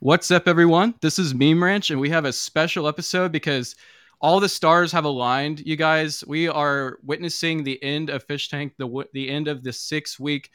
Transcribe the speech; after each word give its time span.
What's 0.00 0.30
up, 0.30 0.46
everyone? 0.46 0.94
This 1.00 1.18
is 1.18 1.34
Meme 1.34 1.60
Ranch, 1.60 1.90
and 1.90 1.98
we 2.00 2.10
have 2.10 2.24
a 2.24 2.32
special 2.32 2.86
episode 2.86 3.32
because 3.32 3.74
all 4.20 4.38
the 4.38 4.48
stars 4.48 4.92
have 4.92 5.04
aligned. 5.04 5.58
You 5.58 5.74
guys, 5.74 6.22
we 6.24 6.46
are 6.46 7.00
witnessing 7.02 7.64
the 7.64 7.82
end 7.82 8.08
of 8.08 8.22
Fish 8.22 8.48
Tank, 8.48 8.74
the 8.78 9.08
the 9.12 9.28
end 9.28 9.48
of 9.48 9.64
the 9.64 9.72
six 9.72 10.16
week 10.20 10.50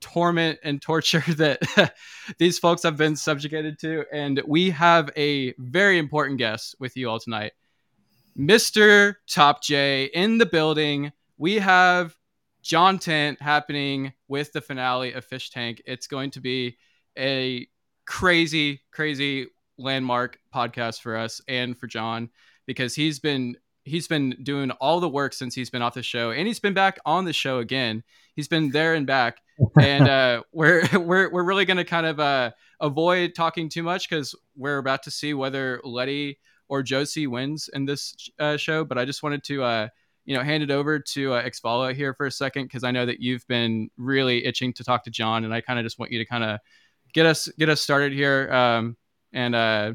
torment 0.00 0.60
and 0.62 0.80
torture 0.80 1.24
that 1.38 1.92
these 2.38 2.60
folks 2.60 2.84
have 2.84 2.96
been 2.96 3.16
subjugated 3.16 3.80
to, 3.80 4.04
and 4.12 4.40
we 4.46 4.70
have 4.70 5.10
a 5.16 5.54
very 5.58 5.98
important 5.98 6.38
guest 6.38 6.76
with 6.78 6.96
you 6.96 7.10
all 7.10 7.18
tonight, 7.18 7.50
Mister 8.36 9.18
Top 9.26 9.60
J 9.60 10.04
in 10.04 10.38
the 10.38 10.46
building. 10.46 11.10
We 11.36 11.54
have 11.54 12.16
Jontent 12.62 13.40
happening 13.40 14.12
with 14.28 14.52
the 14.52 14.60
finale 14.60 15.14
of 15.14 15.24
Fish 15.24 15.50
Tank. 15.50 15.82
It's 15.84 16.06
going 16.06 16.30
to 16.30 16.40
be 16.40 16.76
a 17.18 17.66
crazy, 18.06 18.82
crazy 18.90 19.48
landmark 19.78 20.38
podcast 20.54 21.00
for 21.00 21.16
us 21.16 21.40
and 21.48 21.76
for 21.76 21.86
Jon 21.86 22.30
because 22.66 22.94
he's 22.94 23.18
been 23.18 23.56
he's 23.84 24.08
been 24.08 24.34
doing 24.42 24.70
all 24.72 25.00
the 25.00 25.08
work 25.08 25.32
since 25.32 25.54
he's 25.54 25.70
been 25.70 25.82
off 25.82 25.94
the 25.94 26.02
show 26.02 26.30
and 26.30 26.46
he's 26.46 26.60
been 26.60 26.74
back 26.74 26.98
on 27.04 27.24
the 27.24 27.32
show 27.32 27.58
again. 27.58 28.02
He's 28.34 28.48
been 28.48 28.70
there 28.70 28.94
and 28.94 29.06
back. 29.06 29.38
and 29.80 30.08
uh, 30.08 30.42
we're 30.52 30.82
we're 30.98 31.30
we're 31.30 31.44
really 31.44 31.64
going 31.64 31.76
to 31.76 31.84
kind 31.84 32.06
of 32.06 32.18
uh, 32.18 32.50
avoid 32.80 33.34
talking 33.34 33.68
too 33.68 33.82
much 33.82 34.08
because 34.08 34.34
we're 34.56 34.78
about 34.78 35.02
to 35.04 35.10
see 35.10 35.34
whether 35.34 35.80
Letty 35.84 36.38
or 36.68 36.82
Josie 36.82 37.26
wins 37.26 37.68
in 37.72 37.84
this 37.84 38.30
uh, 38.38 38.56
show. 38.56 38.84
But 38.84 38.98
I 38.98 39.04
just 39.04 39.22
wanted 39.22 39.44
to 39.44 39.62
uh, 39.62 39.88
you 40.24 40.36
know 40.36 40.42
hand 40.42 40.62
it 40.62 40.70
over 40.70 40.98
to 40.98 41.34
uh, 41.34 41.44
Xvala 41.44 41.94
here 41.94 42.14
for 42.14 42.26
a 42.26 42.30
second 42.30 42.64
because 42.64 42.84
I 42.84 42.90
know 42.90 43.06
that 43.06 43.20
you've 43.20 43.46
been 43.46 43.90
really 43.96 44.44
itching 44.44 44.72
to 44.74 44.84
talk 44.84 45.04
to 45.04 45.10
Jon, 45.10 45.44
and 45.44 45.54
I 45.54 45.60
kind 45.60 45.78
of 45.78 45.84
just 45.84 45.98
want 45.98 46.10
you 46.10 46.18
to 46.18 46.24
kind 46.24 46.44
of 46.44 46.58
get 47.14 47.24
us 47.24 47.48
get 47.58 47.68
us 47.70 47.80
started 47.80 48.12
here. 48.12 48.52
Um, 48.52 48.96
and 49.32 49.54
uh, 49.54 49.94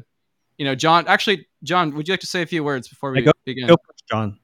you 0.58 0.64
know, 0.64 0.74
Jon. 0.74 1.06
Actually, 1.06 1.46
Jon, 1.62 1.94
would 1.94 2.08
you 2.08 2.12
like 2.12 2.20
to 2.20 2.26
say 2.26 2.42
a 2.42 2.46
few 2.46 2.64
words 2.64 2.88
before 2.88 3.12
we 3.12 3.22
go, 3.22 3.30
begin? 3.44 3.68
Go 3.68 3.76
first, 3.86 4.04
Jon. 4.10 4.38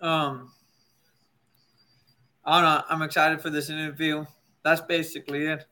Um, 0.00 0.52
I 2.44 2.60
don't 2.60 2.70
know. 2.70 2.84
I'm 2.88 3.02
excited 3.02 3.40
for 3.40 3.50
this 3.50 3.70
interview. 3.70 4.24
That's 4.62 4.80
basically 4.80 5.46
it. 5.46 5.66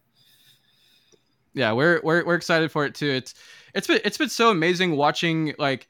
Yeah, 1.54 1.72
we're 1.72 2.00
we're 2.02 2.24
we're 2.24 2.34
excited 2.34 2.70
for 2.70 2.84
it 2.84 2.94
too. 2.94 3.08
It's 3.08 3.34
it's 3.74 3.86
been 3.86 4.00
it's 4.04 4.18
been 4.18 4.28
so 4.28 4.50
amazing 4.50 4.96
watching 4.96 5.54
like 5.58 5.88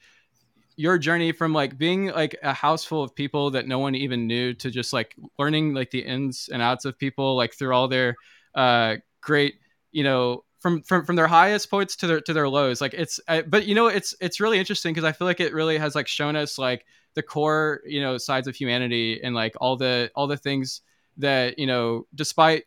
your 0.77 0.97
journey 0.97 1.33
from 1.33 1.53
like 1.53 1.77
being 1.77 2.06
like 2.06 2.34
a 2.42 2.55
house 2.55 2.84
full 2.84 3.03
of 3.03 3.14
people 3.14 3.50
that 3.50 3.66
no 3.66 3.78
one 3.78 3.94
even 3.94 4.27
knew 4.27 4.55
to 4.55 4.70
just 4.70 4.94
like 4.94 5.14
learning 5.39 5.75
like 5.75 5.91
the 5.91 6.00
ins 6.00 6.48
and 6.50 6.62
outs 6.62 6.87
of 6.87 6.98
people 6.98 7.37
like 7.37 7.53
through 7.53 7.75
all 7.75 7.87
their 7.87 8.16
uh 8.55 8.97
great 9.20 9.56
you 9.92 10.05
know 10.05 10.44
from 10.58 10.83
from 10.83 11.05
from 11.05 11.16
their 11.16 11.27
highest 11.27 11.70
points 11.70 11.96
to 11.96 12.06
their 12.06 12.20
to 12.20 12.33
their 12.33 12.48
lows 12.48 12.80
like 12.80 12.94
it's 12.94 13.19
uh, 13.28 13.42
but 13.42 13.66
you 13.66 13.74
know 13.74 13.86
it's 13.86 14.14
it's 14.20 14.41
really 14.41 14.58
interesting 14.58 14.92
because 14.92 15.05
i 15.05 15.12
feel 15.12 15.27
like 15.27 15.41
it 15.41 15.52
really 15.52 15.78
has 15.78 15.94
like 15.94 16.06
shown 16.06 16.36
us 16.36 16.58
like 16.58 16.84
the 17.14 17.22
core 17.22 17.80
you 17.86 18.00
know 18.00 18.19
sides 18.19 18.47
of 18.47 18.55
humanity 18.55 19.20
and 19.22 19.34
like 19.34 19.55
all 19.60 19.77
the 19.77 20.10
all 20.14 20.27
the 20.27 20.36
things 20.36 20.82
that 21.16 21.58
you 21.58 21.66
know 21.66 22.06
despite 22.14 22.64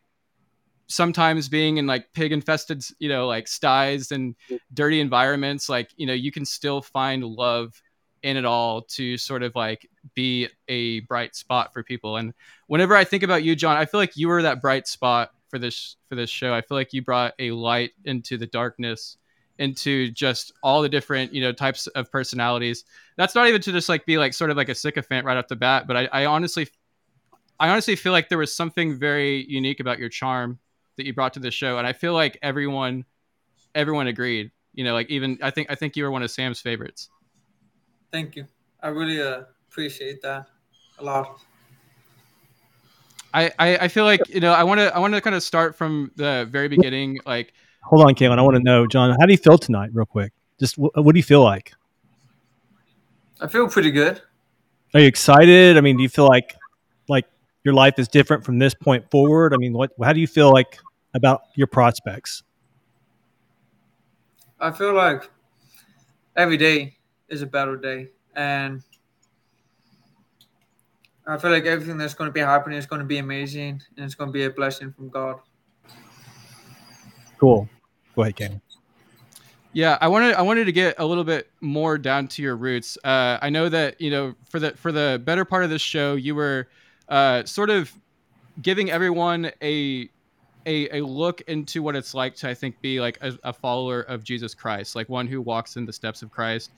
sometimes 0.87 1.47
being 1.47 1.77
in 1.77 1.87
like 1.87 2.11
pig 2.13 2.31
infested 2.31 2.83
you 2.99 3.07
know 3.07 3.27
like 3.27 3.47
styes 3.47 4.11
and 4.11 4.35
dirty 4.73 4.99
environments 4.99 5.69
like 5.69 5.89
you 5.95 6.05
know 6.05 6.13
you 6.13 6.31
can 6.31 6.45
still 6.45 6.81
find 6.81 7.23
love 7.23 7.81
in 8.21 8.37
it 8.37 8.45
all 8.45 8.81
to 8.81 9.17
sort 9.17 9.43
of 9.43 9.53
like 9.53 9.87
be 10.15 10.47
a 10.69 11.01
bright 11.01 11.35
spot 11.35 11.73
for 11.73 11.83
people. 11.83 12.15
And 12.15 12.33
whenever 12.67 12.95
i 12.95 13.03
think 13.03 13.21
about 13.21 13.43
you 13.43 13.55
jon 13.55 13.77
i 13.77 13.85
feel 13.85 13.99
like 13.99 14.15
you 14.15 14.29
were 14.29 14.41
that 14.41 14.61
bright 14.61 14.87
spot 14.87 15.31
for 15.53 15.59
this 15.59 15.97
for 16.09 16.15
this 16.15 16.31
show. 16.31 16.51
I 16.51 16.61
feel 16.61 16.75
like 16.75 16.93
you 16.93 17.03
brought 17.03 17.35
a 17.37 17.51
light 17.51 17.91
into 18.05 18.37
the 18.37 18.47
darkness, 18.47 19.17
into 19.59 20.09
just 20.09 20.51
all 20.63 20.81
the 20.81 20.89
different 20.89 21.31
you 21.31 21.41
know 21.41 21.51
types 21.51 21.85
of 21.85 22.11
personalities. 22.11 22.85
That's 23.17 23.35
not 23.35 23.47
even 23.47 23.61
to 23.61 23.71
just 23.71 23.87
like 23.87 24.03
be 24.07 24.17
like 24.17 24.33
sort 24.33 24.49
of 24.49 24.57
like 24.57 24.69
a 24.69 24.73
sycophant 24.73 25.27
right 25.27 25.37
off 25.37 25.47
the 25.47 25.55
bat, 25.55 25.85
but 25.85 25.95
I, 25.95 26.09
I 26.11 26.25
honestly, 26.25 26.67
I 27.59 27.69
honestly 27.69 27.95
feel 27.95 28.13
like 28.13 28.29
there 28.29 28.39
was 28.39 28.55
something 28.55 28.97
very 28.97 29.45
unique 29.47 29.79
about 29.79 29.99
your 29.99 30.09
charm 30.09 30.57
that 30.97 31.05
you 31.05 31.13
brought 31.13 31.33
to 31.33 31.39
the 31.39 31.51
show, 31.51 31.77
and 31.77 31.85
I 31.85 31.93
feel 31.93 32.13
like 32.13 32.39
everyone, 32.41 33.05
everyone 33.75 34.07
agreed. 34.07 34.49
You 34.73 34.83
know, 34.83 34.93
like 34.93 35.11
even 35.11 35.37
I 35.43 35.51
think 35.51 35.69
I 35.69 35.75
think 35.75 35.95
you 35.95 36.03
were 36.03 36.09
one 36.09 36.23
of 36.23 36.31
Sam's 36.31 36.61
favorites. 36.61 37.11
Thank 38.11 38.35
you. 38.35 38.47
I 38.81 38.87
really 38.87 39.21
uh, 39.21 39.43
appreciate 39.69 40.19
that 40.23 40.47
a 40.97 41.03
lot. 41.03 41.39
I, 43.33 43.51
I, 43.57 43.87
feel 43.87 44.05
like 44.05 44.21
you 44.29 44.39
know 44.39 44.53
I 44.53 44.63
want 44.63 44.79
to 44.79 44.95
I 44.95 44.99
want 44.99 45.13
to 45.15 45.21
kind 45.21 45.35
of 45.35 45.41
start 45.41 45.75
from 45.75 46.11
the 46.15 46.47
very 46.51 46.67
beginning. 46.67 47.19
Like, 47.25 47.53
hold 47.81 48.03
on, 48.03 48.13
Kalen. 48.13 48.37
I 48.37 48.41
want 48.43 48.57
to 48.57 48.63
know, 48.63 48.85
Jon, 48.85 49.15
how 49.19 49.25
do 49.25 49.31
you 49.31 49.37
feel 49.37 49.57
tonight, 49.57 49.89
real 49.93 50.05
quick? 50.05 50.33
Just 50.59 50.77
what, 50.77 50.91
what 51.03 51.13
do 51.13 51.19
you 51.19 51.23
feel 51.23 51.43
like? 51.43 51.73
I 53.41 53.47
feel 53.47 53.67
pretty 53.67 53.91
good. 53.91 54.21
Are 54.93 54.99
you 54.99 55.07
excited? 55.07 55.77
I 55.77 55.81
mean, 55.81 55.97
do 55.97 56.03
you 56.03 56.09
feel 56.09 56.27
like 56.27 56.55
like 57.09 57.25
your 57.63 57.73
life 57.73 57.97
is 57.97 58.07
different 58.07 58.45
from 58.45 58.59
this 58.59 58.75
point 58.75 59.09
forward? 59.09 59.53
I 59.53 59.57
mean, 59.57 59.73
what 59.73 59.91
how 60.03 60.13
do 60.13 60.19
you 60.19 60.27
feel 60.27 60.51
like 60.51 60.79
about 61.15 61.41
your 61.55 61.67
prospects? 61.67 62.43
I 64.59 64.71
feel 64.71 64.93
like 64.93 65.29
every 66.35 66.57
day 66.57 66.97
is 67.29 67.41
a 67.41 67.47
better 67.47 67.75
day, 67.77 68.09
and 68.35 68.83
I 71.25 71.37
feel 71.37 71.51
like 71.51 71.65
everything 71.65 71.97
that's 71.97 72.13
going 72.13 72.29
to 72.29 72.33
be 72.33 72.41
happening 72.41 72.77
is 72.77 72.85
going 72.85 72.99
to 72.99 73.05
be 73.05 73.17
amazing 73.17 73.81
and 73.95 74.05
it's 74.05 74.15
going 74.15 74.29
to 74.29 74.33
be 74.33 74.43
a 74.43 74.49
blessing 74.49 74.91
from 74.91 75.09
God. 75.09 75.39
Cool. 77.37 77.69
Go 78.15 78.23
ahead, 78.23 78.35
Ken. 78.35 78.61
Yeah, 79.71 79.97
I 80.01 80.07
wanted 80.07 80.35
I 80.35 80.43
wanted 80.43 80.65
to 80.65 80.71
get 80.71 80.95
a 80.99 81.05
little 81.05 81.23
bit 81.23 81.49
more 81.59 81.97
down 81.97 82.27
to 82.29 82.43
your 82.43 82.55
roots. 82.55 82.97
Uh, 83.03 83.39
I 83.41 83.49
know 83.49 83.69
that 83.69 83.99
you 83.99 84.11
know 84.11 84.35
for 84.47 84.59
the 84.59 84.71
for 84.71 84.91
the 84.91 85.19
better 85.25 85.45
part 85.45 85.63
of 85.63 85.71
this 85.71 85.81
show, 85.81 86.13
you 86.13 86.35
were 86.35 86.67
uh, 87.09 87.43
sort 87.45 87.71
of 87.71 87.91
giving 88.61 88.91
everyone 88.91 89.51
a, 89.63 90.09
a 90.67 90.99
a 90.99 91.01
look 91.03 91.41
into 91.41 91.81
what 91.81 91.95
it's 91.95 92.13
like 92.13 92.35
to 92.35 92.49
I 92.49 92.53
think 92.53 92.81
be 92.81 93.01
like 93.01 93.17
a, 93.21 93.33
a 93.43 93.51
follower 93.51 94.01
of 94.01 94.23
Jesus 94.23 94.53
Christ, 94.53 94.95
like 94.95 95.09
one 95.09 95.25
who 95.25 95.41
walks 95.41 95.75
in 95.75 95.87
the 95.87 95.93
steps 95.93 96.21
of 96.21 96.29
Christ 96.29 96.69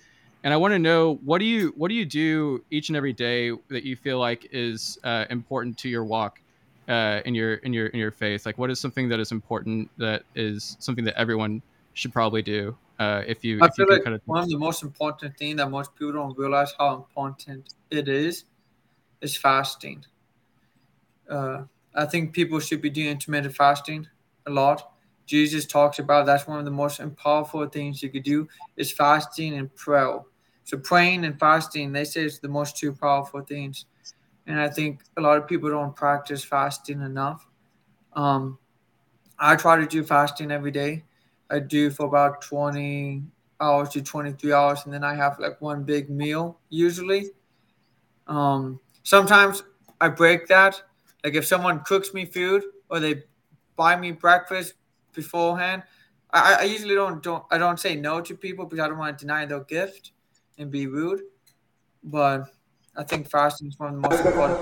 and 0.46 0.54
I 0.54 0.58
want 0.58 0.74
to 0.74 0.80
know 0.80 1.16
what 1.26 1.40
do 1.40 1.46
you 1.46 1.74
what 1.76 1.90
do 1.90 1.96
you 1.96 2.06
do 2.06 2.64
each 2.70 2.90
and 2.90 2.96
every 2.96 3.14
day 3.14 3.52
that 3.70 3.84
you 3.84 3.96
feel 3.96 4.20
like 4.20 4.48
is 4.52 5.00
uh, 5.04 5.26
important 5.32 5.76
to 5.80 5.90
your 5.90 6.06
walk 6.06 6.40
uh, 6.88 7.22
in 7.26 7.34
your 7.34 7.56
in 7.56 7.74
your 7.74 7.88
in 7.88 8.00
your 8.00 8.12
faith? 8.12 8.46
Like, 8.46 8.60
what 8.60 8.70
is 8.70 8.80
something 8.80 9.10
that 9.10 9.20
is 9.20 9.32
important 9.32 9.90
that 9.98 10.22
is 10.36 10.78
something 10.80 11.04
that 11.06 11.18
everyone 11.18 11.64
should 11.96 12.14
probably 12.14 12.44
do? 12.44 12.78
Uh, 13.00 13.24
if 13.26 13.44
you, 13.44 13.60
I 13.60 13.66
if 13.66 13.74
feel 13.74 13.88
you 13.90 13.94
like 13.96 14.04
kind 14.04 14.16
of... 14.16 14.22
one 14.26 14.44
of 14.44 14.50
the 14.50 14.58
most 14.58 14.84
important 14.84 15.36
thing 15.36 15.56
that 15.56 15.70
most 15.70 15.96
people 15.96 16.14
don't 16.14 16.38
realize 16.38 16.72
how 16.78 16.94
important 16.94 17.74
it 17.90 18.08
is 18.08 18.46
is 19.22 19.36
fasting. 19.36 20.06
Uh, 21.28 21.64
I 21.96 22.06
think 22.06 22.34
people 22.34 22.60
should 22.60 22.84
be 22.84 22.92
doing 22.92 23.08
intermittent 23.08 23.56
fasting 23.56 24.08
a 24.46 24.52
lot. 24.52 24.92
Jesus 25.26 25.66
talks 25.66 25.98
about 25.98 26.28
that's 26.28 26.46
one 26.46 26.60
of 26.60 26.66
the 26.66 26.72
most 26.72 27.02
powerful 27.18 27.66
things 27.68 28.04
you 28.04 28.10
could 28.10 28.24
do 28.24 28.48
is 28.78 28.92
fasting 28.92 29.56
and 29.56 29.76
prayer. 29.76 30.20
So 30.66 30.78
praying 30.78 31.26
and 31.26 31.40
fasting, 31.40 31.92
they 31.94 32.04
say 32.04 32.24
it's 32.26 32.40
the 32.40 32.48
most 32.50 32.78
two 32.78 32.92
powerful 32.92 33.42
things. 33.42 33.86
And 34.48 34.60
I 34.60 34.68
think 34.68 35.02
a 35.18 35.22
lot 35.22 35.38
of 35.38 35.48
people 35.48 35.70
don't 35.70 35.96
practice 35.96 36.44
fasting 36.44 37.02
enough. 37.02 37.48
Um, 38.14 38.58
I 39.40 39.56
try 39.56 39.78
to 39.78 39.86
do 39.86 40.04
fasting 40.04 40.52
every 40.52 40.72
day. 40.72 41.04
I 41.50 41.60
do 41.60 41.92
for 41.92 42.08
about 42.08 42.42
20 42.42 43.24
hours 43.62 43.90
to 43.90 44.02
23 44.02 44.54
hours, 44.54 44.82
and 44.86 44.94
then 44.94 45.04
I 45.04 45.14
have 45.16 45.40
like 45.40 45.62
one 45.62 45.84
big 45.84 46.10
meal 46.10 46.58
usually. 46.70 47.32
Um, 48.28 48.80
sometimes 49.04 49.64
I 50.02 50.10
break 50.10 50.48
that. 50.48 50.82
Like 51.24 51.36
if 51.36 51.46
someone 51.46 51.82
cooks 51.82 52.14
me 52.14 52.26
food 52.26 52.64
or 52.90 53.00
they 53.00 53.24
buy 53.76 53.96
me 53.96 54.12
breakfast 54.12 54.74
beforehand, 55.14 55.84
I, 56.32 56.58
I 56.62 56.64
usually 56.64 56.96
don't 56.96 57.22
don't 57.22 57.44
I 57.52 57.58
don't 57.58 57.80
say 57.80 57.96
no 57.96 58.22
to 58.22 58.36
people 58.36 58.66
because 58.66 58.84
I 58.84 58.88
don't 58.88 58.98
want 58.98 59.18
to 59.18 59.24
deny 59.26 59.46
their 59.46 59.62
gift 59.62 60.12
and 60.58 60.72
be 60.72 60.88
rude. 60.88 61.22
But 62.04 62.46
I 62.96 63.04
think 63.04 63.30
fasting 63.30 63.68
is 63.68 63.80
one 63.80 63.96
of 63.96 64.02
the 64.02 64.10
most 64.10 64.26
important. 64.26 64.60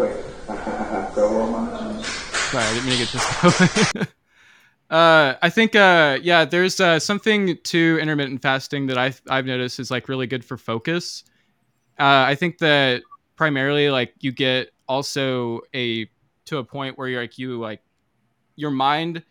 Sorry, 2.06 2.64
I 2.64 2.74
didn't 2.74 2.86
mean 2.86 2.98
to 2.98 3.04
get 3.04 3.12
this. 3.12 4.08
uh, 4.90 5.36
I 5.42 5.50
think, 5.50 5.76
uh, 5.76 6.20
yeah, 6.22 6.46
there's 6.46 6.80
uh, 6.80 7.00
something 7.00 7.58
to 7.58 8.00
intermittent 8.02 8.42
fasting 8.42 8.88
that 8.88 8.98
I've, 8.98 9.22
I've 9.30 9.46
noticed 9.46 9.80
is 9.80 9.92
like 9.92 10.08
really 10.08 10.28
good 10.28 10.46
for 10.46 10.58
focus. 10.58 11.24
Uh, 12.00 12.26
I 12.28 12.36
think 12.36 12.58
that 12.60 13.04
primarily, 13.36 13.90
like, 13.90 14.14
you 14.20 14.32
get 14.32 14.70
also 14.88 15.62
a 15.74 16.10
to 16.46 16.58
a 16.58 16.64
point 16.64 16.98
where 16.98 17.08
you're 17.08 17.22
like 17.22 17.38
you 17.38 17.60
like 17.60 17.82
your 18.56 18.72
mind 18.72 19.24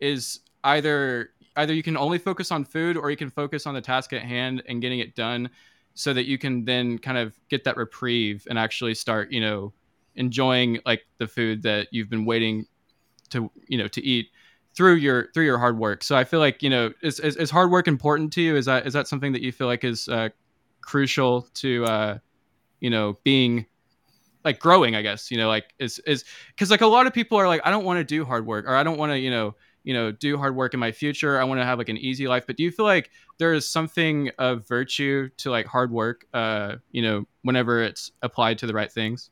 is 0.00 0.40
either 0.64 1.30
either 1.56 1.74
you 1.74 1.82
can 1.82 1.96
only 1.96 2.18
focus 2.18 2.50
on 2.50 2.64
food 2.64 2.96
or 2.96 3.10
you 3.10 3.16
can 3.16 3.30
focus 3.30 3.66
on 3.66 3.74
the 3.74 3.80
task 3.80 4.12
at 4.12 4.22
hand 4.22 4.62
and 4.68 4.80
getting 4.80 4.98
it 4.98 5.14
done 5.14 5.50
so 5.94 6.12
that 6.12 6.26
you 6.26 6.38
can 6.38 6.64
then 6.64 6.98
kind 6.98 7.16
of 7.16 7.38
get 7.48 7.64
that 7.64 7.76
reprieve 7.76 8.46
and 8.50 8.58
actually 8.58 8.94
start 8.94 9.30
you 9.32 9.40
know 9.40 9.72
enjoying 10.16 10.78
like 10.84 11.02
the 11.18 11.26
food 11.26 11.62
that 11.62 11.88
you've 11.90 12.10
been 12.10 12.24
waiting 12.24 12.66
to 13.30 13.50
you 13.68 13.78
know 13.78 13.88
to 13.88 14.02
eat 14.02 14.28
through 14.74 14.94
your 14.94 15.28
through 15.32 15.44
your 15.44 15.58
hard 15.58 15.78
work. 15.78 16.02
So 16.02 16.16
I 16.16 16.24
feel 16.24 16.40
like 16.40 16.62
you 16.62 16.70
know 16.70 16.92
is, 17.02 17.20
is, 17.20 17.36
is 17.36 17.50
hard 17.50 17.70
work 17.70 17.88
important 17.88 18.32
to 18.34 18.42
you? 18.42 18.56
Is 18.56 18.66
that 18.66 18.86
is 18.86 18.92
that 18.92 19.08
something 19.08 19.32
that 19.32 19.42
you 19.42 19.52
feel 19.52 19.66
like 19.66 19.84
is 19.84 20.08
uh, 20.08 20.30
crucial 20.80 21.42
to 21.54 21.84
uh, 21.84 22.18
you 22.80 22.90
know 22.90 23.18
being 23.24 23.66
like 24.44 24.58
growing? 24.58 24.94
I 24.94 25.02
guess 25.02 25.30
you 25.30 25.38
know 25.38 25.48
like 25.48 25.72
is 25.78 25.98
is 26.00 26.24
because 26.48 26.70
like 26.70 26.80
a 26.80 26.86
lot 26.86 27.06
of 27.06 27.12
people 27.12 27.38
are 27.38 27.46
like 27.46 27.60
I 27.64 27.70
don't 27.70 27.84
want 27.84 27.98
to 27.98 28.04
do 28.04 28.24
hard 28.24 28.46
work 28.46 28.66
or 28.66 28.74
I 28.74 28.82
don't 28.82 28.98
want 28.98 29.12
to 29.12 29.18
you 29.18 29.30
know 29.30 29.54
you 29.84 29.94
know 29.94 30.10
do 30.10 30.36
hard 30.36 30.56
work 30.56 30.74
in 30.74 30.80
my 30.80 30.90
future. 30.90 31.40
I 31.40 31.44
want 31.44 31.60
to 31.60 31.64
have 31.64 31.78
like 31.78 31.88
an 31.88 31.98
easy 31.98 32.26
life. 32.26 32.44
But 32.46 32.56
do 32.56 32.62
you 32.62 32.70
feel 32.70 32.86
like 32.86 33.10
there 33.38 33.52
is 33.52 33.68
something 33.70 34.30
of 34.38 34.66
virtue 34.66 35.28
to 35.38 35.50
like 35.50 35.66
hard 35.66 35.90
work? 35.90 36.26
Uh, 36.34 36.76
you 36.90 37.02
know 37.02 37.26
whenever 37.42 37.82
it's 37.82 38.10
applied 38.22 38.58
to 38.58 38.66
the 38.66 38.74
right 38.74 38.90
things. 38.90 39.30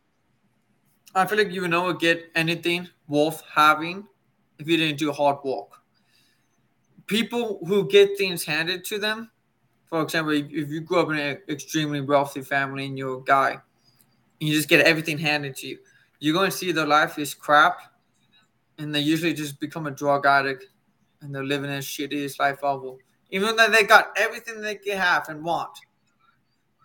I 1.14 1.26
feel 1.26 1.38
like 1.38 1.52
you 1.52 1.62
will 1.62 1.68
never 1.68 1.92
get 1.92 2.30
anything 2.34 2.88
worth 3.06 3.42
having 3.52 4.06
if 4.58 4.68
you 4.68 4.76
didn't 4.76 4.98
do 4.98 5.12
hard 5.12 5.38
work. 5.44 5.68
People 7.06 7.60
who 7.66 7.86
get 7.88 8.16
things 8.16 8.44
handed 8.44 8.84
to 8.86 8.98
them, 8.98 9.30
for 9.86 10.00
example, 10.00 10.32
if 10.32 10.70
you 10.70 10.80
grew 10.80 11.00
up 11.00 11.10
in 11.10 11.18
an 11.18 11.38
extremely 11.48 12.00
wealthy 12.00 12.40
family 12.40 12.86
and 12.86 12.96
you're 12.96 13.18
a 13.18 13.22
guy, 13.22 13.50
and 13.50 13.60
you 14.48 14.54
just 14.54 14.68
get 14.68 14.86
everything 14.86 15.18
handed 15.18 15.54
to 15.56 15.66
you, 15.66 15.78
you're 16.18 16.32
going 16.32 16.50
to 16.50 16.56
see 16.56 16.72
their 16.72 16.86
life 16.86 17.18
is 17.18 17.34
crap, 17.34 17.91
and 18.82 18.94
they 18.94 19.00
usually 19.00 19.32
just 19.32 19.60
become 19.60 19.86
a 19.86 19.90
drug 19.90 20.26
addict, 20.26 20.66
and 21.20 21.34
they're 21.34 21.44
living 21.44 21.70
a 21.70 21.78
shittiest 21.78 22.38
life 22.38 22.58
ever. 22.64 22.96
Even 23.30 23.56
though 23.56 23.68
they 23.68 23.84
got 23.84 24.12
everything 24.16 24.60
they 24.60 24.74
can 24.74 24.98
have 24.98 25.28
and 25.28 25.42
want, 25.42 25.78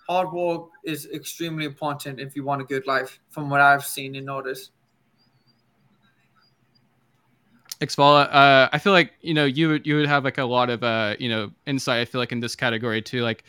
hard 0.07 0.31
work 0.31 0.69
is 0.83 1.07
extremely 1.13 1.65
important 1.65 2.19
if 2.19 2.35
you 2.35 2.44
want 2.44 2.61
a 2.61 2.65
good 2.65 2.88
life, 2.88 3.19
from 3.29 3.49
what 3.49 3.59
I've 3.59 3.85
seen 3.85 4.15
and 4.15 4.25
noticed. 4.25 4.71
Xvala, 7.79 8.27
uh, 8.33 8.69
I 8.71 8.79
feel 8.79 8.94
like 8.94 9.13
you 9.21 9.33
know 9.33 9.45
you 9.45 9.69
would 9.69 9.85
you 9.85 9.97
would 9.97 10.07
have 10.07 10.23
like 10.23 10.38
a 10.38 10.45
lot 10.45 10.69
of 10.69 10.83
uh, 10.83 11.15
you 11.19 11.29
know 11.29 11.51
insight. 11.65 12.01
I 12.01 12.05
feel 12.05 12.19
like 12.19 12.31
in 12.31 12.39
this 12.39 12.55
category 12.55 13.01
too. 13.01 13.21
Like, 13.21 13.44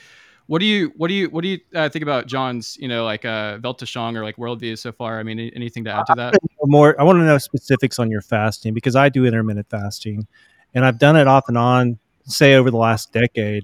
what 0.48 0.60
do 0.60 0.66
you 0.66 0.92
what 0.96 1.08
do 1.08 1.14
you 1.14 1.28
what 1.28 1.42
do 1.42 1.48
you 1.48 1.60
uh, 1.74 1.88
think 1.88 2.02
about 2.02 2.26
Jon's 2.26 2.76
you 2.80 2.88
know 2.88 3.04
like 3.04 3.24
uh, 3.24 3.58
Weltanschauung 3.58 4.16
or 4.16 4.24
like 4.24 4.36
worldview 4.36 4.76
so 4.76 4.90
far? 4.90 5.20
I 5.20 5.22
mean, 5.22 5.38
anything 5.38 5.84
to 5.84 5.92
add 5.92 6.06
to 6.06 6.14
that? 6.16 6.34
More, 6.64 6.98
I 7.00 7.04
want 7.04 7.18
to 7.18 7.24
know 7.24 7.38
specifics 7.38 7.98
on 7.98 8.10
your 8.10 8.22
fasting 8.22 8.74
because 8.74 8.96
I 8.96 9.10
do 9.10 9.26
intermittent 9.26 9.68
fasting, 9.70 10.26
and 10.74 10.84
I've 10.84 10.98
done 10.98 11.16
it 11.16 11.28
off 11.28 11.48
and 11.48 11.56
on, 11.56 11.98
say 12.24 12.54
over 12.54 12.70
the 12.70 12.78
last 12.78 13.12
decade, 13.12 13.62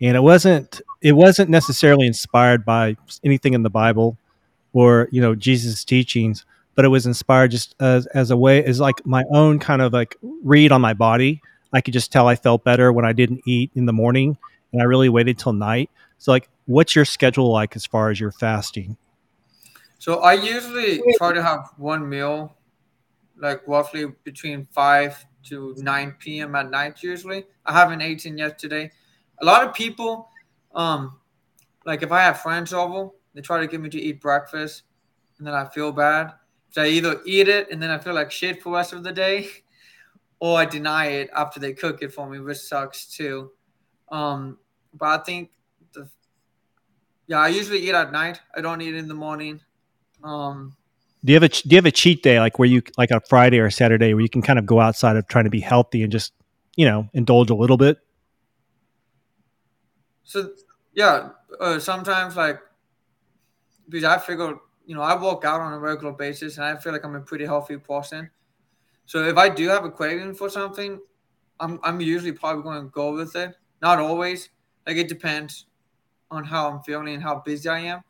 and 0.00 0.16
it 0.16 0.20
wasn't 0.20 0.80
it 1.02 1.12
wasn't 1.12 1.50
necessarily 1.50 2.06
inspired 2.06 2.64
by 2.64 2.96
anything 3.22 3.52
in 3.52 3.62
the 3.62 3.70
Bible 3.70 4.16
or 4.72 5.08
you 5.12 5.20
know 5.20 5.34
Jesus' 5.34 5.84
teachings 5.84 6.46
but 6.74 6.84
it 6.84 6.88
was 6.88 7.06
inspired 7.06 7.50
just 7.50 7.74
as, 7.80 8.06
as 8.08 8.30
a 8.30 8.36
way 8.36 8.64
as 8.64 8.80
like 8.80 9.04
my 9.04 9.24
own 9.30 9.58
kind 9.58 9.82
of 9.82 9.92
like 9.92 10.16
read 10.42 10.72
on 10.72 10.80
my 10.80 10.94
body 10.94 11.40
i 11.72 11.80
could 11.80 11.94
just 11.94 12.12
tell 12.12 12.28
i 12.28 12.36
felt 12.36 12.64
better 12.64 12.92
when 12.92 13.04
i 13.04 13.12
didn't 13.12 13.40
eat 13.46 13.70
in 13.74 13.86
the 13.86 13.92
morning 13.92 14.36
and 14.72 14.80
i 14.80 14.84
really 14.84 15.08
waited 15.08 15.38
till 15.38 15.52
night 15.52 15.90
so 16.22 16.30
like 16.30 16.48
what's 16.66 16.94
your 16.94 17.04
schedule 17.04 17.50
like 17.50 17.74
as 17.74 17.84
far 17.84 18.08
as 18.08 18.20
your 18.20 18.30
fasting? 18.30 18.96
So 19.98 20.20
i 20.20 20.34
usually 20.34 21.02
try 21.16 21.32
to 21.32 21.42
have 21.42 21.70
one 21.78 22.08
meal 22.08 22.56
like 23.36 23.66
roughly 23.66 24.06
between 24.22 24.64
5 24.66 25.26
to 25.48 25.74
9 25.78 26.16
p.m 26.20 26.54
at 26.54 26.70
night 26.70 27.02
usually. 27.02 27.44
I 27.66 27.72
haven't 27.72 28.02
eaten 28.02 28.38
yet 28.38 28.56
today. 28.56 28.92
A 29.40 29.44
lot 29.44 29.66
of 29.66 29.74
people 29.74 30.28
um 30.76 31.18
like 31.84 32.04
if 32.04 32.12
i 32.12 32.20
have 32.20 32.40
friends 32.40 32.72
over 32.72 33.10
they 33.34 33.40
try 33.40 33.58
to 33.58 33.66
get 33.66 33.80
me 33.80 33.88
to 33.88 34.00
eat 34.00 34.20
breakfast 34.20 34.84
and 35.38 35.46
then 35.46 35.54
i 35.54 35.64
feel 35.64 35.90
bad. 35.90 36.34
So 36.70 36.82
I 36.84 36.86
either 36.86 37.20
eat 37.26 37.48
it 37.48 37.68
and 37.72 37.82
then 37.82 37.90
I 37.90 37.98
feel 37.98 38.14
like 38.14 38.30
shit 38.30 38.62
for 38.62 38.70
the 38.70 38.76
rest 38.76 38.92
of 38.92 39.02
the 39.02 39.12
day, 39.12 39.48
or 40.40 40.56
I 40.56 40.66
deny 40.66 41.06
it 41.06 41.30
after 41.34 41.58
they 41.58 41.72
cook 41.72 42.00
it 42.00 42.14
for 42.14 42.30
me, 42.30 42.38
which 42.38 42.58
sucks 42.58 43.06
too. 43.06 43.50
Um, 44.08 44.58
but 44.94 45.20
I 45.20 45.24
think 45.24 45.50
yeah, 47.26 47.38
I 47.38 47.48
usually 47.48 47.78
eat 47.78 47.94
at 47.94 48.12
night. 48.12 48.40
I 48.54 48.60
don't 48.60 48.80
eat 48.80 48.94
in 48.94 49.08
the 49.08 49.14
morning. 49.14 49.60
Um, 50.22 50.76
do 51.24 51.32
you 51.32 51.36
have 51.36 51.42
a 51.42 51.48
do 51.48 51.68
you 51.70 51.76
have 51.76 51.86
a 51.86 51.92
cheat 51.92 52.22
day 52.22 52.40
like 52.40 52.58
where 52.58 52.68
you 52.68 52.82
like 52.98 53.10
a 53.10 53.20
Friday 53.20 53.58
or 53.58 53.66
a 53.66 53.72
Saturday 53.72 54.12
where 54.14 54.22
you 54.22 54.28
can 54.28 54.42
kind 54.42 54.58
of 54.58 54.66
go 54.66 54.80
outside 54.80 55.16
of 55.16 55.26
trying 55.28 55.44
to 55.44 55.50
be 55.50 55.60
healthy 55.60 56.02
and 56.02 56.10
just 56.10 56.32
you 56.76 56.84
know 56.84 57.08
indulge 57.12 57.50
a 57.50 57.54
little 57.54 57.76
bit? 57.76 57.98
So 60.24 60.50
yeah, 60.94 61.30
uh, 61.60 61.78
sometimes 61.78 62.36
like 62.36 62.60
because 63.88 64.04
I 64.04 64.18
figure 64.18 64.58
you 64.86 64.94
know, 64.94 65.02
I 65.02 65.20
work 65.20 65.44
out 65.44 65.60
on 65.60 65.72
a 65.72 65.78
regular 65.78 66.12
basis 66.12 66.56
and 66.56 66.64
I 66.64 66.76
feel 66.76 66.92
like 66.92 67.04
I'm 67.04 67.14
a 67.14 67.20
pretty 67.20 67.44
healthy 67.44 67.76
person. 67.76 68.30
So 69.06 69.24
if 69.24 69.36
I 69.36 69.48
do 69.48 69.68
have 69.68 69.84
a 69.84 69.90
craving 69.90 70.34
for 70.34 70.48
something, 70.48 71.00
I'm 71.60 71.78
I'm 71.82 72.00
usually 72.00 72.32
probably 72.32 72.62
going 72.62 72.82
to 72.82 72.90
go 72.90 73.14
with 73.14 73.36
it. 73.36 73.54
Not 73.80 73.98
always. 73.98 74.48
Like 74.86 74.96
it 74.96 75.08
depends 75.08 75.66
on 76.32 76.44
how 76.44 76.68
I'm 76.68 76.82
feeling 76.82 77.14
and 77.14 77.22
how 77.22 77.40
busy 77.44 77.68
I 77.68 77.80
am. 77.80 78.02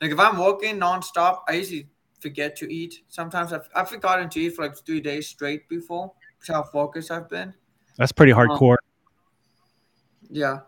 Like 0.00 0.10
if 0.10 0.18
I'm 0.18 0.38
working 0.38 0.78
nonstop, 0.78 1.40
I 1.48 1.54
usually 1.54 1.88
forget 2.20 2.56
to 2.56 2.72
eat. 2.72 3.02
Sometimes 3.08 3.52
I've, 3.52 3.68
I've 3.74 3.88
forgotten 3.88 4.28
to 4.30 4.40
eat 4.40 4.56
for 4.56 4.62
like 4.62 4.76
three 4.76 5.00
days 5.00 5.28
straight 5.28 5.68
before. 5.68 6.12
That's 6.38 6.50
how 6.50 6.62
focused 6.62 7.10
I've 7.10 7.28
been. 7.28 7.54
That's 7.96 8.12
pretty 8.12 8.32
um, 8.32 8.38
hardcore. 8.38 8.72
Um, 8.72 10.28
yeah. 10.30 10.60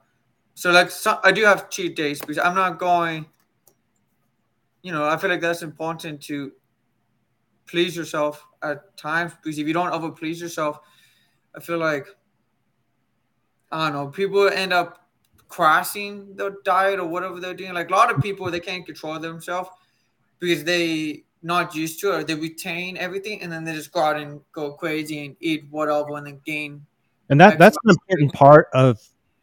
So 0.55 0.71
like 0.71 0.91
so, 0.91 1.19
I 1.23 1.33
do 1.33 1.45
have 1.45 1.71
cheat 1.71 1.97
days 1.97 2.21
because 2.21 2.39
I'm 2.39 2.55
not 2.55 2.79
going– 2.79 3.27
you 4.83 4.93
know, 4.93 5.05
I 5.05 5.17
feel 5.17 5.31
like 5.31 5.41
that's 5.41 5.63
important 5.63 6.21
to 6.23 6.53
please 7.67 7.97
yourself 7.97 8.45
at 8.63 8.97
times 8.97 9.33
because 9.35 9.59
if 9.59 9.67
you 9.67 9.75
don't 9.75 9.93
over 9.93 10.11
please 10.11 10.41
yourself, 10.41 10.81
I 11.55 11.61
feel 11.61 11.79
like 11.79 12.07
I 13.73 13.85
don't 13.85 13.93
know, 13.93 14.09
people 14.09 14.49
end 14.49 14.73
up 14.73 15.10
crashing 15.51 16.35
their 16.37 16.55
diet 16.65 16.99
or 16.99 17.07
whatever 17.07 17.39
they're 17.41 17.53
doing. 17.55 17.75
Like 17.75 17.91
a 17.91 17.93
lot 17.93 18.15
of 18.15 18.23
people 18.23 18.51
they 18.51 18.61
can't 18.61 18.87
control 18.87 19.19
themselves 19.19 19.69
because 20.39 20.65
they 20.65 21.25
not 21.43 21.75
used 21.75 22.01
to 22.01 22.19
it. 22.19 22.27
They 22.27 22.35
retain 22.35 22.97
everything 22.97 23.43
and 23.43 23.53
then 23.53 23.65
they 23.65 23.75
just 23.75 23.93
go 23.93 24.01
out 24.01 24.17
and 24.17 24.41
go 24.53 24.73
crazy 24.73 25.27
and 25.27 25.37
eat 25.41 25.67
whatever 25.71 26.17
and 26.17 26.27
then 26.27 26.41
gain. 26.47 26.87
And 27.29 27.41
that 27.41 27.59
that's 27.59 27.77
an 27.85 27.91
important 27.91 28.33
part 28.33 28.69
of 28.73 28.99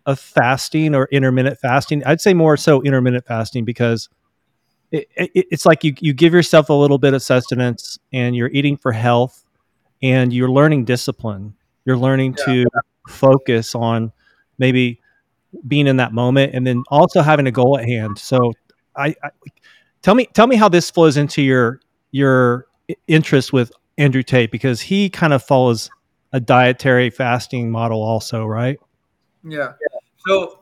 of 0.06 0.19
fasting 0.19 0.95
or 0.95 1.07
intermittent 1.12 1.59
fasting. 1.59 2.04
I'd 2.06 2.21
say 2.21 2.33
more 2.33 2.57
so 2.57 2.81
intermittent 2.81 3.25
fasting 3.25 3.65
because 3.65 4.10
it, 4.92 5.10
it, 5.15 5.31
it's 5.51 5.65
like 5.65 5.83
you, 5.83 5.94
you 6.00 6.13
give 6.13 6.33
yourself 6.33 6.69
a 6.69 6.74
little 6.74 6.98
bit 6.98 7.13
of 7.13 7.21
sustenance 7.21 8.00
and 8.13 8.36
you're 8.36 8.50
eating 8.50 8.77
for 8.77 8.94
health 8.94 9.44
and 10.01 10.31
you're 10.31 10.50
learning 10.50 10.86
discipline. 10.86 11.56
You're 11.83 11.98
learning 11.98 12.38
yeah. 12.39 12.45
to 12.45 12.65
focus 13.10 13.75
on 13.75 14.13
maybe 14.57 15.01
being 15.67 15.88
in 15.88 15.98
that 15.98 16.13
moment 16.13 16.53
and 16.53 16.65
then 16.65 16.83
also 16.89 17.22
having 17.22 17.48
a 17.48 17.51
goal 17.51 17.77
at 17.77 17.86
hand. 17.86 18.17
So 18.19 18.53
I, 18.95 19.15
I 19.24 19.29
tell 20.01 20.15
me 20.15 20.27
tell 20.33 20.48
me 20.48 20.55
how 20.55 20.69
this 20.69 20.89
flows 20.89 21.17
into 21.17 21.41
your 21.41 21.79
your 22.12 22.67
interest 23.07 23.53
with 23.53 23.72
Andrew 23.98 24.24
Tate 24.24 24.51
because 24.51 24.81
he 24.81 25.10
kind 25.10 25.33
of 25.33 25.43
follows 25.43 25.89
a 26.33 26.39
dietary 26.39 27.10
fasting 27.10 27.72
model 27.72 28.01
also, 28.01 28.45
right? 28.45 28.79
Yeah. 29.43 29.74
So 30.27 30.60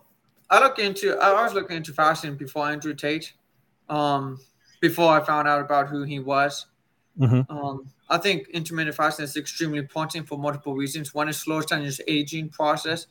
I 0.50 0.60
look 0.60 0.80
into 0.80 1.18
I 1.18 1.44
was 1.44 1.54
looking 1.54 1.78
into 1.78 1.94
fasting 1.94 2.36
before 2.36 2.68
Andrew 2.68 2.94
Tate 2.94 3.34
um, 3.90 4.40
before 4.82 5.12
I 5.12 5.24
found 5.24 5.48
out 5.48 5.62
about 5.62 5.88
who 5.88 6.04
he 6.04 6.20
was. 6.20 6.68
Mm-hmm. 7.20 7.56
Um, 7.56 7.88
I 8.10 8.18
think 8.18 8.50
intermittent 8.50 8.96
fasting 8.96 9.24
is 9.24 9.38
extremely 9.38 9.80
important 9.80 10.28
for 10.28 10.38
multiple 10.38 10.76
reasons. 10.76 11.14
One, 11.14 11.30
it 11.30 11.34
slows 11.34 11.66
down 11.66 11.84
your 11.84 11.94
aging 12.08 12.50
process. 12.50 13.08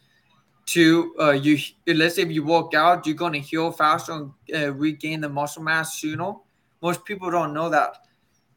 Two, 0.66 1.14
uh, 1.20 1.32
you 1.32 1.58
let's 1.86 2.16
say 2.16 2.22
if 2.22 2.30
you 2.30 2.42
work 2.44 2.74
out, 2.74 3.06
you're 3.06 3.14
going 3.14 3.34
to 3.34 3.38
heal 3.40 3.70
faster 3.70 4.12
and 4.12 4.32
uh, 4.54 4.72
regain 4.72 5.20
the 5.20 5.28
muscle 5.28 5.62
mass 5.62 6.00
sooner. 6.00 6.32
Most 6.80 7.04
people 7.04 7.30
don't 7.30 7.52
know 7.52 7.68
that. 7.68 7.98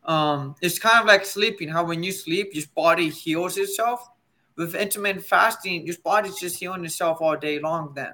Um, 0.05 0.55
it's 0.61 0.79
kind 0.79 0.99
of 0.99 1.05
like 1.05 1.25
sleeping. 1.25 1.67
How 1.67 1.83
when 1.83 2.03
you 2.03 2.13
sleep, 2.13 2.51
your 2.53 2.63
body 2.75 3.09
heals 3.09 3.57
itself. 3.57 4.09
With 4.55 4.73
intermittent 4.73 5.25
fasting, 5.25 5.85
your 5.85 5.95
body's 6.03 6.39
just 6.39 6.57
healing 6.57 6.83
itself 6.85 7.21
all 7.21 7.37
day 7.37 7.59
long. 7.59 7.93
Then, 7.93 8.13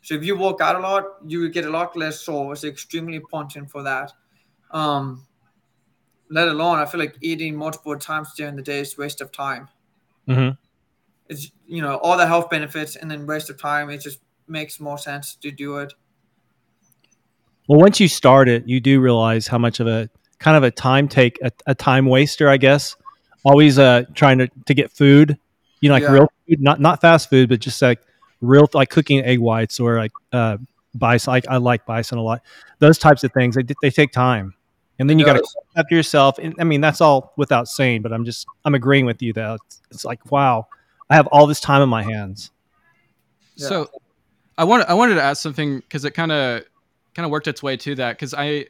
so 0.00 0.14
if 0.14 0.24
you 0.24 0.36
work 0.36 0.60
out 0.60 0.76
a 0.76 0.78
lot, 0.78 1.04
you 1.26 1.40
will 1.40 1.48
get 1.48 1.66
a 1.66 1.70
lot 1.70 1.96
less 1.96 2.20
sore. 2.20 2.52
It's 2.52 2.64
extremely 2.64 3.16
important 3.16 3.70
for 3.70 3.82
that. 3.82 4.12
Um, 4.70 5.26
let 6.30 6.48
alone, 6.48 6.78
I 6.78 6.86
feel 6.86 7.00
like 7.00 7.16
eating 7.20 7.54
multiple 7.54 7.98
times 7.98 8.32
during 8.34 8.56
the 8.56 8.62
day 8.62 8.80
is 8.80 8.96
waste 8.96 9.20
of 9.20 9.30
time. 9.30 9.68
Mm-hmm. 10.26 10.56
It's 11.32 11.50
you 11.66 11.82
know 11.82 11.96
all 11.96 12.16
the 12.16 12.26
health 12.26 12.50
benefits 12.50 12.96
and 12.96 13.10
then 13.10 13.26
waste 13.26 13.50
of 13.50 13.60
time. 13.60 13.90
It 13.90 14.00
just 14.00 14.20
makes 14.46 14.78
more 14.78 14.98
sense 14.98 15.34
to 15.36 15.50
do 15.50 15.78
it. 15.78 15.92
Well, 17.68 17.80
once 17.80 18.00
you 18.00 18.08
start 18.08 18.48
it, 18.48 18.66
you 18.66 18.80
do 18.80 19.00
realize 19.00 19.46
how 19.46 19.58
much 19.58 19.80
of 19.80 19.86
a 19.86 20.10
kind 20.38 20.56
of 20.56 20.62
a 20.62 20.70
time 20.70 21.08
take, 21.08 21.38
a, 21.42 21.50
a 21.66 21.74
time 21.74 22.06
waster, 22.06 22.48
I 22.48 22.56
guess. 22.56 22.96
Always 23.44 23.78
uh, 23.78 24.04
trying 24.14 24.38
to, 24.38 24.48
to 24.66 24.74
get 24.74 24.92
food, 24.92 25.38
you 25.80 25.88
know, 25.88 25.94
like 25.94 26.02
yeah. 26.02 26.12
real 26.12 26.32
food, 26.46 26.60
not 26.60 26.80
not 26.80 27.00
fast 27.00 27.30
food, 27.30 27.48
but 27.48 27.60
just 27.60 27.80
like 27.80 28.00
real 28.40 28.68
like 28.74 28.90
cooking 28.90 29.24
egg 29.24 29.38
whites 29.38 29.80
or 29.80 29.96
like 29.96 30.12
uh, 30.32 30.58
bison. 30.94 31.32
Like 31.32 31.48
I 31.48 31.56
like 31.56 31.86
bison 31.86 32.18
a 32.18 32.22
lot. 32.22 32.42
Those 32.78 32.98
types 32.98 33.24
of 33.24 33.32
things 33.32 33.56
they 33.56 33.64
they 33.80 33.90
take 33.90 34.12
time, 34.12 34.54
and 34.98 35.10
then 35.10 35.18
you 35.18 35.24
got 35.24 35.34
to 35.34 35.44
after 35.76 35.96
yourself. 35.96 36.38
And 36.38 36.54
I 36.60 36.64
mean 36.64 36.80
that's 36.80 37.00
all 37.00 37.32
without 37.36 37.66
saying, 37.66 38.02
but 38.02 38.12
I'm 38.12 38.24
just 38.24 38.46
I'm 38.64 38.74
agreeing 38.74 39.06
with 39.06 39.22
you 39.22 39.32
that 39.32 39.58
it's, 39.66 39.80
it's 39.90 40.04
like 40.04 40.30
wow, 40.30 40.68
I 41.12 41.16
have 41.16 41.26
all 41.26 41.46
this 41.46 41.60
time 41.60 41.82
on 41.82 41.90
my 41.90 42.02
hands. 42.02 42.50
Yeah. 43.56 43.68
So, 43.68 43.90
I 44.56 44.64
wanted 44.64 44.86
I 44.88 44.94
wanted 44.94 45.16
to 45.16 45.22
ask 45.22 45.42
something 45.42 45.80
because 45.80 46.04
it 46.04 46.12
kind 46.12 46.32
of 46.32 46.64
kind 47.14 47.24
of 47.24 47.30
worked 47.30 47.48
its 47.48 47.62
way 47.62 47.76
to 47.76 47.94
that 47.96 48.12
because 48.12 48.34
I 48.34 48.66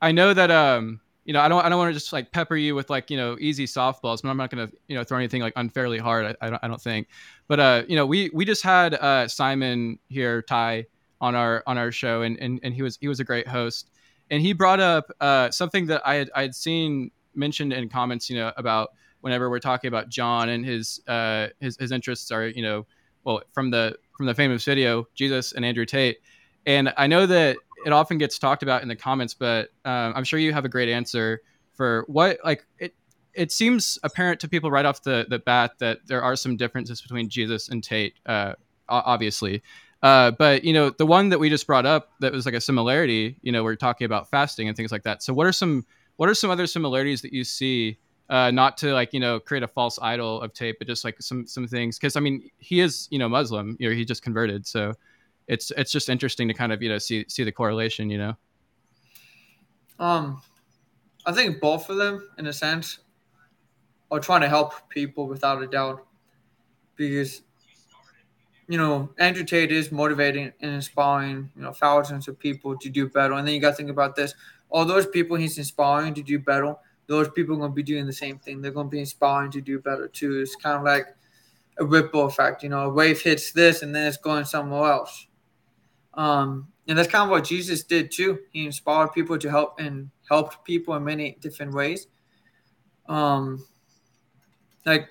I 0.00 0.12
know 0.12 0.32
that 0.32 0.50
um 0.50 1.00
you 1.24 1.32
know 1.32 1.40
I 1.40 1.48
don't 1.48 1.64
I 1.64 1.68
don't 1.68 1.78
want 1.78 1.90
to 1.90 1.94
just 1.94 2.12
like 2.12 2.30
pepper 2.30 2.56
you 2.56 2.74
with 2.74 2.90
like 2.90 3.10
you 3.10 3.16
know 3.16 3.36
easy 3.40 3.66
softballs, 3.66 4.22
but 4.22 4.28
I'm 4.28 4.36
not 4.36 4.50
gonna 4.50 4.70
you 4.88 4.96
know 4.96 5.04
throw 5.04 5.18
anything 5.18 5.42
like 5.42 5.52
unfairly 5.56 5.98
hard. 5.98 6.26
I, 6.26 6.46
I 6.46 6.50
don't 6.50 6.64
I 6.64 6.68
don't 6.68 6.80
think, 6.80 7.08
but 7.48 7.58
uh 7.60 7.82
you 7.88 7.96
know 7.96 8.06
we 8.06 8.30
we 8.32 8.44
just 8.44 8.62
had 8.62 8.94
uh 8.94 9.26
Simon 9.28 9.98
here 10.08 10.42
Ty 10.42 10.86
on 11.20 11.34
our 11.34 11.62
on 11.66 11.76
our 11.78 11.90
show 11.90 12.22
and 12.22 12.38
and 12.38 12.60
and 12.62 12.74
he 12.74 12.82
was 12.82 12.98
he 13.00 13.08
was 13.08 13.20
a 13.20 13.24
great 13.24 13.46
host 13.48 13.90
and 14.30 14.42
he 14.42 14.52
brought 14.52 14.80
up 14.80 15.10
uh 15.20 15.50
something 15.50 15.86
that 15.86 16.02
I 16.04 16.14
had 16.14 16.30
I 16.34 16.42
had 16.42 16.54
seen 16.54 17.10
mentioned 17.34 17.72
in 17.72 17.88
comments 17.88 18.28
you 18.28 18.36
know 18.36 18.52
about 18.56 18.90
whenever 19.20 19.50
we're 19.50 19.60
talking 19.60 19.88
about 19.88 20.08
Jon 20.08 20.48
and 20.48 20.64
his 20.64 21.00
uh, 21.06 21.48
his 21.60 21.76
his 21.78 21.92
interests 21.92 22.30
are 22.30 22.46
you 22.46 22.62
know 22.62 22.86
well 23.24 23.42
from 23.52 23.70
the 23.70 23.96
from 24.16 24.26
the 24.26 24.34
famous 24.34 24.64
video 24.64 25.06
Jesus 25.14 25.52
and 25.52 25.64
Andrew 25.64 25.86
Tate, 25.86 26.18
and 26.66 26.92
I 26.96 27.06
know 27.06 27.26
that 27.26 27.56
it 27.84 27.92
often 27.92 28.18
gets 28.18 28.38
talked 28.38 28.62
about 28.62 28.82
in 28.82 28.88
the 28.88 28.96
comments, 28.96 29.34
but 29.34 29.70
um, 29.84 30.12
I'm 30.14 30.24
sure 30.24 30.38
you 30.38 30.52
have 30.52 30.64
a 30.64 30.68
great 30.68 30.88
answer 30.88 31.40
for 31.74 32.04
what 32.06 32.38
like 32.44 32.64
it. 32.78 32.94
It 33.32 33.52
seems 33.52 33.98
apparent 34.02 34.40
to 34.40 34.48
people 34.48 34.72
right 34.72 34.84
off 34.84 35.02
the, 35.02 35.24
the 35.28 35.38
bat 35.38 35.74
that 35.78 36.00
there 36.06 36.20
are 36.20 36.34
some 36.34 36.56
differences 36.56 37.00
between 37.00 37.28
Jesus 37.28 37.68
and 37.68 37.82
Tate, 37.82 38.14
uh, 38.26 38.54
obviously. 38.88 39.62
Uh, 40.02 40.32
but 40.32 40.64
you 40.64 40.72
know, 40.72 40.90
the 40.90 41.06
one 41.06 41.28
that 41.28 41.38
we 41.38 41.48
just 41.48 41.66
brought 41.66 41.86
up 41.86 42.10
that 42.20 42.32
was 42.32 42.44
like 42.44 42.54
a 42.54 42.60
similarity, 42.60 43.36
you 43.42 43.52
know, 43.52 43.62
we're 43.62 43.76
talking 43.76 44.04
about 44.04 44.30
fasting 44.30 44.66
and 44.66 44.76
things 44.76 44.90
like 44.90 45.04
that. 45.04 45.22
So, 45.22 45.32
what 45.32 45.46
are 45.46 45.52
some 45.52 45.86
what 46.16 46.28
are 46.28 46.34
some 46.34 46.50
other 46.50 46.66
similarities 46.66 47.22
that 47.22 47.32
you 47.32 47.44
see 47.44 47.98
uh, 48.30 48.50
not 48.52 48.78
to 48.78 48.94
like 48.94 49.12
you 49.12 49.20
know 49.20 49.40
create 49.40 49.64
a 49.64 49.68
false 49.68 49.98
idol 50.00 50.40
of 50.40 50.54
Tate, 50.54 50.78
but 50.78 50.86
just 50.86 51.04
like 51.04 51.20
some 51.20 51.46
some 51.46 51.66
things. 51.66 51.98
Because 51.98 52.14
I 52.16 52.20
mean, 52.20 52.48
he 52.58 52.80
is 52.80 53.08
you 53.10 53.18
know 53.18 53.28
Muslim, 53.28 53.76
you 53.78 53.90
know, 53.90 53.94
he 53.94 54.04
just 54.04 54.22
converted, 54.22 54.66
so 54.66 54.94
it's 55.48 55.72
it's 55.76 55.90
just 55.90 56.08
interesting 56.08 56.46
to 56.48 56.54
kind 56.54 56.72
of 56.72 56.80
you 56.80 56.88
know 56.88 56.98
see 56.98 57.26
see 57.28 57.42
the 57.42 57.52
correlation, 57.52 58.08
you 58.08 58.18
know. 58.18 58.36
Um, 59.98 60.40
I 61.26 61.32
think 61.32 61.60
both 61.60 61.90
of 61.90 61.96
them, 61.96 62.26
in 62.38 62.46
a 62.46 62.52
sense, 62.52 63.00
are 64.10 64.20
trying 64.20 64.40
to 64.42 64.48
help 64.48 64.88
people 64.88 65.26
without 65.26 65.60
a 65.60 65.66
doubt, 65.66 66.06
because 66.94 67.42
you 68.68 68.78
know 68.78 69.10
Andrew 69.18 69.44
Tate 69.44 69.72
is 69.72 69.90
motivating 69.90 70.52
and 70.60 70.72
inspiring 70.72 71.50
you 71.56 71.62
know 71.62 71.72
thousands 71.72 72.28
of 72.28 72.38
people 72.38 72.78
to 72.78 72.88
do 72.88 73.08
better, 73.08 73.34
and 73.34 73.44
then 73.46 73.54
you 73.54 73.60
got 73.60 73.70
to 73.70 73.76
think 73.76 73.90
about 73.90 74.14
this: 74.14 74.36
all 74.68 74.84
those 74.84 75.08
people 75.08 75.36
he's 75.36 75.58
inspiring 75.58 76.14
to 76.14 76.22
do 76.22 76.38
better 76.38 76.76
those 77.10 77.28
people 77.28 77.56
are 77.56 77.58
going 77.58 77.72
to 77.72 77.74
be 77.74 77.82
doing 77.82 78.06
the 78.06 78.12
same 78.12 78.38
thing. 78.38 78.62
They're 78.62 78.70
going 78.70 78.86
to 78.86 78.90
be 78.90 79.00
inspiring 79.00 79.50
to 79.50 79.60
do 79.60 79.80
better 79.80 80.06
too. 80.06 80.38
It's 80.38 80.54
kind 80.54 80.76
of 80.76 80.84
like 80.84 81.06
a 81.78 81.84
ripple 81.84 82.24
effect. 82.26 82.62
You 82.62 82.68
know, 82.68 82.82
a 82.82 82.88
wave 82.88 83.20
hits 83.20 83.50
this 83.50 83.82
and 83.82 83.92
then 83.92 84.06
it's 84.06 84.16
going 84.16 84.44
somewhere 84.44 84.92
else. 84.92 85.26
Um, 86.14 86.68
and 86.86 86.96
that's 86.96 87.10
kind 87.10 87.24
of 87.24 87.30
what 87.30 87.42
Jesus 87.42 87.82
did 87.82 88.12
too. 88.12 88.38
He 88.52 88.64
inspired 88.64 89.12
people 89.12 89.36
to 89.38 89.50
help 89.50 89.80
and 89.80 90.08
helped 90.28 90.64
people 90.64 90.94
in 90.94 91.02
many 91.02 91.36
different 91.40 91.74
ways. 91.74 92.06
Um, 93.08 93.66
like 94.86 95.08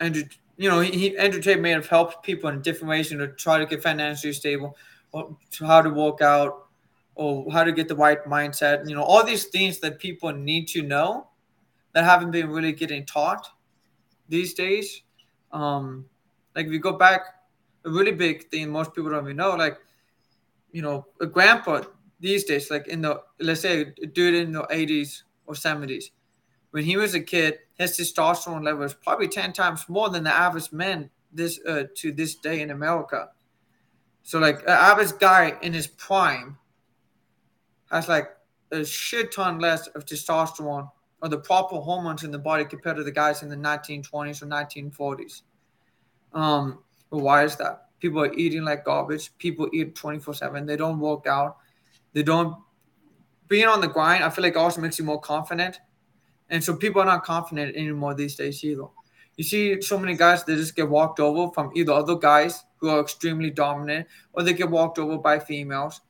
Andrew, 0.00 0.24
you 0.58 0.68
know, 0.68 0.80
he, 0.80 1.16
Andrew 1.16 1.40
Tate 1.40 1.60
may 1.60 1.70
have 1.70 1.88
helped 1.88 2.22
people 2.22 2.50
in 2.50 2.60
different 2.60 2.90
ways, 2.90 3.10
you 3.10 3.16
know, 3.16 3.26
try 3.26 3.56
to 3.56 3.64
get 3.64 3.82
financially 3.82 4.34
stable, 4.34 4.76
or 5.12 5.34
how 5.60 5.80
to 5.80 5.88
work 5.88 6.20
out, 6.20 6.66
or 7.14 7.50
how 7.50 7.64
to 7.64 7.72
get 7.72 7.88
the 7.88 7.96
right 7.96 8.22
mindset. 8.26 8.86
You 8.86 8.96
know, 8.96 9.02
all 9.02 9.24
these 9.24 9.46
things 9.46 9.78
that 9.78 9.98
people 9.98 10.30
need 10.30 10.68
to 10.68 10.82
know 10.82 11.28
that 11.92 12.04
haven't 12.04 12.30
been 12.30 12.50
really 12.50 12.72
getting 12.72 13.04
taught 13.04 13.48
these 14.28 14.54
days. 14.54 15.02
Um, 15.52 16.04
like 16.54 16.66
if 16.66 16.72
you 16.72 16.78
go 16.78 16.92
back, 16.92 17.22
a 17.84 17.90
really 17.90 18.12
big 18.12 18.50
thing 18.50 18.70
most 18.70 18.94
people 18.94 19.10
don't 19.10 19.24
even 19.24 19.36
know, 19.36 19.54
like 19.54 19.78
you 20.72 20.82
know, 20.82 21.06
a 21.20 21.26
grandpa 21.26 21.82
these 22.20 22.44
days, 22.44 22.70
like 22.70 22.88
in 22.88 23.00
the 23.00 23.20
let's 23.40 23.60
say 23.60 23.92
a 24.02 24.06
dude 24.06 24.34
in 24.34 24.52
the 24.52 24.62
80s 24.64 25.22
or 25.46 25.54
70s, 25.54 26.10
when 26.72 26.84
he 26.84 26.96
was 26.96 27.14
a 27.14 27.20
kid, 27.20 27.58
his 27.74 27.98
testosterone 27.98 28.64
level 28.64 28.82
was 28.82 28.94
probably 28.94 29.28
10 29.28 29.52
times 29.52 29.88
more 29.88 30.10
than 30.10 30.24
the 30.24 30.34
average 30.34 30.72
man 30.72 31.10
this 31.32 31.60
uh, 31.66 31.84
to 31.96 32.12
this 32.12 32.34
day 32.34 32.60
in 32.60 32.70
America. 32.70 33.30
So 34.22 34.38
like 34.38 34.60
an 34.62 34.68
average 34.68 35.18
guy 35.18 35.56
in 35.62 35.72
his 35.72 35.86
prime 35.86 36.58
has 37.90 38.08
like 38.08 38.28
a 38.70 38.84
shit 38.84 39.32
ton 39.32 39.58
less 39.58 39.86
of 39.88 40.04
testosterone 40.04 40.90
or 41.22 41.28
the 41.28 41.38
proper 41.38 41.76
hormones 41.76 42.24
in 42.24 42.30
the 42.30 42.38
body 42.38 42.64
compared 42.64 42.96
to 42.96 43.04
the 43.04 43.12
guys 43.12 43.42
in 43.42 43.48
the 43.48 43.56
1920s 43.56 44.42
or 44.42 44.46
1940s. 44.46 45.42
Um, 46.32 46.78
why 47.10 47.44
is 47.44 47.56
that? 47.56 47.88
People 48.00 48.20
are 48.20 48.32
eating 48.34 48.62
like 48.62 48.84
garbage. 48.84 49.36
People 49.38 49.68
eat 49.72 49.94
24 49.94 50.34
7. 50.34 50.66
They 50.66 50.76
don't 50.76 51.00
work 51.00 51.26
out. 51.26 51.56
They 52.12 52.22
don't. 52.22 52.56
Being 53.48 53.66
on 53.66 53.80
the 53.80 53.88
grind, 53.88 54.22
I 54.22 54.30
feel 54.30 54.44
like 54.44 54.56
also 54.56 54.80
makes 54.80 54.98
you 54.98 55.04
more 55.04 55.20
confident. 55.20 55.80
And 56.50 56.62
so 56.62 56.76
people 56.76 57.02
are 57.02 57.06
not 57.06 57.24
confident 57.24 57.76
anymore 57.76 58.14
these 58.14 58.36
days 58.36 58.62
either. 58.62 58.84
You 59.36 59.44
see 59.44 59.80
so 59.80 59.98
many 59.98 60.16
guys 60.16 60.44
they 60.44 60.54
just 60.54 60.76
get 60.76 60.88
walked 60.88 61.20
over 61.20 61.52
from 61.52 61.70
either 61.74 61.92
other 61.92 62.16
guys 62.16 62.64
who 62.78 62.88
are 62.88 63.00
extremely 63.00 63.50
dominant 63.50 64.06
or 64.32 64.42
they 64.42 64.52
get 64.52 64.70
walked 64.70 64.98
over 64.98 65.18
by 65.18 65.38
females. 65.38 66.00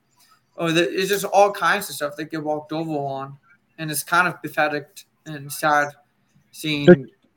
Or 0.57 0.71
it's 0.71 1.09
just 1.09 1.25
all 1.25 1.53
kinds 1.53 1.89
of 1.89 1.95
stuff 1.95 2.17
they 2.17 2.25
get 2.25 2.43
walked 2.43 2.73
over 2.73 2.91
on 2.91 3.39
and 3.79 3.91
it's 3.91 4.03
kind 4.03 4.29
of 4.29 4.43
pathetic 4.43 5.05
and 5.27 5.51
sad 5.53 5.89
seeing 6.51 6.87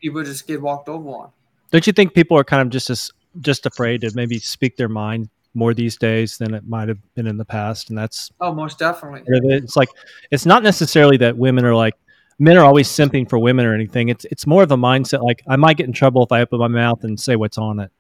people 0.02 0.24
just 0.24 0.48
get 0.48 0.62
walked 0.62 0.90
over 0.90 1.10
on. 1.10 1.32
Don't 1.72 1.86
you 1.88 1.94
think 1.94 2.14
people 2.14 2.38
are 2.38 2.44
kind 2.44 2.62
of 2.62 2.70
just 2.70 2.90
as, 2.90 3.12
just 3.40 3.66
afraid 3.66 4.02
to 4.02 4.12
maybe 4.16 4.40
speak 4.40 4.76
their 4.76 4.90
mind 4.90 5.30
more 5.54 5.74
these 5.74 5.98
days 5.98 6.38
than 6.38 6.54
it 6.54 6.68
might 6.68 6.88
have 6.90 6.98
been 7.16 7.28
in 7.28 7.38
the 7.38 7.46
past? 7.46 7.90
And 7.90 7.98
that's 7.98 8.32
oh, 8.42 8.54
most 8.54 8.80
definitely. 8.80 9.24
It's 9.28 9.78
like 9.78 9.90
it's 10.32 10.46
not 10.46 10.64
necessarily 10.64 11.18
that 11.18 11.38
women 11.38 11.64
are 11.66 11.76
like 11.76 11.96
men 12.40 12.58
are 12.58 12.66
always 12.66 12.90
simping 12.90 13.30
for 13.30 13.38
women 13.40 13.66
or 13.66 13.74
anything. 13.74 14.10
It's 14.10 14.26
it's 14.26 14.48
more 14.48 14.64
of 14.64 14.72
a 14.72 14.78
mindset 14.78 15.24
like 15.24 15.44
I 15.48 15.56
might 15.56 15.78
get 15.78 15.86
in 15.86 15.94
trouble 15.94 16.24
if 16.24 16.32
I 16.32 16.42
open 16.42 16.60
my 16.60 16.68
mouth 16.68 17.04
and 17.04 17.20
say 17.20 17.36
what's 17.36 17.58
on 17.58 17.80
it. 17.80 17.92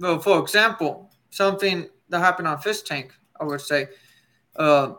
Well, 0.00 0.18
for 0.18 0.40
example, 0.40 1.10
something 1.30 1.88
that 2.08 2.18
happened 2.18 2.48
on 2.48 2.58
Fish 2.58 2.82
Tank, 2.82 3.12
I 3.40 3.44
would 3.44 3.60
say, 3.60 3.88
uh, 4.56 4.94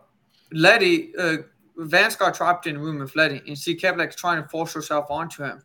Letty 0.52 1.14
uh, 1.18 1.38
Vance 1.78 2.16
got 2.16 2.34
trapped 2.36 2.68
in 2.68 2.78
a 2.78 2.80
room 2.80 3.00
with 3.00 3.16
Letty, 3.16 3.42
and 3.48 3.58
she 3.58 3.76
kept 3.76 3.98
like 3.98 4.16
trying 4.16 4.42
to 4.42 4.48
force 4.48 4.74
herself 4.74 5.08
onto 5.10 5.44
him, 5.44 5.64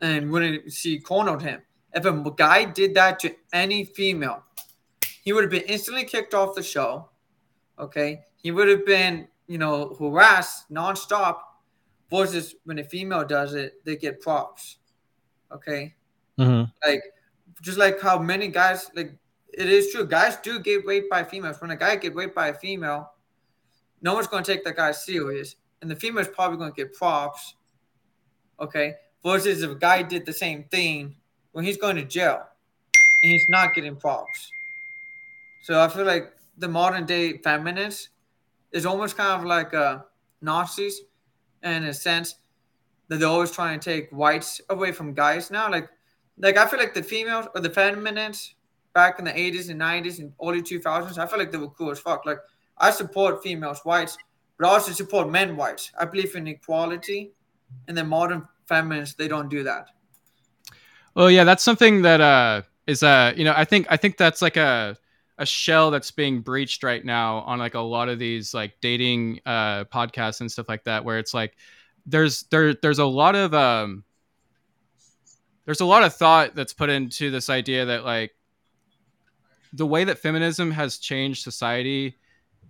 and 0.00 0.30
when 0.30 0.68
she 0.70 0.98
cornered 0.98 1.42
him, 1.42 1.62
if 1.92 2.04
a 2.04 2.32
guy 2.36 2.64
did 2.64 2.94
that 2.94 3.18
to 3.20 3.34
any 3.52 3.84
female, 3.84 4.42
he 5.22 5.32
would 5.32 5.44
have 5.44 5.50
been 5.50 5.62
instantly 5.62 6.04
kicked 6.04 6.34
off 6.34 6.54
the 6.54 6.62
show. 6.62 7.10
Okay, 7.78 8.20
he 8.36 8.50
would 8.50 8.68
have 8.68 8.86
been 8.86 9.28
you 9.46 9.58
know 9.58 9.94
harassed 9.98 10.70
nonstop. 10.70 11.36
Versus 12.10 12.56
when 12.64 12.80
a 12.80 12.84
female 12.84 13.24
does 13.24 13.54
it, 13.54 13.84
they 13.84 13.94
get 13.94 14.20
props. 14.20 14.78
Okay, 15.52 15.94
mm-hmm. 16.36 16.64
like 16.84 17.02
just 17.62 17.78
like 17.78 18.00
how 18.00 18.18
many 18.18 18.48
guys 18.48 18.90
like 18.96 19.14
it 19.52 19.68
is 19.68 19.92
true. 19.92 20.06
Guys 20.06 20.36
do 20.36 20.58
get 20.58 20.86
raped 20.86 21.10
by 21.10 21.22
females. 21.24 21.60
When 21.60 21.70
a 21.70 21.76
guy 21.76 21.96
get 21.96 22.14
raped 22.14 22.34
by 22.34 22.48
a 22.48 22.54
female, 22.54 23.12
no 24.02 24.14
one's 24.14 24.26
going 24.26 24.44
to 24.44 24.52
take 24.52 24.64
that 24.64 24.76
guy 24.76 24.92
serious, 24.92 25.56
and 25.82 25.90
the 25.90 25.96
female's 25.96 26.28
probably 26.28 26.58
going 26.58 26.72
to 26.72 26.76
get 26.76 26.94
props. 26.94 27.54
Okay, 28.60 28.94
versus 29.24 29.62
if 29.62 29.70
a 29.70 29.74
guy 29.74 30.02
did 30.02 30.26
the 30.26 30.32
same 30.32 30.64
thing, 30.64 31.14
when 31.52 31.64
he's 31.64 31.76
going 31.76 31.96
to 31.96 32.04
jail, 32.04 32.42
and 33.22 33.32
he's 33.32 33.48
not 33.48 33.74
getting 33.74 33.96
props. 33.96 34.50
So 35.62 35.80
I 35.80 35.88
feel 35.88 36.04
like 36.04 36.32
the 36.58 36.68
modern 36.68 37.06
day 37.06 37.38
feminists 37.38 38.08
is 38.72 38.86
almost 38.86 39.16
kind 39.16 39.40
of 39.40 39.46
like 39.46 39.74
uh, 39.74 40.00
Nazis, 40.40 41.00
in 41.62 41.84
a 41.84 41.94
sense 41.94 42.36
that 43.08 43.18
they're 43.18 43.28
always 43.28 43.50
trying 43.50 43.78
to 43.78 43.84
take 43.84 44.10
whites 44.10 44.60
away 44.70 44.92
from 44.92 45.12
guys 45.12 45.50
now. 45.50 45.70
Like, 45.70 45.88
like 46.38 46.56
I 46.56 46.66
feel 46.66 46.78
like 46.78 46.94
the 46.94 47.02
females 47.02 47.46
or 47.54 47.60
the 47.60 47.70
feminists 47.70 48.54
back 48.94 49.18
in 49.18 49.24
the 49.24 49.32
80s 49.32 49.70
and 49.70 49.80
90s 49.80 50.18
and 50.18 50.32
early 50.42 50.62
2000s, 50.62 51.18
I 51.18 51.26
feel 51.26 51.38
like 51.38 51.50
they 51.50 51.58
were 51.58 51.70
cool 51.70 51.90
as 51.90 51.98
fuck. 51.98 52.24
Like 52.24 52.38
I 52.80 52.90
support 52.90 53.42
females 53.42 53.80
whites, 53.84 54.16
but 54.58 54.66
I 54.66 54.70
also 54.70 54.92
support 54.92 55.30
men 55.30 55.56
whites. 55.56 55.92
I 55.98 56.06
believe 56.06 56.34
in 56.34 56.46
equality, 56.46 57.32
and 57.86 57.96
the 57.96 58.04
modern 58.04 58.48
feminists 58.66 59.14
they 59.14 59.28
don't 59.28 59.48
do 59.48 59.62
that. 59.64 59.88
Well, 61.14 61.30
yeah, 61.30 61.44
that's 61.44 61.62
something 61.62 62.02
that 62.02 62.20
uh, 62.20 62.62
is 62.86 63.02
uh, 63.02 63.32
you 63.36 63.44
know, 63.44 63.54
I 63.56 63.64
think 63.64 63.86
I 63.90 63.96
think 63.96 64.16
that's 64.16 64.42
like 64.42 64.56
a 64.56 64.96
a 65.38 65.46
shell 65.46 65.90
that's 65.90 66.10
being 66.10 66.40
breached 66.40 66.82
right 66.82 67.04
now 67.04 67.38
on 67.38 67.58
like 67.58 67.74
a 67.74 67.80
lot 67.80 68.10
of 68.10 68.18
these 68.18 68.52
like 68.52 68.74
dating 68.82 69.40
uh 69.46 69.84
podcasts 69.84 70.40
and 70.40 70.50
stuff 70.50 70.68
like 70.68 70.84
that, 70.84 71.04
where 71.04 71.18
it's 71.18 71.34
like 71.34 71.56
there's 72.06 72.42
there 72.44 72.74
there's 72.74 72.98
a 72.98 73.04
lot 73.04 73.34
of 73.34 73.54
um 73.54 74.04
there's 75.64 75.80
a 75.80 75.86
lot 75.86 76.02
of 76.02 76.14
thought 76.14 76.54
that's 76.54 76.72
put 76.72 76.90
into 76.90 77.30
this 77.30 77.48
idea 77.48 77.84
that 77.86 78.04
like 78.04 78.32
the 79.72 79.86
way 79.86 80.04
that 80.04 80.18
feminism 80.18 80.70
has 80.70 80.98
changed 80.98 81.42
society 81.42 82.16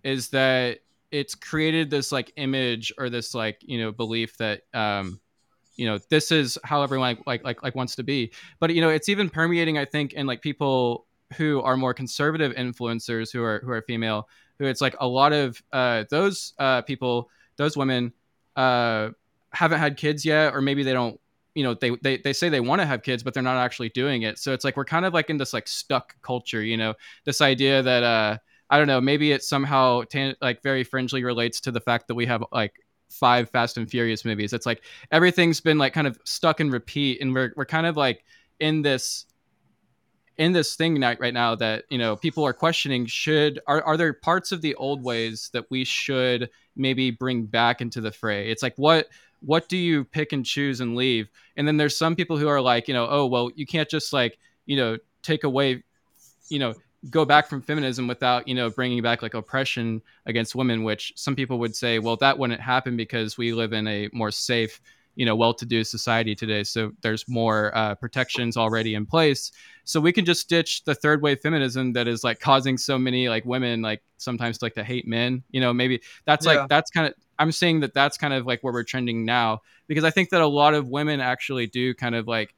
is 0.05 0.29
that 0.29 0.81
it's 1.11 1.35
created 1.35 1.91
this 1.91 2.13
like 2.13 2.33
image 2.37 2.93
or 2.99 3.11
this 3.11 3.35
like 3.35 3.59
you 3.63 3.79
know 3.79 3.91
belief 3.93 4.37
that 4.39 4.63
um 4.75 5.21
you 5.77 5.87
know 5.87 5.99
this 6.09 6.31
is 6.31 6.59
how 6.63 6.83
everyone 6.83 7.19
like 7.27 7.45
like 7.45 7.63
like, 7.63 7.75
wants 7.75 7.97
to 7.97 8.03
be. 8.03 8.33
But 8.59 8.75
you 8.75 8.81
know 8.81 8.91
it's 8.91 9.09
even 9.09 9.31
permeating 9.31 9.79
i 9.79 9.85
think 9.85 10.13
in 10.13 10.27
like 10.27 10.43
people 10.43 11.07
who 11.37 11.61
are 11.63 11.77
more 11.77 11.95
conservative 11.95 12.53
influencers 12.53 13.33
who 13.33 13.43
are 13.43 13.61
who 13.65 13.71
are 13.71 13.83
female 13.83 14.29
who 14.59 14.67
it's 14.67 14.81
like 14.81 14.95
a 15.01 15.07
lot 15.07 15.33
of 15.33 15.61
uh, 15.73 16.05
those 16.11 16.53
uh, 16.59 16.83
people 16.83 17.31
those 17.57 17.77
women 17.77 18.13
uh, 18.57 19.09
haven't 19.53 19.79
had 19.79 19.97
kids 19.97 20.25
yet 20.25 20.55
or 20.55 20.61
maybe 20.61 20.83
they 20.83 20.93
don't 20.93 21.19
you 21.55 21.65
know 21.65 21.75
they 21.75 21.97
they, 22.03 22.19
they 22.19 22.33
say 22.33 22.49
they 22.49 22.61
want 22.61 22.81
to 22.81 22.87
have 22.87 23.03
kids 23.03 23.23
but 23.23 23.35
they're 23.35 23.43
not 23.43 23.57
actually 23.57 23.89
doing 23.89 24.23
it. 24.23 24.39
So 24.39 24.53
it's 24.53 24.65
like 24.65 24.77
we're 24.77 24.85
kind 24.85 25.05
of 25.05 25.15
like 25.15 25.31
in 25.31 25.39
this 25.39 25.53
like 25.53 25.67
stuck 25.67 26.15
culture 26.23 26.63
you 26.63 26.77
know? 26.77 26.95
This 27.25 27.41
idea 27.41 27.83
that 27.83 28.03
uh 28.03 28.39
i 28.71 28.79
don't 28.79 28.87
know 28.87 29.01
maybe 29.01 29.33
it 29.33 29.43
somehow 29.43 30.03
tan- 30.05 30.37
like 30.41 30.63
very 30.63 30.85
fringely 30.85 31.25
relates 31.25 31.61
to 31.61 31.71
the 31.71 31.81
fact 31.81 32.09
that 32.09 32.15
we 32.15 32.25
have 32.25 32.43
like 32.53 32.73
five 33.11 33.51
fast 33.51 33.77
and 33.77 33.91
furious 33.91 34.25
movies. 34.25 34.53
It's 34.53 34.67
like 34.67 34.83
everything's 35.11 35.61
been 35.61 35.79
like 35.79 35.93
kind 35.93 36.07
of 36.07 36.19
stuck 36.25 36.61
in 36.61 36.71
repeat 36.71 37.21
and 37.21 37.35
we're, 37.35 37.53
we're 37.57 37.67
kind 37.67 37.87
of 37.87 37.97
like 37.97 38.25
in 38.61 38.83
this 38.83 39.27
in 40.39 40.53
this 40.53 40.75
thing 40.75 40.99
right 41.01 41.35
now 41.35 41.55
that 41.55 41.85
you 41.91 41.99
know 41.99 42.17
people 42.17 42.47
are 42.47 42.55
questioning 42.55 43.05
should 43.05 43.61
are, 43.67 43.83
are 43.83 43.97
there 43.99 44.15
parts 44.15 44.53
of 44.53 44.63
the 44.63 44.75
old 44.77 45.03
ways 45.03 45.51
that 45.53 45.67
we 45.71 45.85
should 45.85 46.49
maybe 46.77 47.11
bring 47.11 47.45
back 47.45 47.81
into 47.81 48.01
the 48.01 48.13
fray? 48.13 48.51
It's 48.51 48.63
like 48.63 48.75
what 48.77 49.09
what 49.41 49.69
do 49.69 49.77
you 49.77 50.05
pick 50.05 50.33
and 50.33 50.45
choose 50.45 50.81
and 50.81 50.97
leave? 50.97 51.29
And 51.57 51.67
then 51.67 51.77
there's 51.77 51.97
some 51.97 52.15
people 52.17 52.39
who 52.39 52.49
are 52.49 52.61
like 52.61 52.89
you 52.89 52.95
know 52.95 53.07
oh 53.11 53.27
well 53.27 53.51
you 53.55 53.67
can't 53.67 53.89
just 53.89 54.13
like 54.13 54.39
you 54.67 54.77
know 54.77 54.97
take 55.23 55.45
away 55.45 55.83
you 56.49 56.59
know 56.59 56.75
go 57.09 57.25
back 57.25 57.49
from 57.49 57.63
feminism 57.63 58.07
without 58.07 58.47
you 58.47 58.55
know 58.55 58.69
bringing 58.69 59.01
back 59.01 59.23
like 59.23 59.33
oppression 59.33 60.03
against 60.27 60.55
women 60.55 60.85
which 60.85 61.15
some 61.17 61.35
people 61.35 61.59
would 61.59 61.75
say 61.75 61.99
well 61.99 62.17
that 62.17 62.39
wouldn't 62.39 62.61
happen 62.61 62.95
because 62.95 63.39
we 63.39 63.55
live 63.55 63.73
in 63.73 63.87
a 63.87 64.11
more 64.13 64.31
safe 64.31 64.81
you 65.17 65.27
know 65.27 65.35
well-to-do 65.37 65.85
society 65.85 66.35
today. 66.35 66.65
So 66.65 66.93
there's 67.03 67.29
more 67.29 67.77
uh, 67.77 67.95
protections 67.97 68.57
already 68.57 68.95
in 68.95 69.07
place. 69.07 69.53
So 69.85 70.01
we 70.01 70.13
can 70.13 70.25
just 70.25 70.41
stitch 70.41 70.85
the 70.85 70.95
third 70.95 71.21
wave 71.21 71.41
feminism 71.41 71.93
that 71.95 72.07
is 72.07 72.23
like 72.23 72.41
causing 72.41 72.79
so 72.79 72.99
many 72.99 73.29
like 73.29 73.45
women 73.45 73.83
like 73.83 74.03
sometimes 74.19 74.63
like 74.63 74.75
to 74.75 74.85
hate 74.85 75.07
men. 75.07 75.43
You 75.51 75.61
know 75.61 75.73
maybe 75.73 76.01
that's 76.25 76.47
yeah. 76.47 76.53
like 76.53 76.69
that's 76.69 76.91
kind 76.91 77.07
of 77.09 77.15
i'm 77.39 77.51
saying 77.51 77.81
that 77.81 77.95
that's 77.95 78.17
kind 78.19 78.35
of 78.35 78.47
like 78.47 78.63
where 78.63 78.73
we're 78.73 78.85
trending 78.85 79.25
now 79.25 79.63
because 79.89 80.05
i 80.05 80.11
think 80.11 80.29
that 80.29 80.43
a 80.43 80.47
lot 80.47 80.75
of 80.75 80.89
women 80.89 81.21
actually 81.21 81.67
do 81.67 81.95
kind 81.95 82.15
of 82.15 82.29
like 82.29 82.55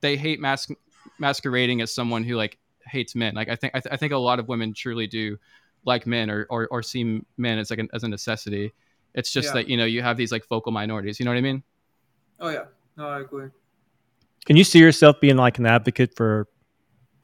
they 0.00 0.16
hate 0.16 0.40
mas- 0.40 0.70
masquerading 1.18 1.80
as 1.80 1.92
someone 1.92 2.24
who 2.24 2.34
like 2.36 2.58
hates 2.90 3.14
men 3.14 3.34
like 3.34 3.48
i 3.48 3.56
think 3.56 3.74
I, 3.74 3.80
th- 3.80 3.92
I 3.92 3.96
think 3.96 4.12
a 4.12 4.18
lot 4.18 4.38
of 4.38 4.48
women 4.48 4.74
truly 4.74 5.06
do 5.06 5.38
like 5.84 6.06
men 6.06 6.30
or 6.30 6.46
or, 6.50 6.68
or 6.68 6.82
see 6.82 7.22
men 7.36 7.58
as 7.58 7.70
like 7.70 7.78
an, 7.78 7.88
as 7.94 8.04
a 8.04 8.08
necessity 8.08 8.72
it's 9.14 9.32
just 9.32 9.48
yeah. 9.48 9.52
that 9.54 9.68
you 9.68 9.76
know 9.76 9.84
you 9.84 10.02
have 10.02 10.16
these 10.16 10.32
like 10.32 10.46
vocal 10.46 10.72
minorities 10.72 11.18
you 11.18 11.24
know 11.24 11.30
what 11.30 11.38
i 11.38 11.42
mean 11.42 11.62
Oh 12.40 12.48
yeah, 12.48 12.64
no, 12.96 13.06
I 13.06 13.20
agree. 13.20 13.48
Can 14.46 14.56
you 14.56 14.64
see 14.64 14.78
yourself 14.78 15.20
being 15.20 15.36
like 15.36 15.58
an 15.58 15.66
advocate 15.66 16.16
for? 16.16 16.48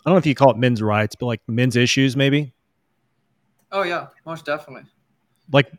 I 0.05 0.11
don't 0.11 0.15
know 0.15 0.19
if 0.19 0.27
you 0.27 0.35
call 0.35 0.51
it 0.51 0.59
men's 0.59 0.83
rights, 0.83 1.17
but 1.17 1.27
like 1.27 1.41
men's 1.49 1.75
issues, 1.75 2.17
maybe. 2.17 2.53
Oh 3.73 3.83
yeah, 3.83 4.09
most 4.27 4.45
definitely. 4.45 4.89
Like, 5.51 5.73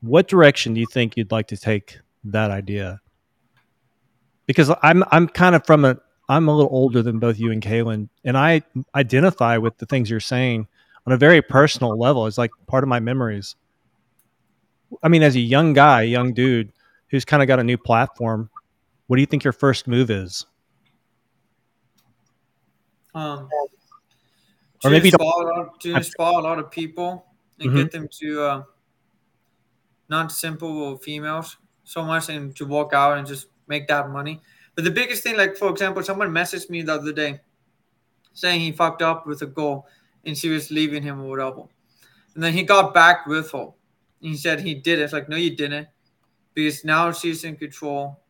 what 0.00 0.28
direction 0.28 0.74
do 0.74 0.80
you 0.80 0.86
think 0.86 1.16
you'd 1.16 1.32
like 1.32 1.48
to 1.48 1.56
take 1.56 1.98
that 2.24 2.50
idea? 2.50 3.00
Because 4.46 4.70
I'm 4.82 5.02
I'm 5.10 5.28
kind 5.28 5.54
of 5.54 5.64
from 5.66 5.84
a 5.84 5.98
I'm 6.28 6.48
a 6.48 6.54
little 6.54 6.70
older 6.72 7.02
than 7.02 7.18
both 7.18 7.38
you 7.38 7.50
and 7.50 7.62
Kaylin, 7.62 8.08
and 8.24 8.36
I 8.36 8.62
identify 8.94 9.56
with 9.56 9.78
the 9.78 9.86
things 9.86 10.10
you're 10.10 10.20
saying 10.20 10.66
on 11.06 11.12
a 11.12 11.16
very 11.16 11.40
personal 11.40 11.96
level. 11.96 12.26
It's 12.26 12.36
like 12.36 12.50
part 12.66 12.84
of 12.84 12.88
my 12.88 13.00
memories. 13.00 13.56
I 15.02 15.08
mean, 15.08 15.22
as 15.22 15.36
a 15.36 15.40
young 15.40 15.72
guy, 15.72 16.02
young 16.02 16.34
dude 16.34 16.72
who's 17.10 17.24
kind 17.24 17.42
of 17.42 17.48
got 17.48 17.58
a 17.58 17.64
new 17.64 17.78
platform, 17.78 18.50
what 19.06 19.16
do 19.16 19.20
you 19.20 19.26
think 19.26 19.42
your 19.42 19.54
first 19.54 19.86
move 19.86 20.10
is? 20.10 20.44
Um, 23.14 23.48
or 24.84 24.90
maybe 24.90 25.08
inspire, 25.08 25.68
to 25.80 25.96
inspire 25.96 26.38
a 26.38 26.42
lot 26.42 26.58
of 26.58 26.70
people 26.70 27.24
and 27.58 27.70
mm-hmm. 27.70 27.78
get 27.78 27.90
them 27.90 28.08
to 28.20 28.42
uh, 28.42 28.62
not 30.08 30.30
simple 30.30 30.96
females 30.98 31.56
so 31.84 32.04
much 32.04 32.28
and 32.28 32.54
to 32.56 32.66
walk 32.66 32.92
out 32.92 33.18
and 33.18 33.26
just 33.26 33.46
make 33.66 33.88
that 33.88 34.10
money. 34.10 34.40
But 34.78 34.84
the 34.84 34.92
biggest 34.92 35.24
thing, 35.24 35.36
like 35.36 35.56
for 35.56 35.70
example, 35.70 36.04
someone 36.04 36.30
messaged 36.30 36.70
me 36.70 36.82
the 36.82 36.94
other 36.94 37.12
day 37.12 37.40
saying 38.32 38.60
he 38.60 38.70
fucked 38.70 39.02
up 39.02 39.26
with 39.26 39.42
a 39.42 39.46
girl 39.46 39.84
and 40.24 40.38
she 40.38 40.50
was 40.50 40.70
leaving 40.70 41.02
him 41.02 41.20
or 41.20 41.28
whatever. 41.28 41.62
And 42.36 42.44
then 42.44 42.52
he 42.52 42.62
got 42.62 42.94
back 42.94 43.26
with 43.26 43.50
her. 43.50 43.70
And 44.22 44.30
he 44.30 44.36
said 44.36 44.60
he 44.60 44.76
did 44.76 45.00
it. 45.00 45.02
It's 45.02 45.12
like, 45.12 45.28
no, 45.28 45.34
you 45.34 45.56
didn't. 45.56 45.88
Because 46.54 46.84
now 46.84 47.10
she's 47.10 47.42
in 47.42 47.56
control 47.56 48.20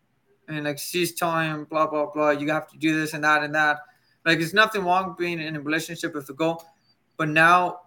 and 0.49 0.65
like 0.65 0.79
she's 0.79 1.13
telling 1.13 1.51
him 1.51 1.65
blah 1.65 1.87
blah 1.87 2.07
blah 2.07 2.31
you 2.31 2.49
have 2.49 2.67
to 2.71 2.79
do 2.79 2.99
this 2.99 3.13
and 3.13 3.25
that 3.25 3.43
and 3.43 3.55
that 3.55 3.81
like 4.25 4.39
there's 4.39 4.55
nothing 4.55 4.87
wrong 4.87 5.15
being 5.19 5.39
in 5.41 5.55
a 5.55 5.61
relationship 5.61 6.15
with 6.15 6.31
a 6.31 6.33
girl 6.33 6.67
but 7.19 7.29
now 7.29 7.81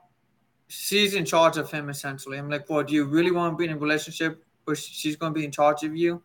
she's 0.67 1.15
in 1.15 1.26
charge 1.26 1.58
of 1.58 1.71
him 1.71 1.89
essentially 1.89 2.38
i'm 2.38 2.50
like 2.50 2.69
well 2.69 2.84
do 2.84 2.93
you 2.93 3.06
really 3.06 3.32
want 3.32 3.54
to 3.54 3.58
be 3.58 3.65
in 3.65 3.71
a 3.71 3.78
relationship 3.78 4.43
where 4.65 4.76
she's 4.76 5.15
going 5.15 5.34
to 5.34 5.39
be 5.39 5.43
in 5.43 5.52
charge 5.52 5.84
of 5.84 5.95
you 5.95 6.21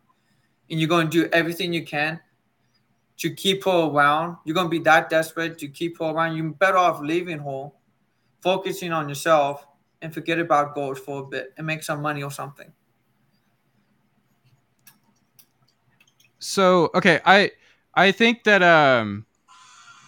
and 0.70 0.79
you're 0.79 0.88
going 0.90 1.09
to 1.09 1.22
do 1.22 1.29
everything 1.33 1.72
you 1.72 1.83
can 1.83 2.20
to 3.18 3.31
keep 3.31 3.64
her 3.64 3.88
around. 3.90 4.37
You're 4.44 4.55
to 4.57 4.68
be 4.68 4.79
that 4.81 5.09
desperate 5.09 5.59
to 5.59 5.68
keep 5.68 5.98
her 5.98 6.07
around. 6.07 6.37
You're 6.37 6.50
better 6.50 6.76
off 6.76 7.00
leaving 7.00 7.38
her 7.38 7.70
focusing 8.42 8.92
on 8.92 9.09
yourself 9.09 9.66
and 10.02 10.12
forget 10.12 10.38
about 10.38 10.74
goals 10.74 10.98
for 10.98 11.22
a 11.22 11.26
bit 11.26 11.52
and 11.57 11.66
make 11.66 11.83
some 11.83 12.02
money 12.02 12.22
or 12.22 12.31
something. 12.31 12.72
So 16.38 16.90
okay, 16.94 17.20
I 17.24 17.50
I 17.94 18.12
think 18.12 18.44
that 18.44 18.62
um 18.62 19.26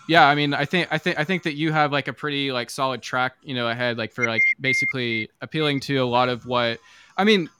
yeah, 0.08 0.26
I 0.26 0.34
mean, 0.34 0.54
I 0.54 0.64
think 0.64 0.88
I 0.90 0.98
think 0.98 1.18
I 1.18 1.24
think 1.24 1.42
that 1.42 1.54
you 1.54 1.72
have 1.72 1.92
like 1.92 2.08
a 2.08 2.12
pretty 2.12 2.52
like 2.52 2.70
solid 2.70 3.02
track, 3.02 3.34
you 3.42 3.54
know, 3.54 3.68
ahead 3.68 3.98
like 3.98 4.12
for 4.12 4.26
like 4.26 4.42
basically 4.60 5.28
appealing 5.40 5.80
to 5.80 5.96
a 5.96 6.04
lot 6.04 6.28
of 6.28 6.46
what 6.46 6.78
I 7.16 7.24
mean, 7.24 7.50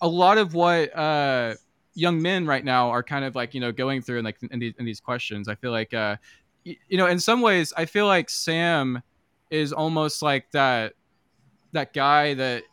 a 0.00 0.08
lot 0.08 0.38
of 0.38 0.54
what 0.54 0.96
uh 0.96 1.54
young 1.94 2.20
men 2.20 2.46
right 2.46 2.64
now 2.64 2.90
are 2.90 3.02
kind 3.02 3.24
of 3.24 3.34
like, 3.34 3.54
you 3.54 3.60
know, 3.60 3.72
going 3.72 4.02
through 4.02 4.18
and 4.18 4.24
like 4.24 4.38
in 4.50 4.58
these 4.58 4.74
in 4.78 4.84
these 4.84 5.00
questions. 5.00 5.48
I 5.48 5.54
feel 5.54 5.70
like 5.70 5.92
uh 5.94 6.16
you 6.64 6.96
know, 6.96 7.06
in 7.06 7.18
some 7.18 7.40
ways 7.40 7.72
I 7.76 7.86
feel 7.86 8.06
like 8.06 8.30
Sam 8.30 9.02
is 9.50 9.72
almost 9.72 10.22
like 10.22 10.50
that 10.52 10.94
that 11.72 11.92
guy 11.92 12.34
that 12.34 12.64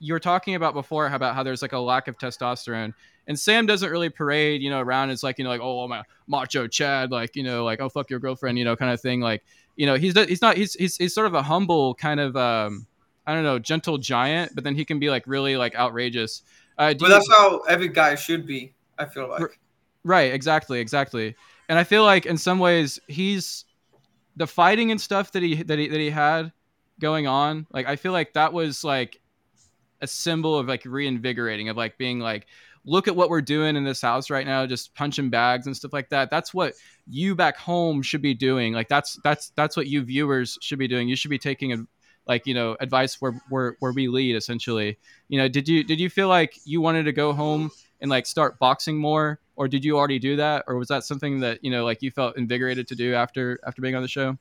you 0.00 0.12
were 0.12 0.20
talking 0.20 0.54
about 0.54 0.74
before 0.74 1.06
about 1.06 1.34
how 1.34 1.42
there's 1.42 1.62
like 1.62 1.72
a 1.72 1.78
lack 1.78 2.08
of 2.08 2.18
testosterone 2.18 2.94
and 3.28 3.38
Sam 3.38 3.66
doesn't 3.66 3.90
really 3.90 4.08
parade, 4.08 4.62
you 4.62 4.70
know, 4.70 4.80
around 4.80 5.10
as 5.10 5.22
like, 5.22 5.38
you 5.38 5.44
know, 5.44 5.50
like, 5.50 5.60
oh, 5.60 5.80
I'm 5.80 6.02
macho 6.26 6.66
Chad, 6.66 7.10
like, 7.10 7.36
you 7.36 7.42
know, 7.42 7.62
like, 7.62 7.78
oh, 7.78 7.90
fuck 7.90 8.08
your 8.08 8.18
girlfriend, 8.18 8.58
you 8.58 8.64
know, 8.64 8.74
kind 8.74 8.90
of 8.90 9.02
thing. 9.02 9.20
Like, 9.20 9.44
you 9.76 9.84
know, 9.84 9.96
he's 9.96 10.14
he's 10.26 10.40
not 10.40 10.56
he's 10.56 10.72
he's, 10.74 10.96
he's 10.96 11.14
sort 11.14 11.26
of 11.26 11.34
a 11.34 11.42
humble 11.42 11.94
kind 11.94 12.20
of 12.20 12.36
um, 12.36 12.86
I 13.26 13.34
don't 13.34 13.44
know, 13.44 13.58
gentle 13.58 13.98
giant, 13.98 14.54
but 14.54 14.64
then 14.64 14.74
he 14.74 14.86
can 14.86 14.98
be 14.98 15.10
like 15.10 15.24
really 15.26 15.58
like 15.58 15.74
outrageous. 15.76 16.42
Uh, 16.78 16.94
but 16.94 17.02
you, 17.02 17.08
that's 17.08 17.28
how 17.28 17.58
every 17.60 17.88
guy 17.88 18.14
should 18.14 18.46
be. 18.46 18.74
I 18.98 19.06
feel 19.06 19.28
like. 19.28 19.58
Right. 20.04 20.32
Exactly. 20.32 20.80
Exactly. 20.80 21.34
And 21.68 21.78
I 21.78 21.84
feel 21.84 22.04
like 22.04 22.24
in 22.24 22.38
some 22.38 22.58
ways 22.58 22.98
he's 23.08 23.64
the 24.36 24.46
fighting 24.46 24.90
and 24.90 25.00
stuff 25.00 25.32
that 25.32 25.42
he 25.42 25.62
that 25.62 25.78
he 25.78 25.88
that 25.88 26.00
he 26.00 26.10
had 26.10 26.52
going 27.00 27.26
on. 27.26 27.66
Like 27.70 27.86
I 27.86 27.96
feel 27.96 28.12
like 28.12 28.32
that 28.34 28.52
was 28.52 28.84
like 28.84 29.20
a 30.00 30.06
symbol 30.06 30.56
of 30.56 30.68
like 30.68 30.84
reinvigorating 30.84 31.68
of 31.68 31.76
like 31.76 31.98
being 31.98 32.20
like 32.20 32.46
look 32.84 33.08
at 33.08 33.16
what 33.16 33.28
we're 33.28 33.42
doing 33.42 33.76
in 33.76 33.84
this 33.84 34.00
house 34.00 34.30
right 34.30 34.46
now 34.46 34.64
just 34.64 34.94
punching 34.94 35.28
bags 35.28 35.66
and 35.66 35.76
stuff 35.76 35.92
like 35.92 36.08
that 36.08 36.30
that's 36.30 36.54
what 36.54 36.74
you 37.08 37.34
back 37.34 37.56
home 37.56 38.00
should 38.00 38.22
be 38.22 38.32
doing 38.32 38.72
like 38.72 38.88
that's 38.88 39.18
that's 39.24 39.50
that's 39.56 39.76
what 39.76 39.88
you 39.88 40.02
viewers 40.02 40.56
should 40.62 40.78
be 40.78 40.86
doing 40.86 41.08
you 41.08 41.16
should 41.16 41.30
be 41.30 41.38
taking 41.38 41.72
a, 41.72 41.76
like 42.28 42.46
you 42.46 42.54
know 42.54 42.76
advice 42.80 43.20
where 43.20 43.40
where 43.48 43.76
where 43.80 43.92
we 43.92 44.06
lead 44.06 44.36
essentially 44.36 44.98
you 45.28 45.38
know 45.38 45.48
did 45.48 45.66
you 45.68 45.82
did 45.82 45.98
you 45.98 46.08
feel 46.08 46.28
like 46.28 46.54
you 46.64 46.80
wanted 46.80 47.04
to 47.04 47.12
go 47.12 47.32
home 47.32 47.70
and 48.00 48.10
like 48.10 48.26
start 48.26 48.58
boxing 48.58 48.96
more 48.96 49.40
or 49.56 49.66
did 49.66 49.84
you 49.84 49.96
already 49.96 50.18
do 50.18 50.36
that 50.36 50.64
or 50.68 50.76
was 50.76 50.88
that 50.88 51.02
something 51.02 51.40
that 51.40 51.64
you 51.64 51.70
know 51.70 51.84
like 51.84 52.02
you 52.02 52.10
felt 52.10 52.36
invigorated 52.36 52.86
to 52.86 52.94
do 52.94 53.14
after 53.14 53.58
after 53.66 53.82
being 53.82 53.94
on 53.94 54.02
the 54.02 54.08
show 54.08 54.36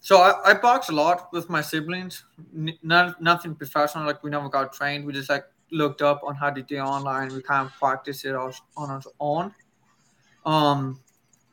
so 0.00 0.16
I, 0.16 0.50
I 0.50 0.54
box 0.54 0.88
a 0.88 0.92
lot 0.92 1.30
with 1.32 1.50
my 1.50 1.60
siblings. 1.60 2.24
N- 2.56 2.78
not, 2.82 3.20
nothing 3.20 3.54
professional. 3.54 4.06
Like 4.06 4.24
we 4.24 4.30
never 4.30 4.48
got 4.48 4.72
trained. 4.72 5.04
We 5.04 5.12
just 5.12 5.28
like 5.28 5.44
looked 5.70 6.00
up 6.02 6.22
on 6.24 6.34
how 6.34 6.50
to 6.50 6.62
do 6.62 6.78
online. 6.78 7.28
We 7.34 7.42
kind 7.42 7.66
of 7.66 7.72
practiced 7.74 8.24
it 8.24 8.34
on 8.34 8.54
our 8.76 9.02
own. 9.20 9.54
Um, 10.46 11.00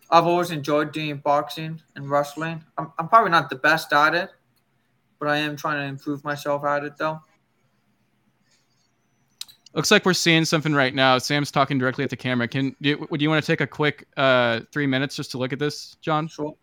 I've 0.10 0.26
always 0.26 0.52
enjoyed 0.52 0.94
doing 0.94 1.18
boxing 1.18 1.82
and 1.96 2.10
wrestling. 2.10 2.64
I'm, 2.78 2.94
I'm 2.98 3.10
probably 3.10 3.32
not 3.32 3.50
the 3.50 3.58
best 3.58 3.92
at 3.92 4.16
it, 4.16 4.32
but 5.20 5.28
I 5.30 5.38
am 5.38 5.56
trying 5.56 5.80
to 5.82 5.86
improve 5.86 6.24
myself 6.24 6.64
at 6.66 6.84
it 6.84 6.98
though. 6.98 7.20
Looks 9.74 9.92
like 9.92 10.06
we're 10.06 10.14
seeing 10.14 10.44
something 10.46 10.74
right 10.74 10.94
now. 10.96 11.18
Sam's 11.20 11.52
talking 11.52 11.78
directly 11.78 12.04
at 12.04 12.10
the 12.10 12.16
camera. 12.16 12.48
Can 12.48 12.76
do, 12.82 13.06
would 13.12 13.22
you 13.22 13.30
want 13.30 13.44
to 13.44 13.52
take 13.52 13.62
a 13.62 13.68
quick 13.68 14.08
uh, 14.18 14.62
three 14.72 14.88
minutes 14.88 15.16
just 15.16 15.32
to 15.32 15.38
look 15.38 15.54
at 15.54 15.60
this, 15.60 15.96
Jon? 16.02 16.28
Sure. 16.28 16.56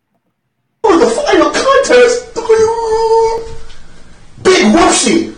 For 0.82 0.96
the 0.98 1.10
final 1.10 1.50
contest, 1.50 2.34
Big 4.42 4.66
whoopsie 4.74 5.34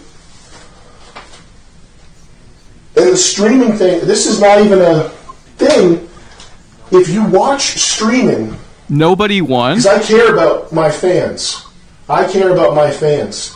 and 2.97 3.13
the 3.13 3.17
streaming 3.17 3.73
thing, 3.75 4.01
this 4.07 4.27
is 4.27 4.41
not 4.41 4.59
even 4.61 4.81
a 4.81 5.11
thing. 5.59 6.09
if 6.99 7.09
you 7.11 7.25
watch 7.27 7.61
streaming, 7.79 8.57
Nobody 8.89 9.43
won. 9.43 9.77
because 9.77 9.87
I 9.87 10.03
care 10.03 10.33
about 10.33 10.73
my 10.73 10.91
fans, 10.91 11.63
I 12.09 12.31
care 12.31 12.51
about 12.53 12.75
my 12.75 12.91
fans. 12.91 13.55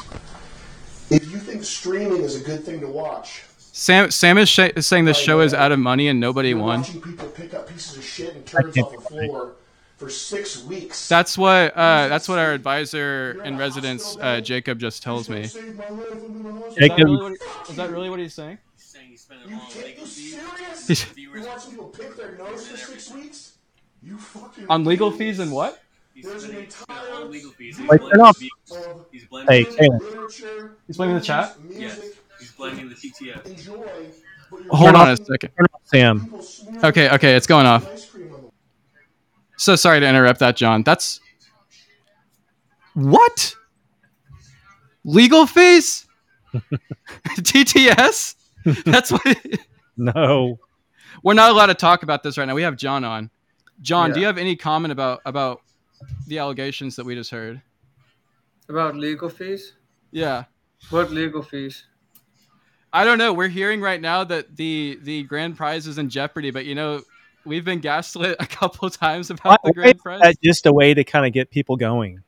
If 1.10 1.30
you 1.30 1.38
think 1.38 1.64
streaming 1.64 2.22
is 2.22 2.40
a 2.40 2.44
good 2.44 2.64
thing 2.64 2.80
to 2.80 2.88
watch, 2.88 3.42
Sam 3.58 4.10
Sam 4.10 4.38
is, 4.38 4.48
sh- 4.48 4.70
is 4.76 4.86
saying 4.86 5.04
this 5.04 5.16
show 5.18 5.40
is 5.40 5.54
out 5.54 5.72
of 5.72 5.78
money 5.78 6.08
and 6.08 6.18
nobody 6.20 6.50
you're 6.50 6.58
won. 6.58 6.80
watching 6.80 7.00
people 7.00 7.28
pick 7.28 7.54
up 7.54 7.68
pieces 7.68 7.96
of 7.96 8.04
shit 8.04 8.34
and 8.34 8.44
turds 8.44 8.76
off 8.78 8.92
the 8.92 9.00
floor 9.00 9.52
for 9.96 10.08
six 10.10 10.62
weeks. 10.64 11.08
That's 11.08 11.38
what 11.38 11.76
uh, 11.76 12.08
that's 12.08 12.28
what 12.28 12.38
our 12.38 12.52
advisor 12.52 13.40
in 13.44 13.56
residence 13.56 14.16
uh, 14.20 14.40
Jacob 14.40 14.78
just 14.78 15.02
tells 15.02 15.28
me. 15.28 15.42
Is 15.42 15.52
Saved 15.52 15.76
my 15.76 15.88
life. 15.88 16.06
I'm 16.12 16.18
in 16.24 16.42
the 16.42 16.52
hospital. 16.52 16.88
Jacob, 16.88 17.32
is 17.70 17.76
that 17.76 17.90
really 17.90 18.10
what 18.10 18.18
he's 18.18 18.34
saying? 18.34 18.58
saying 18.76 19.06
he's 19.10 19.20
spending 19.22 19.48
You 19.50 19.54
all 19.56 19.62
on 19.62 19.70
can't- 19.70 19.86
legal 19.86 20.04
fees. 20.06 20.38
serious? 20.86 21.08
You 21.08 21.14
Viewers 21.14 21.46
watching 21.46 21.70
people 21.70 21.86
pick 21.88 22.16
their 22.16 22.36
nose 22.36 22.66
for 22.68 22.76
six 22.76 23.12
weeks? 23.12 23.52
You 24.02 24.18
fucking 24.18 24.66
On 24.68 24.84
legal 24.84 25.10
fees 25.10 25.38
and 25.38 25.52
what? 25.52 25.80
He's 26.22 26.28
There's 26.30 26.44
an 26.44 26.50
spending, 26.50 26.70
spending 26.70 27.14
all 27.14 27.22
on 27.24 27.30
legal 27.30 27.50
fees. 27.52 27.78
He's 27.78 27.88
Wait, 27.88 28.00
blaming 28.00 28.18
turn 28.18 28.32
the 28.68 29.04
He's 29.10 29.24
blaming 29.24 29.48
Hey, 29.48 29.64
the, 29.64 29.70
Caleb. 29.76 30.02
literature. 30.02 30.76
He's 30.86 30.96
blaming 30.98 31.14
the 31.16 31.20
chat? 31.22 31.56
yes, 31.70 31.96
Music. 31.98 32.16
he's 32.38 32.52
blaming 32.52 32.88
the 32.90 32.94
TTS. 32.94 33.46
Enjoy. 33.46 33.76
but 34.50 34.60
you're 34.64 34.74
Hold 34.76 34.94
on 34.96 35.06
a 35.08 35.10
watching 35.12 35.24
second. 35.24 35.50
Turn 35.56 35.66
off 35.72 35.80
Sam. 35.84 36.20
people 36.20 36.42
smear 36.42 36.80
Okay, 36.84 37.08
okay, 37.10 37.36
it's 37.36 37.46
going 37.46 37.64
off. 37.66 37.90
ice 37.90 38.04
cream 38.10 38.34
on 38.34 38.50
So 39.56 39.76
sorry 39.76 40.00
to 40.00 40.06
interrupt 40.06 40.40
that, 40.40 40.56
Jon. 40.56 40.82
That's 40.82 41.20
what? 42.94 43.54
Legal 45.04 45.46
fees? 45.46 46.06
TTS? 47.28 48.34
That's 48.84 49.10
what 49.10 49.22
No. 49.96 50.58
we're 51.22 51.32
not 51.34 51.50
allowed 51.50 51.66
to 51.66 51.74
talk 51.74 52.02
about 52.02 52.22
this 52.22 52.36
right 52.36 52.44
now. 52.44 52.54
We 52.54 52.62
have 52.62 52.76
Jon 52.76 53.04
on. 53.04 53.30
Jon, 53.80 54.12
do 54.12 54.20
you 54.20 54.26
have 54.26 54.36
any 54.36 54.56
comment 54.56 54.92
about 54.92 55.20
about 55.24 55.62
the 56.26 56.38
allegations 56.38 56.96
that 56.96 57.04
we 57.04 57.14
just 57.14 57.30
heard? 57.30 57.60
About 58.68 58.96
legal 58.96 59.28
fees? 59.28 59.74
Yeah. 60.10 60.44
What 60.90 61.10
legal 61.10 61.42
fees? 61.42 61.84
I 62.92 63.04
don't 63.04 63.18
know. 63.18 63.32
We're 63.32 63.48
hearing 63.48 63.80
right 63.80 64.00
now 64.00 64.24
that 64.24 64.56
the 64.56 64.98
the 65.02 65.22
grand 65.24 65.56
prize 65.56 65.86
is 65.86 65.98
in 65.98 66.08
jeopardy, 66.08 66.50
but 66.50 66.64
you 66.64 66.74
know, 66.74 67.02
we've 67.44 67.64
been 67.64 67.80
gaslit 67.80 68.36
a 68.40 68.46
couple 68.46 68.90
times 68.90 69.30
about 69.30 69.62
the 69.62 69.72
grand 69.72 69.98
prize. 69.98 70.20
that 70.20 70.36
just 70.42 70.66
a 70.66 70.72
way 70.72 70.94
to 70.94 71.04
kind 71.04 71.26
of 71.26 71.32
get 71.32 71.50
people 71.50 71.76
going? 71.76 72.22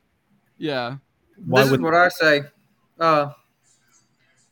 Yeah. 0.57 0.97
Why 1.45 1.63
this 1.63 1.71
would 1.71 1.79
is 1.79 1.83
what 1.83 1.95
I 1.95 2.09
say. 2.09 2.43
Uh, 2.99 3.31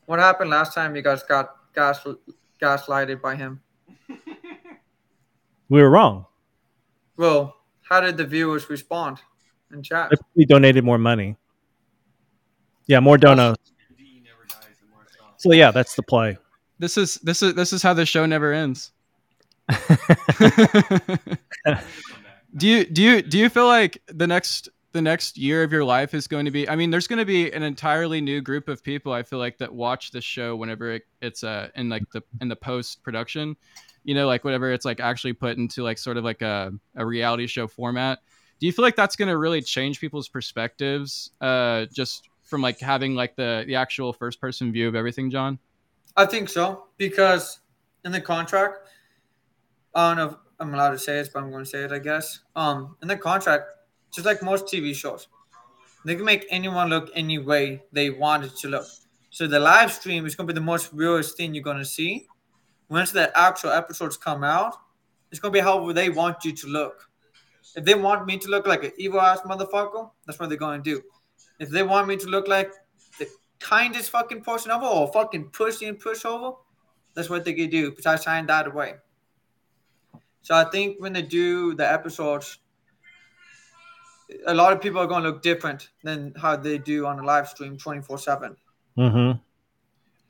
what 0.05 0.19
happened 0.19 0.49
last 0.49 0.73
time 0.73 0.95
you 0.95 1.01
guys 1.01 1.23
got 1.23 1.55
gas 1.73 2.05
gaslighted 2.61 3.21
by 3.21 3.35
him? 3.35 3.61
we 5.69 5.81
were 5.81 5.89
wrong? 5.89 6.25
Well, 7.15 7.55
how 7.91 7.99
did 7.99 8.15
the 8.15 8.25
viewers 8.25 8.69
respond 8.69 9.19
in 9.73 9.83
chat? 9.83 10.11
We 10.33 10.45
donated 10.45 10.85
more 10.85 10.97
money. 10.97 11.35
Yeah, 12.87 13.01
more 13.01 13.17
donos. 13.17 13.55
D 13.97 14.23
never 14.23 14.45
dies 14.47 14.77
in 14.81 14.89
more 14.89 15.05
stuff. 15.11 15.33
So 15.37 15.51
yeah, 15.51 15.71
that's 15.71 15.95
the 15.95 16.03
play. 16.03 16.37
This 16.79 16.97
is 16.97 17.15
this 17.15 17.43
is 17.43 17.53
this 17.53 17.73
is 17.73 17.83
how 17.83 17.93
the 17.93 18.05
show 18.05 18.25
never 18.25 18.53
ends. 18.53 18.93
do 22.55 22.67
you 22.67 22.85
do 22.85 23.01
you 23.01 23.21
do 23.21 23.37
you 23.37 23.49
feel 23.49 23.67
like 23.67 24.01
the 24.07 24.25
next 24.25 24.69
the 24.93 25.01
next 25.01 25.37
year 25.37 25.61
of 25.63 25.73
your 25.73 25.83
life 25.83 26.13
is 26.13 26.27
going 26.27 26.43
to 26.43 26.51
be 26.51 26.67
i 26.67 26.75
mean 26.75 26.89
there's 26.89 27.07
going 27.07 27.19
to 27.19 27.25
be 27.25 27.49
an 27.53 27.63
entirely 27.63 28.19
new 28.19 28.41
group 28.41 28.67
of 28.67 28.83
people 28.83 29.13
i 29.13 29.23
feel 29.23 29.39
like 29.39 29.57
that 29.59 29.73
watch 29.73 30.11
this 30.11 30.25
show 30.25 30.57
whenever 30.57 30.91
it, 30.91 31.03
it's 31.21 31.45
uh 31.45 31.69
in 31.75 31.87
like 31.87 32.03
the 32.11 32.21
in 32.41 32.49
the 32.49 32.55
post 32.55 33.01
production 33.01 33.55
you 34.03 34.15
know 34.15 34.27
like 34.27 34.43
whatever 34.43 34.71
it's 34.71 34.85
like 34.85 34.99
actually 34.99 35.33
put 35.33 35.57
into 35.57 35.83
like 35.83 35.97
sort 35.97 36.17
of 36.17 36.23
like 36.23 36.41
a, 36.41 36.71
a 36.95 37.05
reality 37.05 37.47
show 37.47 37.67
format 37.67 38.19
do 38.59 38.67
you 38.67 38.71
feel 38.71 38.83
like 38.83 38.95
that's 38.95 39.15
going 39.15 39.29
to 39.29 39.37
really 39.37 39.61
change 39.61 39.99
people's 39.99 40.27
perspectives 40.27 41.31
uh 41.41 41.85
just 41.93 42.29
from 42.43 42.61
like 42.61 42.79
having 42.79 43.15
like 43.15 43.35
the 43.35 43.63
the 43.67 43.75
actual 43.75 44.13
first 44.13 44.41
person 44.41 44.71
view 44.71 44.87
of 44.87 44.95
everything 44.95 45.29
jon 45.29 45.59
I 46.15 46.25
think 46.25 46.49
so 46.49 46.87
because 46.97 47.59
in 48.03 48.11
the 48.11 48.21
contract, 48.21 48.89
I 49.95 50.09
don't 50.09 50.17
know 50.17 50.25
if 50.31 50.35
I'm 50.59 50.73
allowed 50.73 50.91
to 50.91 50.99
say 50.99 51.13
this, 51.13 51.29
but 51.29 51.43
I'm 51.43 51.51
going 51.51 51.63
to 51.63 51.69
say 51.69 51.83
it, 51.83 51.91
I 51.91 51.99
guess. 51.99 52.39
Um, 52.55 52.95
in 53.01 53.07
the 53.07 53.17
contract, 53.17 53.65
just 54.13 54.25
like 54.25 54.41
most 54.41 54.65
TV 54.65 54.93
shows, 54.93 55.27
they 56.05 56.15
can 56.15 56.25
make 56.25 56.45
anyone 56.49 56.89
look 56.89 57.09
any 57.15 57.37
way 57.37 57.83
they 57.91 58.09
want 58.09 58.43
it 58.43 58.55
to 58.57 58.67
look. 58.67 58.85
So 59.29 59.47
the 59.47 59.59
live 59.59 59.91
stream 59.91 60.25
is 60.25 60.35
going 60.35 60.47
to 60.47 60.53
be 60.53 60.59
the 60.59 60.65
most 60.65 60.91
realist 60.91 61.37
thing 61.37 61.53
you're 61.53 61.63
going 61.63 61.77
to 61.77 61.85
see. 61.85 62.27
Once 62.91 63.13
the 63.13 63.31
actual 63.39 63.71
episodes 63.71 64.17
come 64.17 64.43
out, 64.43 64.75
it's 65.31 65.39
to 65.39 65.49
be 65.49 65.61
how 65.61 65.93
they 65.93 66.09
want 66.09 66.43
you 66.43 66.51
to 66.51 66.67
look. 66.67 67.09
If 67.73 67.85
they 67.85 67.95
want 67.95 68.25
me 68.25 68.37
to 68.37 68.49
look 68.49 68.67
like 68.67 68.83
an 68.83 68.91
evil 68.97 69.21
ass 69.21 69.39
motherfucker, 69.41 70.11
that's 70.25 70.37
what 70.37 70.49
they're 70.49 70.57
to 70.57 70.79
do. 70.79 71.01
If 71.57 71.69
they 71.69 71.83
want 71.83 72.09
me 72.09 72.17
to 72.17 72.27
look 72.27 72.49
like 72.49 72.73
the 73.17 73.29
kindest 73.61 74.09
fucking 74.09 74.41
person 74.41 74.71
ever 74.71 74.85
or 74.85 75.09
fucking 75.13 75.51
pussy 75.51 75.85
and 75.85 76.03
pushover, 76.03 76.57
that's 77.15 77.29
what 77.29 77.45
they 77.45 77.53
can 77.53 77.69
do. 77.69 77.91
Because 77.91 78.07
I 78.07 78.17
signed 78.17 78.49
that 78.49 78.67
away. 78.67 78.95
So 80.41 80.53
I 80.53 80.65
think 80.65 80.99
when 80.99 81.13
they 81.13 81.21
do 81.21 81.73
the 81.73 81.89
episodes, 81.89 82.57
a 84.47 84.53
lot 84.53 84.73
of 84.73 84.81
people 84.81 84.99
are 84.99 85.07
to 85.23 85.29
look 85.29 85.41
different 85.41 85.91
than 86.03 86.33
how 86.35 86.57
they 86.57 86.77
do 86.77 87.05
on 87.05 87.19
a 87.19 87.23
live 87.23 87.47
stream 87.47 87.77
24 87.77 88.17
7. 88.17 88.57
Mm-hmm. 88.97 89.39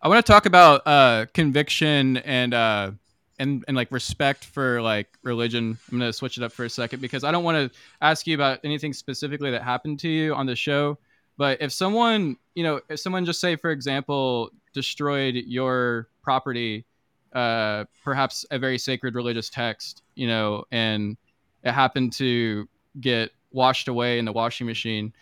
I 0.04 0.08
want 0.08 0.26
to 0.26 0.32
talk 0.32 0.48
about 0.48 0.82
uh, 0.88 1.28
conviction 1.34 2.18
and 2.18 2.54
uh, 2.56 2.92
and 3.38 3.64
and 3.68 3.78
like 3.78 3.92
respect 3.92 4.46
for 4.46 4.82
like 4.82 5.08
religion. 5.22 5.78
I'm 5.92 6.00
gonna 6.00 6.12
switch 6.12 6.38
it 6.38 6.44
up 6.44 6.52
for 6.52 6.66
a 6.66 6.70
second 6.70 7.02
because 7.02 7.24
I 7.24 7.32
don't 7.32 7.44
want 7.44 7.72
to 7.72 7.80
ask 8.02 8.26
you 8.26 8.34
about 8.34 8.60
anything 8.64 8.94
specifically 8.94 9.52
that 9.52 9.62
happened 9.62 10.00
to 10.00 10.10
you 10.10 10.34
on 10.34 10.48
the 10.48 10.56
show. 10.56 10.98
But 11.38 11.62
if 11.62 11.72
someone, 11.72 12.38
you 12.56 12.64
know, 12.64 12.82
if 12.90 13.00
someone 13.00 13.26
just 13.26 13.40
say, 13.40 13.56
for 13.56 13.70
example, 13.70 14.50
destroyed 14.74 15.36
your 15.36 16.08
property, 16.24 16.86
uh, 17.34 17.86
perhaps 18.04 18.44
a 18.50 18.58
very 18.58 18.80
sacred 18.80 19.14
religious 19.14 19.50
text, 19.50 20.02
you 20.16 20.28
know, 20.28 20.66
and 20.72 21.16
it 21.64 21.74
happened 21.74 22.14
to 22.14 22.68
get 23.00 23.32
washed 23.52 23.88
away 23.88 24.18
in 24.18 24.26
the 24.26 24.32
washing 24.32 24.66
machine. 24.66 25.14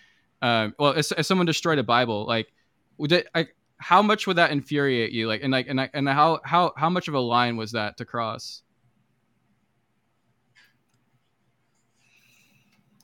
Um, 0.42 0.74
well, 0.80 0.92
if, 0.92 1.12
if 1.12 1.26
someone 1.26 1.46
destroyed 1.46 1.80
a 1.80 1.84
Bible, 1.84 2.26
like, 2.26 2.52
it, 3.00 3.28
I, 3.36 3.48
how 3.80 4.02
much 4.02 4.28
would 4.28 4.36
that 4.38 4.52
infuriate 4.52 5.12
you? 5.12 5.28
Like, 5.28 5.42
and 5.42 5.52
like, 5.52 5.68
and, 5.68 5.90
and 5.94 6.08
how 6.08 6.42
how 6.44 6.74
how 6.76 6.90
much 6.90 7.08
of 7.08 7.14
a 7.14 7.20
line 7.20 7.58
was 7.58 7.72
that 7.72 7.98
to 7.98 8.06
cross? 8.06 8.62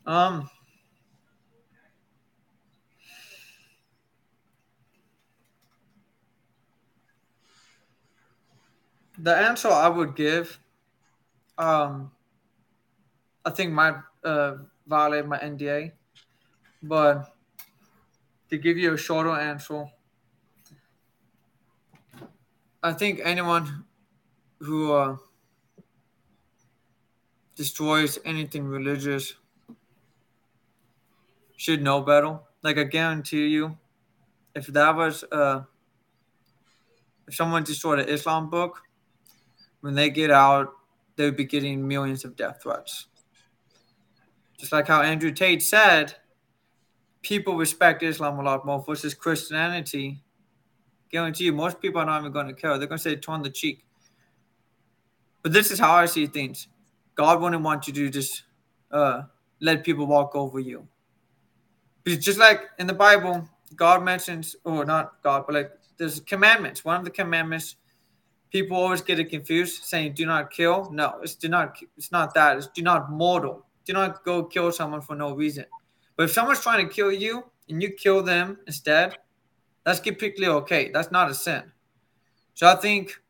Um, 0.06 0.50
the 9.18 9.36
answer 9.36 9.70
I 9.70 9.88
would 9.88 10.16
give, 10.16 10.60
um, 11.58 12.12
I 13.44 13.50
think 13.50 13.72
might 13.72 13.96
uh, 14.24 14.58
violate 14.86 15.26
my 15.26 15.40
NDA, 15.40 15.94
but 16.84 17.34
to 18.50 18.58
give 18.58 18.78
you 18.78 18.94
a 18.94 18.98
shorter 18.98 19.32
answer, 19.32 19.86
I 22.86 22.94
think 22.94 23.20
anyone 23.24 23.84
who 24.60 24.94
uh, 24.94 25.18
destroys 27.56 28.20
anything 28.24 28.64
religious 28.64 29.34
should 31.58 31.82
know 31.82 32.02
better. 32.02 32.38
Like 32.62 32.78
I 32.78 32.84
guarantee 32.84 33.48
you, 33.48 33.76
if 34.54 34.68
that 34.68 34.96
was 34.96 35.24
uh, 35.32 35.64
if 37.28 37.34
someone 37.34 37.64
destroyed 37.64 38.02
an 38.02 38.08
Islam 38.08 38.52
book, 38.52 38.84
when 39.82 39.96
they 39.96 40.12
get 40.12 40.30
out, 40.30 40.72
they 41.16 41.26
would 41.26 41.38
be 41.38 41.46
getting 41.46 41.88
millions 41.88 42.24
of 42.24 42.36
death 42.36 42.62
threats. 42.62 43.08
Just 44.60 44.72
like 44.72 44.88
how 44.88 45.02
Andrew 45.02 45.32
Tate 45.32 45.64
said, 45.64 46.14
people 47.24 47.58
respect 47.58 48.04
Islam 48.04 48.38
a 48.38 48.44
lot 48.44 48.64
more 48.64 48.84
versus 48.86 49.16
Christianity. 49.16 50.22
Guarantee 51.16 51.46
you, 51.46 51.54
most 51.54 51.80
people 51.80 52.02
are 52.02 52.06
not 52.06 52.20
even 52.20 52.34
going 52.34 52.48
to 52.48 52.54
care. 52.54 52.78
They're 52.78 52.90
going 52.90 52.98
to 52.98 53.02
say 53.02 53.16
turn 53.16 53.42
the 53.42 53.50
cheek. 53.50 53.86
But 55.44 55.54
this 55.54 55.72
is 55.72 55.80
how 55.80 55.94
I 55.94 56.08
see 56.08 56.28
things. 56.28 56.68
God 57.16 57.42
wouldn't 57.42 57.64
want 57.64 57.88
you 57.88 57.94
to 57.94 58.10
just 58.10 58.44
uh, 58.92 59.22
let 59.62 59.86
people 59.86 60.08
walk 60.08 60.36
over 60.36 60.60
you. 60.60 60.86
Because 62.04 62.22
just 62.22 62.38
like 62.38 62.64
in 62.80 62.86
the 62.86 62.94
Bible, 62.94 63.48
God 63.78 64.04
mentions, 64.04 64.58
or 64.66 64.84
not 64.84 65.24
God, 65.24 65.46
but 65.48 65.56
like 65.56 65.72
there's 65.96 66.20
commandments. 66.20 66.84
One 66.84 66.98
of 66.98 67.06
the 67.06 67.12
commandments, 67.12 67.78
people 68.50 68.76
always 68.76 69.00
get 69.00 69.18
it 69.18 69.30
confused, 69.30 69.86
saying 69.86 70.16
"do 70.16 70.26
not 70.26 70.52
kill." 70.52 70.92
No, 70.92 71.20
it's 71.24 71.36
do 71.36 71.48
not. 71.48 71.78
It's 71.96 72.12
not 72.12 72.34
that. 72.34 72.58
It's 72.58 72.68
do 72.68 72.82
not 72.82 73.10
mortal. 73.10 73.66
Do 73.86 73.94
not 73.94 74.26
go 74.26 74.44
kill 74.44 74.70
someone 74.74 75.00
for 75.00 75.16
no 75.16 75.34
reason. 75.34 75.64
But 76.18 76.24
if 76.24 76.34
someone's 76.34 76.60
trying 76.60 76.86
to 76.86 76.94
kill 76.94 77.14
you 77.14 77.46
and 77.70 77.82
you 77.82 77.92
kill 77.92 78.22
them 78.22 78.58
instead, 78.68 79.18
that's 79.86 80.00
completely 80.00 80.48
okay. 80.48 80.90
That's 80.92 81.12
not 81.12 81.30
a 81.30 81.34
sin. 81.34 81.72
So 82.54 82.68
I 82.68 82.76
think 82.76 83.22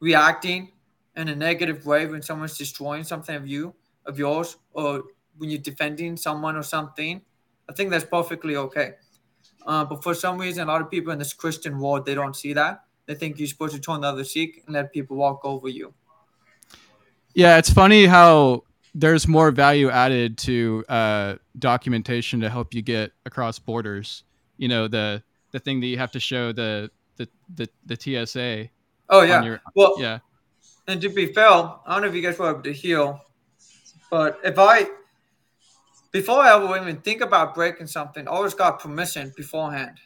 reacting 0.00 0.72
in 1.16 1.28
a 1.28 1.36
negative 1.36 1.84
way 1.86 2.06
when 2.06 2.22
someone's 2.22 2.56
destroying 2.56 3.04
something 3.04 3.36
of 3.36 3.46
you, 3.46 3.74
of 4.06 4.18
yours, 4.18 4.56
or 4.72 5.04
when 5.36 5.50
you're 5.50 5.60
defending 5.60 6.16
someone 6.16 6.56
or 6.56 6.62
something, 6.62 7.20
I 7.68 7.72
think 7.74 7.90
that's 7.90 8.04
perfectly 8.04 8.56
okay. 8.56 8.94
Uh, 9.66 9.84
but 9.84 10.02
for 10.02 10.14
some 10.14 10.38
reason, 10.38 10.64
a 10.64 10.72
lot 10.72 10.80
of 10.80 10.90
people 10.90 11.12
in 11.12 11.18
this 11.18 11.32
Christian 11.32 11.78
world 11.78 12.06
they 12.06 12.14
don't 12.14 12.34
see 12.34 12.52
that. 12.54 12.84
They 13.06 13.14
think 13.14 13.38
you're 13.38 13.48
supposed 13.48 13.74
to 13.74 13.80
turn 13.80 14.00
the 14.00 14.08
other 14.08 14.24
cheek 14.24 14.62
and 14.66 14.74
let 14.74 14.92
people 14.92 15.16
walk 15.16 15.44
over 15.44 15.68
you. 15.68 15.92
Yeah, 17.34 17.58
it's 17.58 17.70
funny 17.70 18.06
how 18.06 18.64
there's 18.94 19.26
more 19.26 19.50
value 19.50 19.90
added 19.90 20.38
to 20.38 20.84
uh, 20.88 21.36
documentation 21.58 22.40
to 22.40 22.48
help 22.48 22.74
you 22.74 22.82
get 22.82 23.12
across 23.26 23.58
borders. 23.58 24.24
You 24.58 24.68
know, 24.68 24.86
the 24.88 25.22
the 25.52 25.60
thing 25.60 25.80
that 25.80 25.86
you 25.86 25.98
have 25.98 26.10
to 26.12 26.20
show 26.20 26.52
the 26.52 26.90
the 27.16 27.28
the, 27.54 27.68
the 27.86 28.26
TSA. 28.26 28.68
Oh 29.08 29.22
yeah. 29.22 29.42
your- 29.42 29.60
well, 29.74 29.94
yeah. 29.98 30.18
And 30.88 31.00
to 31.00 31.08
be 31.08 31.26
fair, 31.32 31.46
I 31.48 31.78
don't 31.86 32.02
know 32.02 32.08
if 32.08 32.14
you 32.14 32.22
guys 32.22 32.38
were 32.38 32.50
able 32.50 32.62
to 32.62 32.72
heal, 32.72 33.20
but 34.10 34.40
if 34.42 34.58
I, 34.58 34.88
before 36.10 36.40
I 36.40 36.56
ever 36.56 36.76
even 36.76 37.00
think 37.02 37.20
about 37.20 37.54
breaking 37.54 37.86
something, 37.86 38.26
I 38.26 38.30
always 38.32 38.54
got 38.54 38.80
permission 38.80 39.32
beforehand. 39.36 39.98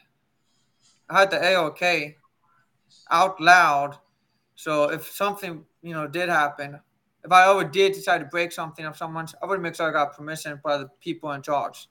I 1.09 1.19
had 1.19 1.31
the 1.31 1.37
AOK 1.37 2.15
out 3.09 3.41
loud. 3.41 3.97
So 4.55 4.91
if 4.91 5.07
something, 5.07 5.65
you 5.81 5.93
know, 5.93 6.07
did 6.07 6.29
happen, 6.29 6.79
if 7.23 7.31
I 7.31 7.49
ever 7.49 7.63
did 7.63 7.93
decide 7.93 8.19
to 8.19 8.25
break 8.25 8.51
something 8.51 8.85
of 8.85 8.95
someone's, 8.95 9.33
I 9.41 9.47
would 9.47 9.61
make 9.61 9.75
sure 9.75 9.89
I 9.89 9.91
got 9.91 10.15
permission 10.15 10.59
by 10.63 10.77
the 10.77 10.89
people 11.01 11.31
in 11.31 11.41
charge. 11.41 11.89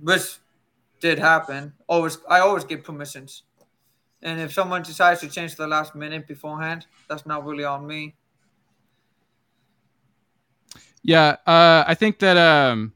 Which 0.00 0.38
did 1.00 1.18
happen. 1.18 1.72
Always, 1.86 2.18
I 2.28 2.40
always 2.40 2.64
get 2.64 2.84
permissions. 2.84 3.42
And 4.22 4.40
if 4.40 4.52
someone 4.52 4.82
decides 4.82 5.20
to 5.20 5.28
change 5.28 5.56
the 5.56 5.66
last 5.66 5.94
minute 5.94 6.26
beforehand, 6.26 6.86
that's 7.08 7.26
not 7.26 7.44
really 7.44 7.64
on 7.64 7.86
me. 7.86 8.14
Yeah, 11.02 11.36
uh, 11.46 11.84
I 11.86 11.94
think 11.94 12.18
that, 12.18 12.36
um, 12.36 12.92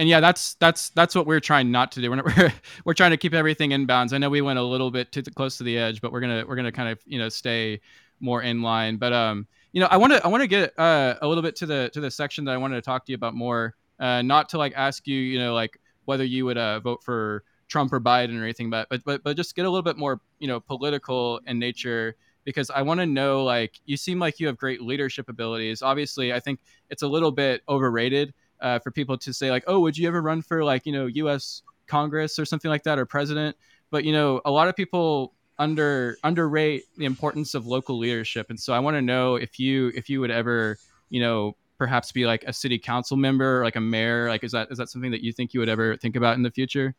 and 0.00 0.08
yeah, 0.08 0.18
that's 0.18 0.54
that's 0.54 0.90
that's 0.90 1.14
what 1.14 1.24
we're 1.24 1.38
trying 1.38 1.70
not 1.70 1.92
to 1.92 2.00
do. 2.00 2.10
We're 2.10 2.16
not, 2.16 2.24
we're, 2.36 2.52
we're 2.84 2.94
trying 2.94 3.12
to 3.12 3.16
keep 3.16 3.32
everything 3.32 3.70
in 3.70 3.86
bounds. 3.86 4.12
I 4.12 4.18
know 4.18 4.28
we 4.28 4.40
went 4.40 4.58
a 4.58 4.62
little 4.62 4.90
bit 4.90 5.12
too 5.12 5.22
close 5.22 5.56
to 5.58 5.64
the 5.64 5.78
edge, 5.78 6.00
but 6.00 6.10
we're 6.10 6.20
gonna 6.20 6.44
we're 6.48 6.56
gonna 6.56 6.72
kind 6.72 6.88
of 6.88 6.98
you 7.06 7.18
know 7.18 7.28
stay 7.28 7.80
more 8.18 8.42
in 8.42 8.60
line. 8.60 8.96
But 8.96 9.12
um, 9.12 9.46
you 9.70 9.80
know, 9.80 9.86
I 9.86 9.96
want 9.96 10.12
to 10.12 10.24
I 10.24 10.28
want 10.28 10.42
to 10.42 10.48
get 10.48 10.76
uh, 10.78 11.14
a 11.22 11.28
little 11.28 11.42
bit 11.42 11.54
to 11.56 11.66
the 11.66 11.90
to 11.92 12.00
the 12.00 12.10
section 12.10 12.44
that 12.46 12.52
I 12.52 12.56
wanted 12.56 12.76
to 12.76 12.82
talk 12.82 13.06
to 13.06 13.12
you 13.12 13.16
about 13.16 13.34
more. 13.34 13.76
Uh, 14.00 14.22
not 14.22 14.48
to 14.48 14.58
like 14.58 14.72
ask 14.74 15.06
you, 15.06 15.16
you 15.16 15.38
know, 15.38 15.54
like 15.54 15.78
whether 16.04 16.24
you 16.24 16.44
would 16.44 16.58
uh, 16.58 16.80
vote 16.80 17.02
for 17.02 17.44
Trump 17.68 17.92
or 17.92 18.00
Biden 18.00 18.38
or 18.40 18.44
anything, 18.44 18.70
but 18.70 18.88
but 19.04 19.22
but 19.22 19.36
just 19.36 19.54
get 19.54 19.64
a 19.64 19.70
little 19.70 19.82
bit 19.82 19.96
more 19.96 20.20
you 20.38 20.48
know 20.48 20.60
political 20.60 21.40
in 21.46 21.58
nature 21.58 22.16
because 22.44 22.70
I 22.70 22.82
want 22.82 23.00
to 23.00 23.06
know 23.06 23.42
like 23.42 23.80
you 23.86 23.96
seem 23.96 24.18
like 24.18 24.38
you 24.38 24.46
have 24.46 24.56
great 24.56 24.82
leadership 24.82 25.28
abilities. 25.28 25.82
Obviously, 25.82 26.32
I 26.32 26.40
think 26.40 26.60
it's 26.90 27.02
a 27.02 27.08
little 27.08 27.32
bit 27.32 27.62
overrated 27.68 28.34
uh, 28.60 28.78
for 28.78 28.90
people 28.90 29.18
to 29.18 29.32
say 29.32 29.50
like, 29.50 29.64
oh, 29.66 29.80
would 29.80 29.96
you 29.96 30.06
ever 30.06 30.22
run 30.22 30.42
for 30.42 30.62
like 30.64 30.86
you 30.86 30.92
know 30.92 31.06
U.S. 31.06 31.62
Congress 31.86 32.38
or 32.38 32.44
something 32.44 32.70
like 32.70 32.84
that 32.84 32.98
or 32.98 33.06
president? 33.06 33.56
But 33.90 34.04
you 34.04 34.12
know, 34.12 34.40
a 34.44 34.50
lot 34.50 34.68
of 34.68 34.76
people 34.76 35.34
under 35.58 36.16
underrate 36.24 36.84
the 36.96 37.04
importance 37.04 37.54
of 37.54 37.66
local 37.66 37.98
leadership, 37.98 38.50
and 38.50 38.58
so 38.58 38.72
I 38.72 38.78
want 38.78 38.96
to 38.96 39.02
know 39.02 39.36
if 39.36 39.58
you 39.58 39.90
if 39.94 40.08
you 40.08 40.20
would 40.20 40.30
ever 40.30 40.78
you 41.10 41.20
know 41.20 41.56
perhaps 41.84 42.10
be 42.12 42.24
like 42.24 42.42
a 42.44 42.52
city 42.52 42.78
council 42.78 43.14
member 43.16 43.60
or 43.60 43.64
like 43.64 43.76
a 43.76 43.80
mayor 43.80 44.28
like 44.30 44.42
is 44.42 44.52
that 44.52 44.68
is 44.70 44.78
that 44.78 44.88
something 44.88 45.10
that 45.10 45.20
you 45.20 45.32
think 45.34 45.52
you 45.52 45.60
would 45.60 45.68
ever 45.68 45.96
think 45.98 46.16
about 46.16 46.34
in 46.34 46.42
the 46.42 46.50
future 46.50 46.94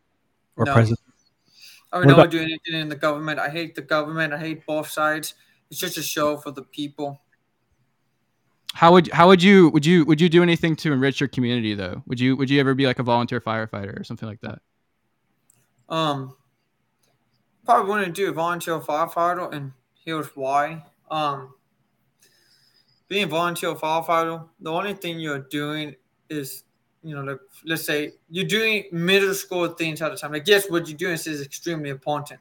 or 0.56 0.64
No. 0.64 0.72
president. 0.72 1.00
I 1.92 1.98
would 1.98 2.06
What 2.06 2.10
never 2.12 2.20
about- 2.22 2.30
do 2.30 2.38
anything 2.40 2.74
in 2.74 2.88
the 2.88 2.94
government. 2.94 3.40
I 3.40 3.48
hate 3.48 3.74
the 3.74 3.82
government. 3.82 4.32
I 4.32 4.38
hate 4.38 4.64
both 4.64 4.88
sides. 4.88 5.34
It's 5.70 5.80
just 5.80 5.98
a 5.98 6.02
show 6.02 6.36
for 6.36 6.52
the 6.52 6.62
people. 6.62 7.20
how 8.74 8.92
would 8.92 9.10
how 9.12 9.26
would 9.26 9.42
you 9.42 9.70
would 9.70 9.86
you 9.86 10.04
would 10.04 10.20
you 10.20 10.28
do 10.28 10.42
anything 10.42 10.76
to 10.76 10.92
enrich 10.92 11.18
your 11.18 11.28
community 11.36 11.74
though 11.74 12.02
would 12.06 12.20
you 12.20 12.36
would 12.36 12.50
you 12.50 12.60
ever 12.60 12.74
be 12.74 12.86
like 12.86 12.98
a 12.98 13.02
volunteer 13.02 13.40
firefighter 13.40 13.98
or 13.98 14.04
something 14.04 14.28
like 14.28 14.40
that 14.42 14.58
Um, 15.88 16.36
probably 17.64 17.88
want 17.90 18.04
to 18.06 18.12
do 18.12 18.28
a 18.28 18.32
volunteer 18.32 18.78
firefighter, 18.80 19.50
and 19.52 19.72
here's 20.04 20.26
why. 20.36 20.84
Um, 21.10 21.54
being 23.08 23.24
a 23.24 23.26
volunteer 23.26 23.74
firefighter, 23.74 24.48
the 24.60 24.70
only 24.70 24.94
thing 24.94 25.20
you're 25.20 25.46
doing 25.50 25.94
is, 26.28 26.64
you 27.02 27.14
know, 27.14 27.22
like 27.22 27.38
let's 27.64 27.84
say 27.84 28.12
you're 28.28 28.46
doing 28.46 28.84
middle 28.92 29.34
school 29.34 29.68
things 29.68 30.02
at 30.02 30.12
a 30.12 30.16
time. 30.16 30.32
Like 30.32 30.46
yes, 30.46 30.70
what 30.70 30.88
you're 30.88 30.96
doing 30.96 31.14
is 31.14 31.42
extremely 31.42 31.90
important. 31.90 32.40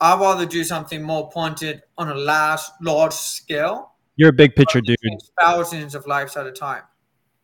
I'd 0.00 0.18
rather 0.18 0.46
do 0.46 0.64
something 0.64 1.00
more 1.00 1.30
pointed 1.30 1.82
on 1.96 2.08
a 2.08 2.14
large, 2.14 2.60
large 2.80 3.12
scale, 3.12 3.92
You're 4.16 4.30
a 4.30 4.32
big 4.32 4.56
picture 4.56 4.80
dude, 4.80 4.96
thousands 5.40 5.94
of 5.94 6.08
lives 6.08 6.36
at 6.36 6.44
a 6.44 6.50
time. 6.50 6.82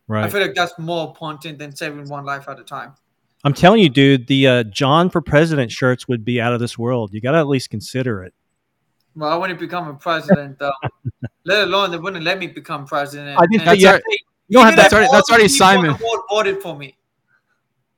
Right. 0.09 0.25
I 0.25 0.29
feel 0.29 0.41
like 0.41 0.55
that's 0.55 0.77
more 0.77 1.13
pointed 1.13 1.57
than 1.57 1.73
saving 1.73 2.09
one 2.09 2.25
life 2.25 2.49
at 2.49 2.59
a 2.59 2.63
time. 2.63 2.95
I'm 3.45 3.53
telling 3.53 3.81
you, 3.81 3.87
dude, 3.87 4.27
the 4.27 4.47
uh, 4.47 4.63
Jon 4.63 5.09
for 5.09 5.21
President 5.21 5.71
shirts 5.71 6.09
would 6.09 6.25
be 6.25 6.41
out 6.41 6.51
of 6.51 6.59
this 6.59 6.77
world. 6.77 7.13
You 7.13 7.21
got 7.21 7.31
to 7.31 7.37
at 7.37 7.47
least 7.47 7.69
consider 7.69 8.23
it. 8.23 8.33
Well, 9.15 9.29
I 9.31 9.35
wouldn't 9.35 9.59
become 9.59 9.87
a 9.87 9.93
president 9.93 10.59
though. 10.59 10.71
let 11.45 11.63
alone 11.67 11.91
they 11.91 11.97
wouldn't 11.97 12.23
let 12.23 12.39
me 12.39 12.47
become 12.47 12.85
president. 12.85 13.37
I 13.39 13.45
think 13.47 13.63
That's 13.65 13.81
you, 13.81 13.87
already- 13.87 14.03
you 14.47 14.57
don't 14.57 14.65
have 14.65 14.75
that. 14.75 14.83
That's 14.83 14.93
already- 14.93 15.09
that's 15.11 15.29
already 15.29 15.47
people 15.47 15.65
on 15.65 15.73
Simon. 15.75 15.91
the 15.93 15.97
board 15.97 16.21
voted 16.29 16.61
for 16.61 16.77
me. 16.77 16.95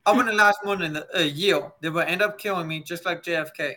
I 0.06 0.12
wouldn't 0.14 0.36
last 0.36 0.60
more 0.66 0.76
than 0.78 0.98
a- 0.98 1.06
a 1.14 1.24
year. 1.24 1.72
They 1.82 1.90
would 1.90 2.08
end 2.08 2.22
up 2.22 2.40
killing 2.40 2.68
me, 2.68 2.82
just 2.82 3.06
like 3.06 3.22
JFK. 3.24 3.76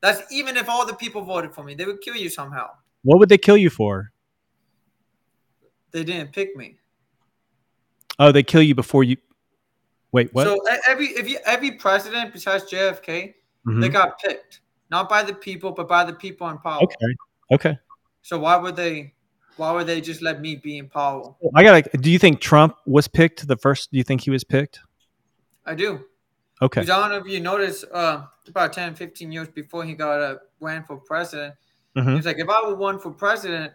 That's 0.00 0.22
even 0.32 0.56
if 0.56 0.68
all 0.68 0.86
the 0.86 0.94
people 0.94 1.22
voted 1.22 1.52
for 1.52 1.64
me, 1.64 1.74
they 1.74 1.84
would 1.84 2.00
kill 2.00 2.14
you 2.14 2.28
somehow. 2.28 2.70
What 3.02 3.18
would 3.18 3.28
they 3.28 3.38
kill 3.38 3.56
you 3.56 3.70
for? 3.70 4.12
They 5.90 6.04
didn't 6.04 6.32
pick 6.32 6.54
me. 6.54 6.76
Oh, 8.18 8.30
they 8.30 8.42
kill 8.42 8.62
you 8.62 8.74
before 8.74 9.02
you. 9.04 9.16
Wait, 10.12 10.32
what? 10.32 10.44
So 10.46 10.60
every 10.86 11.06
if 11.08 11.28
you 11.28 11.38
every 11.44 11.72
president 11.72 12.32
besides 12.32 12.64
JFK, 12.70 13.34
Mhm. 13.66 13.80
they 13.80 13.88
got 13.88 14.18
picked 14.20 14.60
not 14.90 15.08
by 15.08 15.22
the 15.22 15.34
people, 15.34 15.72
but 15.72 15.88
by 15.88 16.04
the 16.04 16.12
people 16.12 16.48
in 16.48 16.58
power. 16.58 16.82
Okay, 16.82 17.14
okay. 17.52 17.78
So 18.22 18.38
why 18.38 18.56
would 18.56 18.76
they? 18.76 19.14
Why 19.56 19.72
would 19.72 19.86
they 19.88 20.00
just 20.00 20.22
let 20.22 20.40
me 20.40 20.54
be 20.56 20.78
in 20.78 20.88
power? 20.88 21.34
I 21.54 21.62
gotta. 21.64 21.96
Do 21.98 22.10
you 22.10 22.18
think 22.18 22.40
Trump 22.40 22.76
was 22.86 23.08
picked 23.08 23.46
the 23.48 23.56
first? 23.56 23.90
Do 23.90 23.98
you 23.98 24.04
think 24.04 24.20
he 24.20 24.30
was 24.30 24.44
picked? 24.44 24.80
I 25.66 25.74
do. 25.74 26.04
Okay. 26.62 26.80
Because 26.80 26.90
I 26.90 27.00
don't 27.00 27.10
know 27.10 27.16
if 27.24 27.26
you 27.32 27.40
noticed, 27.40 27.84
uh, 27.92 28.24
about 28.48 28.72
10, 28.72 28.94
15 28.94 29.30
years 29.30 29.48
before 29.48 29.84
he 29.84 29.94
got 29.94 30.20
uh, 30.20 30.36
ran 30.60 30.82
for 30.82 30.96
president, 30.96 31.54
Mhm. 31.96 32.16
he's 32.16 32.26
like, 32.26 32.38
if 32.38 32.48
I 32.48 32.66
were 32.66 32.74
one 32.74 32.98
for 32.98 33.10
president, 33.12 33.72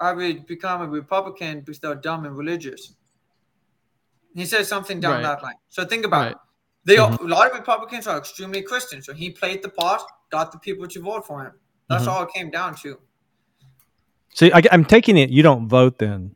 I 0.00 0.12
would 0.12 0.46
become 0.46 0.82
a 0.82 0.86
Republican 0.86 1.60
because 1.60 1.78
they're 1.78 1.94
dumb 1.94 2.26
and 2.26 2.36
religious. 2.36 2.94
He 4.34 4.44
said 4.46 4.66
something 4.66 5.00
down 5.00 5.14
Right. 5.14 5.22
that 5.22 5.42
line. 5.42 5.54
So 5.68 5.84
think 5.84 6.04
about 6.04 6.22
Right. 6.26 6.32
it. 6.32 6.38
They 6.84 6.96
Mm-hmm. 6.96 7.24
a 7.24 7.28
lot 7.28 7.50
of 7.50 7.58
Republicans 7.58 8.06
are 8.06 8.18
extremely 8.18 8.62
Christian. 8.62 9.00
So 9.02 9.12
he 9.14 9.30
played 9.30 9.62
the 9.62 9.68
part, 9.70 10.02
got 10.30 10.52
the 10.52 10.58
people 10.58 10.86
to 10.88 11.00
vote 11.00 11.26
for 11.26 11.44
him. 11.44 11.52
That's 11.88 12.04
Mhm. 12.04 12.08
all 12.08 12.22
it 12.24 12.32
came 12.34 12.50
down 12.50 12.74
to. 12.76 12.98
So 14.34 14.48
I, 14.54 14.62
I'm 14.70 14.84
taking 14.84 15.16
it 15.16 15.30
you 15.30 15.42
don't 15.42 15.68
vote 15.68 15.98
then. 15.98 16.34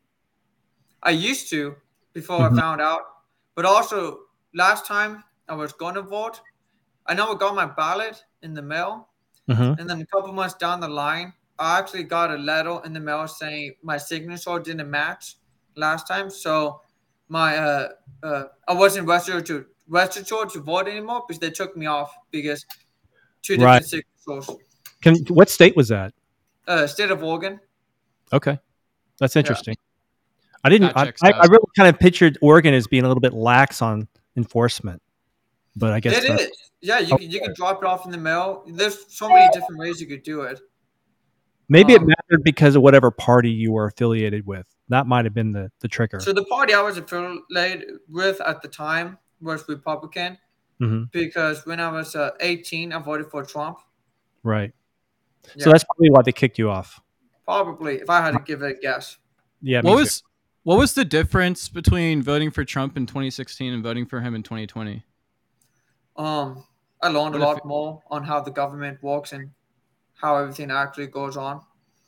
I 1.03 1.11
used 1.11 1.49
to 1.49 1.75
before 2.13 2.49
Mhm. 2.49 2.57
I 2.57 2.61
found 2.61 2.81
out, 2.81 3.01
but 3.55 3.65
also 3.65 4.19
last 4.53 4.85
time 4.85 5.23
I 5.47 5.55
was 5.55 5.73
going 5.73 5.95
to 5.95 6.01
vote, 6.01 6.41
I 7.05 7.13
never 7.13 7.35
got 7.35 7.55
my 7.55 7.65
ballot 7.65 8.23
in 8.41 8.53
the 8.53 8.61
mail. 8.61 9.09
Mhm. 9.49 9.77
And 9.79 9.89
then 9.89 10.01
a 10.01 10.05
couple 10.05 10.31
months 10.31 10.55
down 10.55 10.79
the 10.79 10.87
line, 10.87 11.33
I 11.59 11.77
actually 11.79 12.03
got 12.03 12.31
a 12.31 12.37
letter 12.37 12.79
in 12.85 12.93
the 12.93 12.99
mail 12.99 13.27
saying 13.27 13.75
my 13.83 13.97
signature 13.97 14.59
didn't 14.59 14.89
match 14.89 15.37
last 15.75 16.07
time. 16.07 16.29
So 16.29 16.81
my 17.27 17.57
uh, 17.57 17.89
uh 18.23 18.43
I 18.67 18.73
wasn't 18.73 19.07
registered 19.07 19.45
to 19.47 19.65
registered 19.87 20.49
to 20.51 20.59
vote 20.61 20.87
anymore 20.87 21.23
because 21.27 21.39
they 21.39 21.51
took 21.51 21.75
me 21.75 21.85
off 21.85 22.15
because 22.31 22.65
two 23.43 23.57
different 23.57 23.65
Right. 23.65 23.85
signatures. 23.85 24.57
Can 25.01 25.15
what 25.27 25.49
state 25.49 25.75
was 25.75 25.89
that? 25.89 26.13
Uh 26.67 26.87
state 26.87 27.11
of 27.11 27.21
Oregon. 27.23 27.59
Okay, 28.31 28.57
that's 29.19 29.35
interesting. 29.35 29.75
I 30.63 30.69
didn't. 30.69 30.93
I, 30.95 31.11
I, 31.21 31.31
I 31.31 31.45
really 31.47 31.65
kind 31.75 31.89
of 31.93 31.99
pictured 31.99 32.37
Oregon 32.41 32.73
as 32.73 32.87
being 32.87 33.03
a 33.03 33.07
little 33.07 33.19
bit 33.21 33.33
lax 33.33 33.81
on 33.81 34.07
enforcement, 34.37 35.01
but 35.75 35.91
I 35.91 35.99
guess 35.99 36.23
It 36.23 36.27
that's- 36.27 36.69
Yeah, 36.81 36.99
you 36.99 37.17
can 37.17 37.29
you 37.29 37.39
can 37.41 37.53
drop 37.53 37.83
it 37.83 37.85
off 37.85 38.05
in 38.05 38.11
the 38.11 38.17
mail. 38.17 38.63
There's 38.67 39.05
so 39.13 39.27
many 39.29 39.45
different 39.53 39.77
ways 39.77 39.99
you 39.99 40.07
could 40.07 40.23
do 40.23 40.41
it. 40.43 40.59
maybe 41.69 41.93
it 41.93 42.01
um, 42.01 42.07
mattered 42.07 42.43
because 42.43 42.75
of 42.77 42.81
whatever 42.81 43.11
party 43.11 43.49
you 43.51 43.71
were 43.73 43.85
affiliated 43.87 44.45
with. 44.47 44.65
That 44.89 45.05
might 45.05 45.25
have 45.25 45.33
been 45.33 45.51
the 45.51 45.69
the 45.81 45.87
trigger. 45.89 46.19
So 46.21 46.31
the 46.33 46.45
party 46.45 46.73
I 46.73 46.81
was 46.81 46.97
affiliated 46.97 47.89
with 48.09 48.39
at 48.41 48.61
the 48.61 48.67
time 48.69 49.17
was 49.41 49.67
Republican 49.67 50.37
Mhm. 50.83 51.11
because 51.11 51.65
when 51.65 51.79
I 51.79 51.89
was 51.89 52.15
uh, 52.15 52.31
18, 52.39 52.93
I 52.93 52.99
voted 52.99 53.27
for 53.27 53.43
Trump. 53.43 53.79
Right. 54.43 54.73
Yeah. 55.55 55.63
So 55.65 55.71
that's 55.71 55.83
probably 55.83 56.09
why 56.09 56.21
they 56.23 56.31
kicked 56.31 56.57
you 56.57 56.69
off. 56.69 56.99
Probably, 57.45 57.95
if 57.95 58.09
I 58.09 58.21
had 58.21 58.31
to 58.31 58.39
give 58.39 58.61
it 58.61 58.77
a 58.77 58.79
guess. 58.79 59.17
Yeah. 59.61 59.81
me 59.81 59.89
what 59.89 59.95
too. 59.95 60.01
was 60.01 60.23
what 60.63 60.77
was 60.77 60.93
the 60.93 61.05
difference 61.05 61.67
between 61.67 62.21
voting 62.21 62.49
for 62.51 62.63
Trump 62.63 62.95
in 62.97 63.05
2016 63.05 63.73
and 63.73 63.83
voting 63.83 64.05
for 64.05 64.21
him 64.21 64.33
in 64.33 64.43
2020 64.43 65.03
Um, 66.15 66.63
I 67.01 67.09
learned 67.09 67.35
a 67.35 67.39
What 67.39 67.57
if 67.57 67.63
lot 67.63 67.65
more 67.65 68.01
on 68.07 68.23
how 68.23 68.39
the 68.39 68.51
government 68.51 69.03
works 69.03 69.33
and 69.33 69.51
how 70.15 70.37
everything 70.37 70.71
actually 70.71 71.07
goes 71.07 71.35
on. 71.35 71.61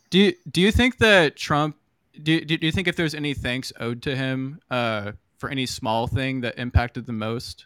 Do 0.09 0.19
you, 0.19 0.33
do 0.49 0.61
you 0.61 0.71
think 0.71 0.99
that 0.99 1.35
Trump 1.35 1.75
do, 2.23 2.39
do 2.45 2.57
do 2.57 2.65
you 2.65 2.71
think 2.71 2.87
if 2.87 2.95
there's 2.95 3.13
any 3.13 3.33
thanks 3.33 3.73
owed 3.79 4.01
to 4.03 4.15
him 4.15 4.59
uh, 4.71 5.11
for 5.37 5.49
any 5.49 5.65
small 5.65 6.07
thing 6.07 6.41
that 6.41 6.57
impacted 6.57 7.05
the 7.05 7.13
most? 7.13 7.65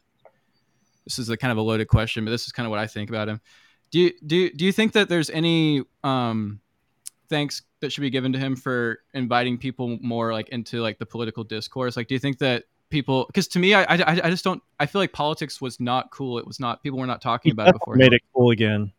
This 1.10 1.18
is 1.18 1.30
a 1.30 1.38
kind 1.38 1.52
of 1.52 1.58
a 1.58 1.62
loaded 1.62 1.88
question, 1.88 2.24
but 2.24 2.30
this 2.30 2.46
is 2.46 2.52
kind 2.52 2.68
of 2.68 2.70
what 2.70 2.78
I 2.78 2.86
think 2.86 3.10
about 3.10 3.28
him. 3.28 3.42
Do 3.90 4.00
you 4.00 4.12
do 4.28 4.36
you- 4.36 4.54
do 4.54 4.64
you 4.64 4.72
think 4.72 4.94
that 4.94 5.10
there's 5.10 5.32
any 5.32 5.82
um, 6.04 6.60
thanks 7.30 7.64
that 7.80 7.92
should 7.92 8.02
be 8.02 8.12
given 8.12 8.32
to 8.34 8.38
him 8.38 8.56
for 8.56 9.00
inviting 9.16 9.58
people 9.58 9.98
more 10.02 10.32
like 10.34 10.50
into 10.50 10.82
like 10.82 11.00
the 11.00 11.08
political 11.08 11.44
discourse? 11.44 11.98
Like, 11.98 12.08
do 12.08 12.14
you 12.14 12.20
think 12.20 12.38
that 12.38 12.66
people? 12.92 13.26
Because 13.26 13.48
to 13.48 13.60
me, 13.60 13.74
I, 13.74 13.84
I 13.86 14.22
I 14.26 14.30
just 14.30 14.44
don't. 14.44 14.62
I 14.80 14.86
feel 14.86 15.02
like 15.02 15.12
politics 15.12 15.60
was 15.60 15.80
not 15.80 16.12
cool. 16.12 16.38
It 16.38 16.46
was 16.46 16.60
not. 16.60 16.84
People 16.84 17.00
were 17.00 17.08
not 17.08 17.22
talking 17.24 17.52
about 17.52 17.70
it 17.70 17.74
before. 17.74 17.96
made 17.96 18.14
it 18.14 18.22
cool 18.36 18.52
again. 18.52 18.92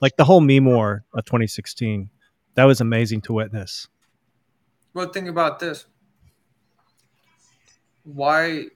Like 0.00 0.16
the 0.16 0.24
whole 0.24 0.40
meme 0.40 0.64
war 0.64 1.04
of 1.14 1.24
2016, 1.26 2.10
that 2.54 2.64
was 2.64 2.80
amazing 2.80 3.20
to 3.22 3.32
witness. 3.32 3.86
Well, 4.94 5.10
think 5.10 5.28
about 5.28 5.60
this. 5.60 5.86
Why 8.02 8.66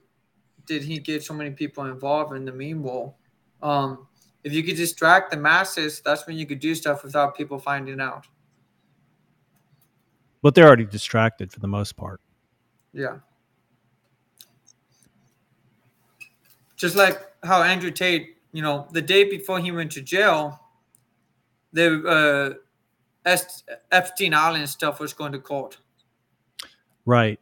did 0.71 0.85
he 0.85 1.01
get 1.01 1.25
so 1.25 1.35
many 1.35 1.51
people 1.51 1.87
involved 1.87 2.33
in 2.33 2.45
the 2.45 2.53
meme 2.53 2.85
war? 2.85 3.13
Um, 3.61 4.07
if 4.45 4.53
you 4.53 4.63
could 4.63 4.77
distract 4.77 5.33
the 5.33 5.37
masses, 5.37 6.01
that's 6.01 6.29
when 6.29 6.37
you 6.37 6.47
could 6.47 6.61
do 6.61 6.77
stuff 6.77 7.03
without 7.03 7.37
people 7.37 7.59
finding 7.59 8.01
out. 8.01 8.29
But 10.43 10.55
they're 10.55 10.69
already 10.69 10.87
distracted 10.87 11.51
for 11.51 11.59
the 11.59 11.67
most 11.67 11.97
part. 11.97 12.21
Yeah. 12.93 13.17
Just 16.77 16.95
like 16.95 17.19
how 17.43 17.63
Andrew 17.63 17.91
Tate, 17.91 18.37
you 18.53 18.63
know, 18.63 18.87
the 18.93 19.03
day 19.03 19.25
before 19.25 19.59
he 19.59 19.73
went 19.73 19.91
to 19.93 20.01
jail, 20.01 20.61
the 21.73 22.57
uh, 23.27 23.35
Epstein 23.91 24.35
Island 24.35 24.69
stuff 24.69 25.01
was 25.01 25.13
going 25.13 25.33
to 25.33 25.41
court. 25.41 25.79
Right. 27.05 27.41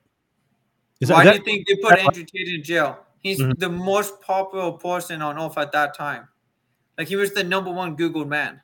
Is 1.01 1.11
Why 1.11 1.25
that, 1.25 1.33
do 1.33 1.39
you 1.39 1.45
think 1.45 1.69
they 1.69 1.77
put 1.77 1.99
Andrew 1.99 2.25
Tate 2.25 2.49
in 2.49 2.63
jail? 2.65 3.05
He's 3.29 3.41
Mhm. 3.41 3.59
the 3.59 3.69
most 3.69 4.21
popular 4.23 4.73
person 4.73 5.23
on 5.23 5.39
earth 5.39 5.59
at 5.59 5.73
that 5.73 5.95
time. 5.95 6.29
Like 6.97 7.09
he 7.09 7.17
was 7.17 7.33
the 7.33 7.45
number 7.45 7.71
one 7.71 7.97
Googled 7.97 8.29
man. 8.29 8.61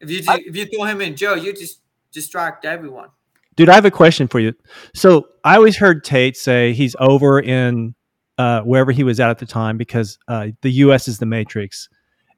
If 0.00 0.10
you 0.10 0.22
I- 0.28 0.42
if 0.46 0.56
you 0.56 0.66
throw 0.66 0.84
him 0.84 1.00
in 1.00 1.16
jail, 1.16 1.36
you 1.36 1.52
just 1.52 1.80
distract 2.12 2.64
everyone. 2.64 3.08
Dude, 3.56 3.68
I 3.68 3.74
have 3.74 3.84
a 3.84 3.90
question 3.90 4.28
for 4.28 4.40
you. 4.40 4.52
So 4.94 5.28
I 5.44 5.56
always 5.56 5.76
heard 5.76 6.04
Tate 6.04 6.36
say 6.36 6.72
he's 6.72 6.96
over 6.98 7.40
in 7.40 7.94
uh, 8.38 8.62
wherever 8.62 8.92
he 8.92 9.04
was 9.04 9.20
at 9.20 9.28
at 9.30 9.38
the 9.38 9.46
time 9.46 9.76
because 9.76 10.18
uh, 10.26 10.48
the 10.62 10.70
U.S. 10.84 11.06
is 11.06 11.18
the 11.18 11.26
Matrix, 11.26 11.88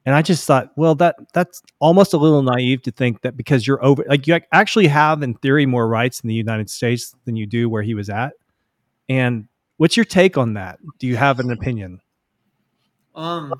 and 0.05 0.13
I 0.13 0.21
just 0.21 0.45
thought, 0.45 0.71
well, 0.75 0.93
that 0.95 1.15
that's 1.33 1.61
almost 1.79 2.13
a 2.13 2.17
little 2.17 2.43
naive 2.43 2.81
to 2.83 2.91
think 2.91 3.21
that 3.21 3.37
because 3.37 3.65
you're 3.65 3.83
over, 3.83 4.03
like 4.07 4.27
you 4.27 4.37
actually 4.51 4.87
have 4.87 5.23
in 5.23 5.33
theory 5.35 5.65
more 5.65 5.87
rights 5.87 6.19
in 6.19 6.27
the 6.27 6.35
United 6.35 6.69
States 6.69 7.15
than 7.25 7.35
you 7.35 7.45
do 7.47 7.69
where 7.69 7.81
he 7.81 7.93
was 7.95 8.09
at. 8.09 8.33
And 9.07 9.47
what's 9.77 9.97
your 9.97 10.05
take 10.05 10.37
on 10.37 10.53
that? 10.53 10.79
Do 10.99 11.07
you 11.07 11.15
have 11.17 11.39
an 11.39 11.51
opinion? 11.51 12.01
Um, 13.15 13.53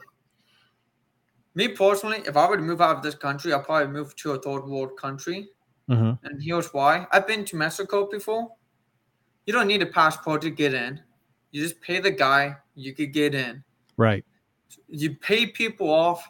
me 1.55 1.69
personally, 1.69 2.21
if 2.25 2.35
I 2.35 2.47
were 2.47 2.57
to 2.57 2.63
move 2.63 2.81
out 2.81 2.97
of 2.97 3.03
this 3.03 3.15
country, 3.15 3.53
I'd 3.53 3.63
probably 3.63 3.87
move 3.91 4.15
to 4.17 4.31
a 4.31 4.39
third 4.39 4.65
world 4.65 4.97
country. 4.97 5.49
hmm 5.87 6.11
And 6.23 6.41
here's 6.41 6.73
why. 6.73 7.07
I've 7.11 7.27
been 7.27 7.45
to 7.45 7.55
Mexico 7.55 8.07
before. 8.09 8.51
You 9.45 9.53
don't 9.53 9.67
need 9.67 9.81
a 9.81 9.85
passport 9.85 10.41
to 10.41 10.49
get 10.49 10.73
in. 10.73 11.01
You 11.51 11.61
just 11.63 11.79
pay 11.79 11.99
the 11.99 12.11
guy, 12.11 12.57
you 12.75 12.93
could 12.93 13.13
get 13.13 13.33
in. 13.33 13.63
Right. 13.95 14.25
You 14.89 15.15
pay 15.15 15.45
people 15.45 15.89
off, 15.89 16.27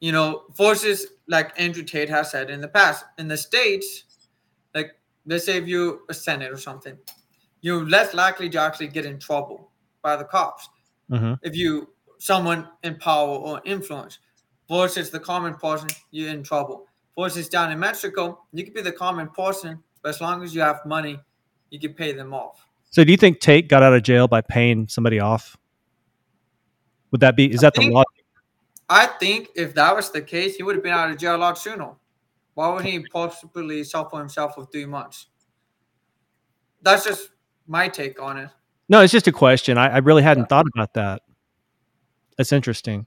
you 0.00 0.10
know, 0.10 0.44
versus 0.56 1.06
like 1.28 1.52
Andrew 1.60 1.84
Tate 1.84 2.08
has 2.08 2.30
said 2.32 2.50
in 2.50 2.60
the 2.60 2.68
past. 2.68 3.04
In 3.18 3.28
the 3.28 3.36
States, 3.36 4.04
like 4.74 4.96
let's 5.26 5.44
say 5.44 5.58
if 5.58 5.68
you're 5.68 6.00
a 6.08 6.14
Senate 6.14 6.50
or 6.50 6.56
something, 6.56 6.98
you're 7.60 7.86
less 7.88 8.14
likely 8.14 8.48
to 8.48 8.58
actually 8.60 8.88
get 8.88 9.04
in 9.04 9.18
trouble 9.18 9.70
by 10.02 10.16
the 10.16 10.24
cops 10.24 10.68
hmm 11.08 11.34
if 11.42 11.54
you 11.56 11.88
someone 12.18 12.68
in 12.82 12.94
power 12.96 13.36
or 13.36 13.60
influence 13.64 14.18
versus 14.68 15.10
the 15.10 15.18
common 15.20 15.54
person 15.54 15.88
you're 16.10 16.30
in 16.30 16.42
trouble 16.42 16.86
versus 17.18 17.48
down 17.48 17.72
in 17.72 17.78
mexico 17.78 18.38
you 18.52 18.64
could 18.64 18.74
be 18.74 18.82
the 18.82 18.92
common 18.92 19.28
person 19.30 19.82
but 20.02 20.10
as 20.10 20.20
long 20.20 20.42
as 20.42 20.54
you 20.54 20.60
have 20.60 20.80
money 20.86 21.18
you 21.70 21.78
can 21.78 21.92
pay 21.94 22.12
them 22.12 22.32
off 22.34 22.66
So 22.90 23.04
do 23.04 23.10
you 23.12 23.16
think 23.16 23.40
Tate 23.40 23.68
got 23.68 23.82
out 23.82 23.94
of 23.94 24.02
jail 24.02 24.26
by 24.26 24.40
paying 24.40 24.88
somebody 24.88 25.20
off? 25.20 25.56
Would 27.12 27.20
that 27.20 27.36
be? 27.36 27.46
Is 27.46 27.60
that 27.60 27.74
the 27.74 27.82
think- 27.82 27.94
law? 27.94 28.02
i 28.88 29.06
think 29.06 29.48
if 29.54 29.72
that 29.74 29.94
was 29.94 30.10
the 30.10 30.20
case 30.20 30.56
he 30.56 30.62
would 30.64 30.74
have 30.74 30.82
been 30.82 30.92
out 30.92 31.10
of 31.10 31.16
jail 31.16 31.36
a 31.36 31.38
lot 31.38 31.56
sooner 31.56 31.90
why 32.54 32.66
would 32.72 32.84
he 32.84 32.98
possibly 33.12 33.84
suffer 33.84 34.18
himself 34.18 34.54
for 34.56 34.66
three 34.66 34.86
months 34.86 35.28
that's 36.82 37.04
just 37.04 37.30
my 37.70 37.88
take 37.88 38.20
on 38.20 38.36
it 38.36 38.50
No, 38.88 39.00
it's 39.00 39.12
just 39.12 39.28
a 39.28 39.32
question. 39.32 39.78
I, 39.78 39.86
I 39.88 39.98
really 39.98 40.22
hadn't 40.22 40.48
thought 40.48 40.66
about 40.74 40.94
that. 40.94 41.22
That's 42.36 42.52
interesting. 42.52 43.06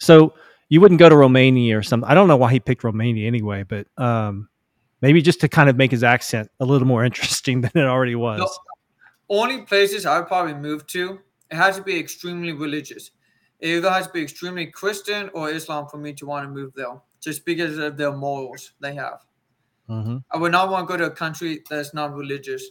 So 0.00 0.34
you 0.68 0.80
wouldn't 0.80 0.98
go 0.98 1.08
to 1.08 1.16
Romania 1.16 1.78
or 1.78 1.82
something. 1.82 2.08
I 2.10 2.14
don't 2.14 2.26
know 2.26 2.36
why 2.36 2.50
he 2.50 2.58
picked 2.58 2.82
Romania 2.82 3.26
anyway, 3.28 3.62
but 3.62 3.86
um, 3.96 4.48
maybe 5.00 5.22
just 5.22 5.40
to 5.42 5.48
kind 5.48 5.70
of 5.70 5.76
make 5.76 5.92
his 5.92 6.02
accent 6.02 6.50
a 6.58 6.64
little 6.64 6.88
more 6.88 7.04
interesting 7.10 7.60
than 7.60 7.70
it 7.74 7.84
already 7.84 8.16
was. 8.16 8.40
No. 8.40 8.48
only 9.28 9.62
places 9.62 10.04
I 10.04 10.18
would 10.18 10.26
probably 10.26 10.54
move 10.54 10.86
to, 10.88 11.20
it 11.50 11.56
has 11.56 11.76
to 11.76 11.82
be 11.82 11.96
extremely 11.98 12.52
religious. 12.52 13.12
It 13.60 13.68
either 13.76 13.90
has 13.90 14.08
to 14.08 14.12
be 14.12 14.22
extremely 14.22 14.66
Christian 14.66 15.30
or 15.32 15.50
Islam 15.50 15.86
for 15.86 15.98
me 15.98 16.12
to 16.14 16.26
want 16.26 16.44
to 16.44 16.50
move 16.50 16.72
there, 16.74 17.00
just 17.20 17.44
because 17.44 17.78
of 17.78 17.96
their 17.96 18.12
morals 18.12 18.72
they 18.80 18.94
have. 18.94 19.20
hmm 19.86 20.18
I 20.32 20.38
would 20.38 20.52
not 20.52 20.70
want 20.70 20.88
to 20.88 20.92
go 20.92 20.96
to 20.96 21.06
a 21.12 21.14
country 21.14 21.62
that's 21.70 21.94
not 21.94 22.14
religious. 22.14 22.64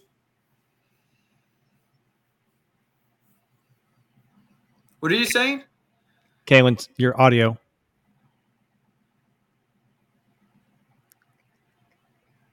What 5.04 5.12
are 5.12 5.16
you 5.16 5.26
saying? 5.26 5.64
Kaylin, 6.48 6.88
your 6.96 7.20
audio. 7.22 7.58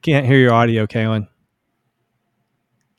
Can't 0.02 0.26
hear 0.26 0.38
your 0.38 0.52
audio, 0.52 0.84
Kaylin. 0.84 1.22
I 1.22 1.28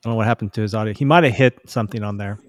don't 0.04 0.12
know 0.12 0.16
what 0.16 0.26
happened 0.26 0.54
to 0.54 0.62
his 0.62 0.74
audio. 0.74 0.94
He 0.94 1.04
might 1.04 1.26
have 1.26 1.34
hit 1.34 1.60
something 1.70 2.02
on 2.02 2.16
there. 2.16 2.40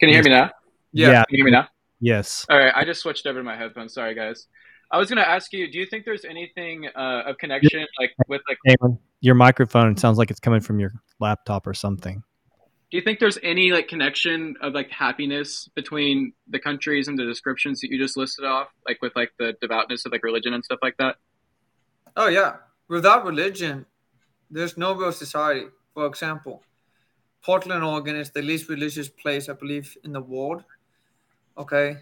Can 0.00 0.08
you 0.08 0.16
hear 0.16 0.24
me 0.24 0.30
now? 0.30 0.50
Yeah. 0.92 1.22
Can 1.22 1.26
you 1.28 1.36
hear 1.36 1.44
me 1.44 1.52
now? 1.52 1.68
Yes. 2.00 2.44
All 2.50 2.58
right, 2.58 2.72
I 2.74 2.84
just 2.84 3.02
switched 3.02 3.24
over 3.26 3.38
to 3.38 3.44
my 3.44 3.56
headphones. 3.56 3.94
Sorry, 3.94 4.16
guys. 4.16 4.48
I 4.90 4.98
was 4.98 5.08
gonna 5.08 5.20
ask 5.20 5.52
you, 5.52 5.70
do 5.70 5.78
you 5.78 5.86
think 5.86 6.04
there's 6.04 6.24
anything 6.24 6.88
uh, 6.96 7.22
of 7.26 7.38
connection, 7.38 7.86
like 8.00 8.10
with 8.26 8.42
like, 8.48 8.58
Kaylin, 8.66 8.98
your 9.20 9.36
microphone 9.36 9.96
sounds 9.96 10.18
like 10.18 10.32
it's 10.32 10.40
coming 10.40 10.60
from 10.60 10.80
your 10.80 10.90
laptop 11.20 11.68
or 11.68 11.72
something. 11.72 12.24
Do 12.90 12.96
you 12.96 13.02
think 13.02 13.20
there's 13.20 13.38
any 13.42 13.70
like 13.70 13.86
connection 13.86 14.56
of 14.60 14.72
like 14.72 14.90
happiness 14.90 15.68
between 15.74 16.32
the 16.48 16.58
countries 16.58 17.06
and 17.06 17.16
the 17.16 17.24
descriptions 17.24 17.80
that 17.80 17.90
you 17.90 17.98
just 17.98 18.16
listed 18.16 18.44
off, 18.44 18.68
like 18.86 19.00
with 19.00 19.14
like 19.14 19.30
the 19.38 19.56
devoutness 19.60 20.04
of 20.06 20.12
like 20.12 20.24
religion 20.24 20.54
and 20.54 20.64
stuff 20.64 20.80
like 20.82 20.96
that? 20.98 21.16
Oh 22.16 22.26
yeah. 22.26 22.56
Without 22.88 23.24
religion, 23.24 23.86
there's 24.50 24.76
no 24.76 24.92
real 24.94 25.12
society. 25.12 25.66
For 25.94 26.06
example, 26.06 26.64
Portland, 27.42 27.84
Oregon 27.84 28.16
is 28.16 28.30
the 28.30 28.42
least 28.42 28.68
religious 28.68 29.08
place 29.08 29.48
I 29.48 29.52
believe 29.52 29.96
in 30.02 30.12
the 30.12 30.20
world. 30.20 30.64
Okay. 31.56 31.98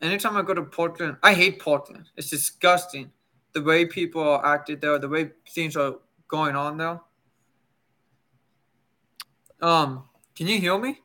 Anytime 0.00 0.36
I 0.36 0.42
go 0.42 0.54
to 0.54 0.62
Portland, 0.62 1.16
I 1.24 1.34
hate 1.34 1.58
Portland. 1.58 2.06
It's 2.16 2.30
disgusting. 2.30 3.10
The 3.52 3.62
way 3.62 3.84
people 3.84 4.22
are 4.22 4.46
acted 4.46 4.80
there, 4.80 4.96
the 5.00 5.08
way 5.08 5.30
things 5.48 5.76
are 5.76 5.96
going 6.28 6.54
on 6.54 6.78
there. 6.78 7.00
Um, 9.60 10.04
can 10.40 10.48
you 10.48 10.58
hear 10.58 10.78
me? 10.78 10.98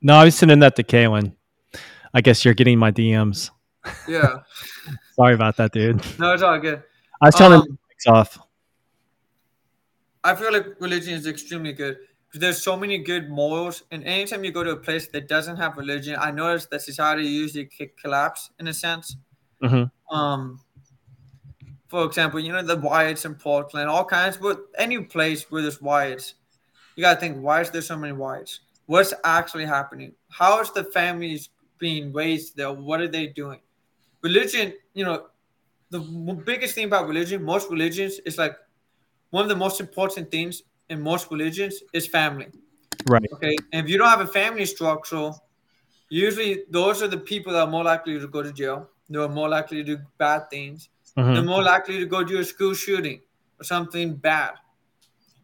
No, 0.00 0.14
I 0.14 0.24
was 0.24 0.34
sending 0.34 0.60
that 0.60 0.76
to 0.76 0.82
Kaylin. 0.82 1.34
I 2.14 2.22
guess 2.22 2.42
you're 2.42 2.54
getting 2.54 2.78
my 2.78 2.90
DMs. 2.90 3.50
Yeah. 4.08 4.38
Sorry 5.14 5.34
about 5.34 5.58
that, 5.58 5.72
dude. 5.72 6.02
no, 6.18 6.32
it's 6.32 6.42
all 6.42 6.58
good. 6.58 6.82
I 7.20 7.26
was 7.26 7.34
telling 7.34 7.60
Um, 7.60 7.66
him 8.06 8.14
off. 8.14 8.38
I 10.24 10.34
feel 10.34 10.50
like 10.54 10.80
religion 10.80 11.12
is 11.12 11.26
extremely 11.26 11.74
good 11.74 11.98
because 12.26 12.40
there's 12.40 12.62
so 12.62 12.78
many 12.78 12.96
good 12.96 13.28
morals. 13.28 13.82
And 13.90 14.02
anytime 14.04 14.42
you 14.42 14.52
go 14.52 14.64
to 14.64 14.70
a 14.70 14.76
place 14.76 15.06
that 15.08 15.28
doesn't 15.28 15.58
have 15.58 15.76
religion, 15.76 16.16
I 16.18 16.30
notice 16.30 16.64
that 16.66 16.80
society 16.80 17.24
usually 17.26 17.68
c- 17.76 17.90
collapse 18.02 18.50
in 18.58 18.68
a 18.68 18.72
sense. 18.74 19.16
Mhm. 19.62 19.90
Um, 20.10 20.60
for 21.88 22.06
example, 22.06 22.40
you 22.40 22.52
know 22.52 22.62
the 22.62 22.78
riots 22.78 23.26
in 23.26 23.34
Portland, 23.34 23.90
all 23.90 24.04
kinds. 24.06 24.38
But 24.38 24.60
any 24.78 24.98
place 25.00 25.50
where 25.50 25.60
there's 25.60 25.82
riots, 25.82 26.34
you 26.96 27.02
gotta 27.02 27.20
think: 27.20 27.38
why 27.38 27.62
is 27.62 27.70
there 27.70 27.82
so 27.82 27.96
many 27.96 28.12
riots? 28.12 28.60
What's 28.86 29.14
actually 29.24 29.66
happening? 29.66 30.14
How 30.30 30.60
is 30.62 30.72
the 30.72 30.84
families 30.84 31.50
being 31.78 32.12
raised 32.12 32.56
there? 32.56 32.72
What 32.72 33.00
are 33.00 33.08
they 33.08 33.28
doing? 33.28 33.60
Religion, 34.22 34.74
you 34.94 35.04
know, 35.04 35.28
the 35.90 36.00
biggest 36.46 36.74
thing 36.74 36.86
about 36.86 37.08
religion, 37.08 37.42
most 37.44 37.70
religions, 37.70 38.20
is 38.26 38.38
like 38.38 38.56
one 39.30 39.42
of 39.44 39.48
the 39.48 39.56
most 39.56 39.80
important 39.80 40.30
things 40.30 40.62
in 40.90 41.02
most 41.02 41.30
religions 41.30 41.82
is 41.92 42.06
family. 42.06 42.48
Right. 43.06 43.26
Okay. 43.34 43.56
And 43.72 43.84
if 43.86 43.90
you 43.90 43.98
don't 43.98 44.08
have 44.08 44.20
a 44.20 44.26
family 44.26 44.66
structure, 44.66 45.32
usually 46.08 46.64
those 46.70 47.02
are 47.02 47.08
the 47.08 47.18
people 47.18 47.52
that 47.52 47.60
are 47.60 47.66
more 47.66 47.84
likely 47.84 48.18
to 48.18 48.28
go 48.28 48.42
to 48.42 48.52
jail. 48.52 48.88
They're 49.08 49.28
more 49.28 49.48
likely 49.48 49.78
to 49.78 49.84
do 49.96 50.02
bad 50.18 50.50
things. 50.50 50.88
They're 51.14 51.24
Mhm. 51.42 51.46
more 51.46 51.62
likely 51.62 51.98
to 51.98 52.06
go 52.06 52.24
do 52.24 52.38
a 52.38 52.44
school 52.44 52.74
shooting. 52.74 53.22
or 53.58 53.64
something 53.64 54.14
bad. 54.16 54.52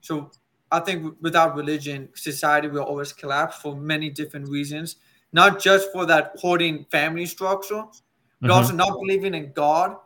So 0.03 0.31
I 0.73 0.81
think 0.81 1.17
without 1.21 1.55
religion, 1.55 2.09
society 2.15 2.67
will 2.67 2.83
always 2.83 3.13
collapse 3.13 3.59
for 3.59 3.77
many 3.77 4.11
different 4.11 4.49
reasons. 4.49 4.97
Not 5.33 5.61
just 5.63 5.93
for 5.93 6.07
that 6.07 6.33
hoarding 6.39 6.85
family 6.91 7.27
structure, 7.27 7.85
but 8.41 8.51
Mhm. 8.51 8.55
also 8.55 8.73
not 8.75 8.99
believing 8.99 9.35
in 9.35 9.53
God, 9.53 9.97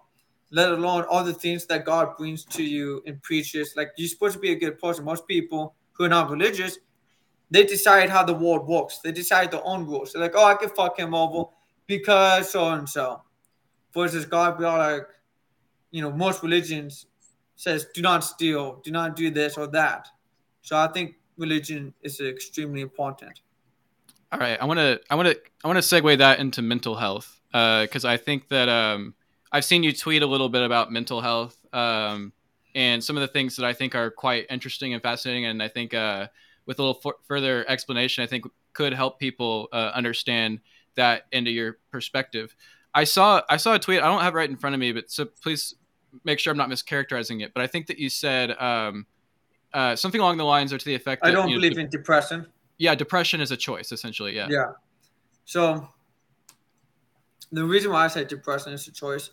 let 0.50 0.70
alone 0.70 1.04
all 1.04 1.24
the 1.24 1.32
things 1.32 1.66
that 1.66 1.84
God 1.84 2.16
brings 2.16 2.44
to 2.46 2.62
you 2.62 3.02
and 3.06 3.22
preaches. 3.22 3.74
Like 3.76 3.92
you're 3.96 4.08
supposed 4.08 4.34
to 4.34 4.40
be 4.40 4.52
a 4.52 4.56
good 4.56 4.78
person. 4.78 5.04
Most 5.04 5.26
people 5.26 5.74
who 5.92 6.04
are 6.04 6.08
not 6.08 6.30
religious, 6.30 6.78
they 7.50 7.64
decide 7.64 8.10
how 8.10 8.24
the 8.24 8.34
world 8.34 8.66
works. 8.66 8.98
They 8.98 9.12
decide 9.12 9.50
their 9.50 9.64
own 9.64 9.86
rules. 9.86 10.12
They're 10.12 10.22
like, 10.22 10.34
oh, 10.36 10.44
I 10.44 10.54
can 10.54 10.68
fuck 10.70 10.98
him 10.98 11.14
over 11.14 11.48
because 11.86 12.50
so 12.50 12.68
and 12.70 12.88
so. 12.88 13.22
Versus 13.94 14.26
God, 14.26 14.58
we 14.58 14.64
are 14.64 14.78
like, 14.78 15.06
you 15.90 16.02
know, 16.02 16.12
most 16.12 16.42
religions 16.42 17.06
says 17.54 17.86
do 17.94 18.02
not 18.02 18.22
steal, 18.22 18.80
do 18.84 18.90
not 18.90 19.16
do 19.16 19.30
this 19.30 19.56
or 19.56 19.66
that. 19.68 20.08
So 20.66 20.76
I 20.76 20.88
think 20.88 21.14
religion 21.38 21.94
is 22.02 22.20
extremely 22.20 22.80
important. 22.80 23.40
All 24.32 24.40
right, 24.40 24.60
I 24.60 24.64
want 24.64 24.80
to 24.80 25.00
I 25.08 25.14
want 25.14 25.28
to 25.28 25.38
I 25.62 25.68
want 25.68 25.76
to 25.80 25.94
segue 25.94 26.18
that 26.18 26.40
into 26.40 26.60
mental 26.60 26.96
health 26.96 27.40
because 27.52 28.04
I 28.04 28.16
think 28.16 28.48
that 28.48 28.68
um, 28.68 29.14
I've 29.52 29.64
seen 29.64 29.84
you 29.84 29.92
tweet 29.92 30.22
a 30.22 30.26
little 30.26 30.48
bit 30.48 30.62
about 30.62 30.90
mental 30.90 31.20
health 31.20 31.56
um, 31.72 32.32
and 32.74 33.02
some 33.02 33.16
of 33.16 33.20
the 33.20 33.28
things 33.28 33.54
that 33.54 33.64
I 33.64 33.74
think 33.74 33.94
are 33.94 34.10
quite 34.10 34.46
interesting 34.50 34.92
and 34.92 35.00
fascinating, 35.00 35.44
and 35.44 35.62
I 35.62 35.68
think 35.68 35.94
uh, 35.94 36.26
with 36.66 36.80
a 36.80 36.82
little 36.82 37.14
further 37.28 37.64
explanation, 37.70 38.24
I 38.24 38.26
think 38.26 38.44
could 38.72 38.92
help 38.92 39.20
people 39.20 39.68
uh, 39.72 39.92
understand 39.94 40.58
that 40.96 41.26
into 41.30 41.52
your 41.52 41.78
perspective. 41.92 42.56
I 42.92 43.04
saw 43.04 43.40
I 43.48 43.56
saw 43.58 43.76
a 43.76 43.78
tweet. 43.78 44.02
I 44.02 44.06
don't 44.06 44.22
have 44.22 44.34
right 44.34 44.50
in 44.50 44.56
front 44.56 44.74
of 44.74 44.80
me, 44.80 44.90
but 44.90 45.12
so 45.12 45.26
please 45.26 45.76
make 46.24 46.40
sure 46.40 46.50
I'm 46.50 46.56
not 46.56 46.70
mischaracterizing 46.70 47.40
it. 47.44 47.54
But 47.54 47.62
I 47.62 47.68
think 47.68 47.86
that 47.86 48.00
you 48.00 48.10
said 48.10 48.50
um, 48.60 49.06
uh, 49.72 49.96
something 49.96 50.20
along 50.20 50.36
the 50.36 50.44
lines 50.44 50.72
or 50.72 50.78
to 50.78 50.84
the 50.84 50.94
effect. 50.94 51.24
I 51.24 51.30
don't 51.30 51.48
you 51.48 51.56
know, 51.56 51.60
believe 51.60 51.74
de- 51.74 51.80
in 51.80 51.90
depression. 51.90 52.46
Yeah, 52.78 52.94
depression 52.94 53.40
is 53.40 53.50
a 53.50 53.56
choice, 53.56 53.92
essentially. 53.92 54.34
Yeah. 54.34 54.48
Yeah. 54.50 54.72
So 55.44 55.88
the 57.52 57.64
reason 57.64 57.92
why 57.92 58.04
I 58.04 58.08
say 58.08 58.24
depression 58.24 58.72
is 58.72 58.86
a 58.88 58.92
choice 58.92 59.30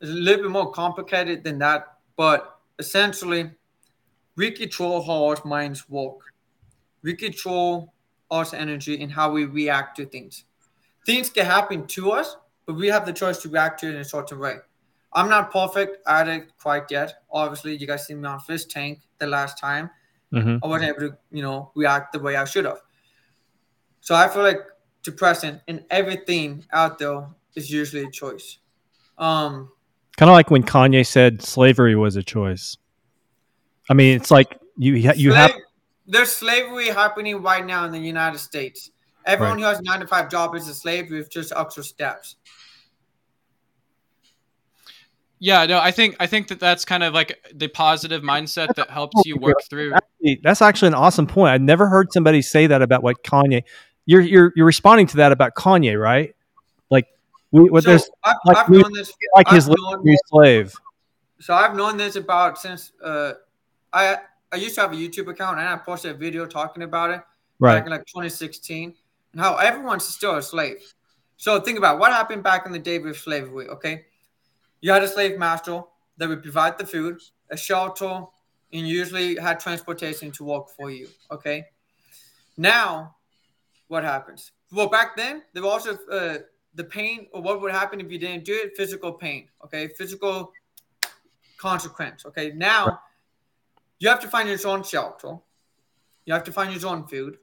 is 0.00 0.10
a 0.10 0.14
little 0.14 0.44
bit 0.44 0.50
more 0.50 0.70
complicated 0.72 1.44
than 1.44 1.58
that, 1.58 1.98
but 2.16 2.58
essentially, 2.78 3.50
we 4.36 4.50
control 4.50 5.02
how 5.02 5.26
our 5.26 5.36
minds 5.44 5.88
work. 5.88 6.18
We 7.02 7.14
control 7.14 7.92
our 8.30 8.46
energy 8.54 9.02
and 9.02 9.12
how 9.12 9.30
we 9.30 9.44
react 9.44 9.96
to 9.96 10.06
things. 10.06 10.44
Things 11.04 11.30
can 11.30 11.46
happen 11.46 11.86
to 11.88 12.12
us, 12.12 12.36
but 12.66 12.74
we 12.76 12.88
have 12.88 13.04
the 13.04 13.12
choice 13.12 13.38
to 13.42 13.48
react 13.48 13.80
to 13.80 13.88
it 13.88 13.94
in 13.94 14.00
a 14.00 14.04
certain 14.04 14.38
way. 14.38 14.56
I'm 15.12 15.28
not 15.28 15.52
perfect 15.52 16.06
at 16.06 16.28
it 16.28 16.52
quite 16.60 16.90
yet. 16.90 17.22
Obviously, 17.30 17.76
you 17.76 17.86
guys 17.86 18.06
see 18.06 18.14
me 18.14 18.26
on 18.28 18.40
Fish 18.40 18.64
Tank 18.66 19.00
the 19.18 19.26
last 19.26 19.58
time. 19.58 19.90
Mhm. 20.32 20.60
I 20.62 20.66
wasn't 20.66 20.90
able 20.90 21.10
to, 21.10 21.18
you 21.32 21.42
know, 21.42 21.72
react 21.74 22.12
the 22.12 22.20
way 22.20 22.36
I 22.36 22.44
should 22.44 22.64
have. 22.64 22.80
So 24.00 24.14
I 24.14 24.28
feel 24.28 24.42
like 24.42 24.60
depression 25.02 25.60
and 25.66 25.84
everything 25.90 26.64
out 26.72 26.98
there 26.98 27.26
is 27.54 27.70
usually 27.70 28.04
a 28.04 28.10
choice. 28.10 28.58
Um, 29.18 29.72
Kind 30.16 30.28
of 30.28 30.34
like 30.34 30.50
when 30.50 30.62
Kanye 30.62 31.06
said 31.06 31.42
slavery 31.42 31.96
was 31.96 32.16
a 32.16 32.22
choice. 32.22 32.76
I 33.88 33.94
mean, 33.94 34.16
it's 34.16 34.30
like 34.30 34.58
you 34.76 34.94
you 34.94 35.32
have 35.32 35.52
there's 36.06 36.30
slavery 36.30 36.88
happening 36.88 37.42
right 37.42 37.64
now 37.64 37.84
in 37.84 37.92
the 37.92 37.98
United 37.98 38.38
States. 38.38 38.90
Everyone 39.26 39.58
who 39.58 39.64
has 39.64 39.78
a 39.78 39.82
nine 39.82 40.00
to 40.00 40.06
five 40.06 40.30
job 40.30 40.54
is 40.54 40.68
a 40.68 40.74
slave 40.74 41.10
with 41.10 41.30
just 41.30 41.52
extra 41.56 41.82
steps. 41.84 42.36
Yeah, 45.42 45.64
no, 45.66 45.78
I 45.80 45.90
think 45.90 46.16
I 46.20 46.26
think 46.26 46.48
that 46.48 46.60
that's 46.60 46.84
kind 46.84 47.02
of 47.02 47.14
like 47.14 47.38
the 47.54 47.68
positive 47.68 48.22
mindset 48.22 48.74
that 48.76 48.90
helps 48.90 49.24
you 49.24 49.36
work 49.36 49.56
through. 49.68 49.94
actually- 49.94 50.40
that's 50.42 50.60
actually 50.60 50.88
an 50.88 50.94
awesome 50.94 51.26
point. 51.26 51.50
I've 51.52 51.62
never 51.62 51.88
heard 51.88 52.12
somebody 52.12 52.42
say 52.42 52.66
that 52.66 52.82
about 52.82 53.02
what 53.02 53.22
Kanye. 53.24 53.62
You're 54.04 54.20
you're 54.20 54.52
you're 54.54 54.66
responding 54.66 55.06
to 55.08 55.16
that 55.16 55.32
about 55.32 55.54
Kanye, 55.54 55.98
right? 55.98 56.34
Like 56.90 57.06
we 57.52 57.70
what 57.70 57.84
So 57.84 57.90
there's 57.90 58.10
I've, 58.22 58.36
like 58.44 58.56
I've 58.58 58.68
we- 58.68 58.78
known 58.82 58.92
this. 58.92 59.12
like 59.34 59.48
I've 59.48 59.54
his 59.54 59.68
known- 59.68 60.04
new 60.04 60.16
slave. 60.26 60.74
So 61.40 61.54
I've 61.54 61.74
known 61.74 61.96
this 61.96 62.16
about 62.16 62.58
since 62.58 62.92
uh, 63.02 63.32
I 63.94 64.18
I 64.52 64.56
used 64.56 64.74
to 64.74 64.82
have 64.82 64.92
a 64.92 64.96
YouTube 64.96 65.28
account 65.28 65.58
and 65.58 65.66
I 65.66 65.76
posted 65.78 66.10
a 66.10 66.14
video 66.18 66.44
talking 66.44 66.82
about 66.82 67.10
it 67.12 67.22
Right. 67.60 67.76
back 67.76 67.86
in 67.86 67.90
like 67.92 68.04
2016 68.06 68.94
and 69.32 69.40
how 69.40 69.56
everyone's 69.56 70.04
still 70.04 70.36
a 70.36 70.42
slave. 70.42 70.82
So 71.38 71.58
think 71.60 71.78
about 71.78 71.98
what 71.98 72.12
happened 72.12 72.42
back 72.42 72.66
in 72.66 72.72
the 72.72 72.78
day 72.78 72.98
with 72.98 73.16
slavery. 73.16 73.68
Okay, 73.68 74.04
you 74.80 74.92
had 74.92 75.02
a 75.02 75.08
slave 75.08 75.38
master 75.38 75.82
that 76.16 76.28
would 76.28 76.42
provide 76.42 76.78
the 76.78 76.86
food, 76.86 77.20
a 77.50 77.56
shelter, 77.56 78.24
and 78.72 78.88
usually 78.88 79.36
had 79.36 79.58
transportation 79.60 80.30
to 80.32 80.44
work 80.44 80.68
for 80.70 80.90
you. 80.90 81.08
Okay, 81.30 81.66
now 82.56 83.16
what 83.88 84.04
happens? 84.04 84.52
Well, 84.72 84.88
back 84.88 85.16
then 85.16 85.42
there 85.52 85.62
were 85.62 85.70
also 85.70 85.98
uh, 86.10 86.38
the 86.74 86.84
pain 86.84 87.26
or 87.32 87.42
what 87.42 87.60
would 87.60 87.72
happen 87.72 88.00
if 88.00 88.10
you 88.10 88.18
didn't 88.18 88.44
do 88.44 88.54
it. 88.54 88.76
Physical 88.76 89.12
pain. 89.12 89.48
Okay, 89.64 89.88
physical 89.88 90.52
consequence. 91.58 92.24
Okay, 92.26 92.52
now 92.54 93.00
you 93.98 94.08
have 94.08 94.20
to 94.20 94.28
find 94.28 94.48
your 94.48 94.66
own 94.66 94.82
shelter. 94.82 95.38
You 96.24 96.32
have 96.34 96.44
to 96.44 96.52
find 96.52 96.72
your 96.72 96.90
own 96.90 97.06
food. 97.06 97.38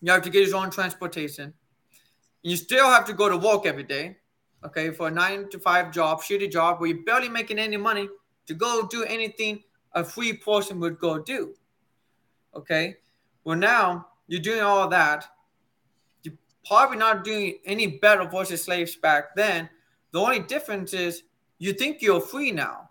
You 0.00 0.12
have 0.12 0.22
to 0.22 0.30
get 0.30 0.48
your 0.48 0.56
own 0.56 0.70
transportation. 0.70 1.52
You 2.42 2.56
still 2.56 2.88
have 2.88 3.04
to 3.06 3.12
go 3.12 3.28
to 3.28 3.36
work 3.36 3.66
every 3.66 3.82
day. 3.82 4.18
Okay, 4.66 4.90
for 4.90 5.06
a 5.06 5.10
nine 5.12 5.48
to 5.50 5.60
five 5.60 5.92
job, 5.92 6.20
shitty 6.20 6.50
job 6.50 6.80
where 6.80 6.90
you're 6.90 7.04
barely 7.04 7.28
making 7.28 7.60
any 7.60 7.76
money 7.76 8.08
to 8.46 8.54
go 8.54 8.84
do 8.90 9.04
anything 9.04 9.62
a 9.92 10.02
free 10.02 10.32
person 10.32 10.80
would 10.80 10.98
go 10.98 11.20
do. 11.20 11.54
Okay, 12.52 12.96
well 13.44 13.56
now 13.56 14.08
you're 14.26 14.40
doing 14.40 14.62
all 14.62 14.88
that. 14.88 15.24
You're 16.24 16.34
probably 16.66 16.98
not 16.98 17.22
doing 17.22 17.58
any 17.64 17.86
better 17.86 18.24
versus 18.24 18.64
slaves 18.64 18.96
back 18.96 19.36
then. 19.36 19.70
The 20.10 20.18
only 20.18 20.40
difference 20.40 20.92
is 20.94 21.22
you 21.58 21.72
think 21.72 22.02
you're 22.02 22.20
free 22.20 22.50
now. 22.50 22.90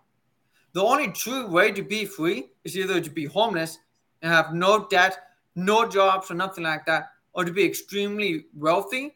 The 0.72 0.82
only 0.82 1.12
true 1.12 1.46
way 1.46 1.72
to 1.72 1.82
be 1.82 2.06
free 2.06 2.52
is 2.64 2.76
either 2.76 3.02
to 3.02 3.10
be 3.10 3.26
homeless 3.26 3.78
and 4.22 4.32
have 4.32 4.54
no 4.54 4.86
debt, 4.88 5.18
no 5.54 5.86
jobs, 5.86 6.30
or 6.30 6.34
nothing 6.34 6.64
like 6.64 6.86
that, 6.86 7.10
or 7.34 7.44
to 7.44 7.52
be 7.52 7.64
extremely 7.64 8.46
wealthy, 8.54 9.14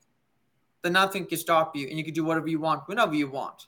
then 0.82 0.92
nothing 0.92 1.26
can 1.26 1.38
stop 1.38 1.76
you 1.76 1.88
and 1.88 1.98
you 1.98 2.04
can 2.04 2.14
do 2.14 2.24
whatever 2.24 2.48
you 2.48 2.60
want 2.60 2.82
whenever 2.86 3.14
you 3.14 3.28
want. 3.28 3.66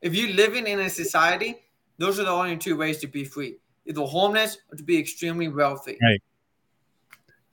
If 0.00 0.14
you're 0.14 0.34
living 0.34 0.66
in 0.66 0.80
a 0.80 0.90
society, 0.90 1.56
those 1.98 2.18
are 2.18 2.24
the 2.24 2.30
only 2.30 2.56
two 2.56 2.76
ways 2.76 2.98
to 2.98 3.06
be 3.06 3.24
free 3.24 3.56
either 3.86 4.02
homeless 4.02 4.58
or 4.70 4.76
to 4.76 4.82
be 4.82 4.98
extremely 4.98 5.48
wealthy. 5.48 5.98
Right. 6.00 6.22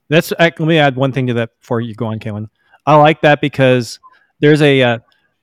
That's 0.09 0.31
let 0.39 0.59
me 0.59 0.77
add 0.77 0.95
one 0.95 1.11
thing 1.11 1.27
to 1.27 1.33
that 1.35 1.59
before 1.59 1.81
you 1.81 1.93
go 1.93 2.07
on, 2.07 2.19
Kalen. 2.19 2.49
I 2.85 2.95
like 2.95 3.21
that 3.21 3.41
because 3.41 3.99
there's 4.39 4.61
a 4.61 4.81
uh, 4.81 4.99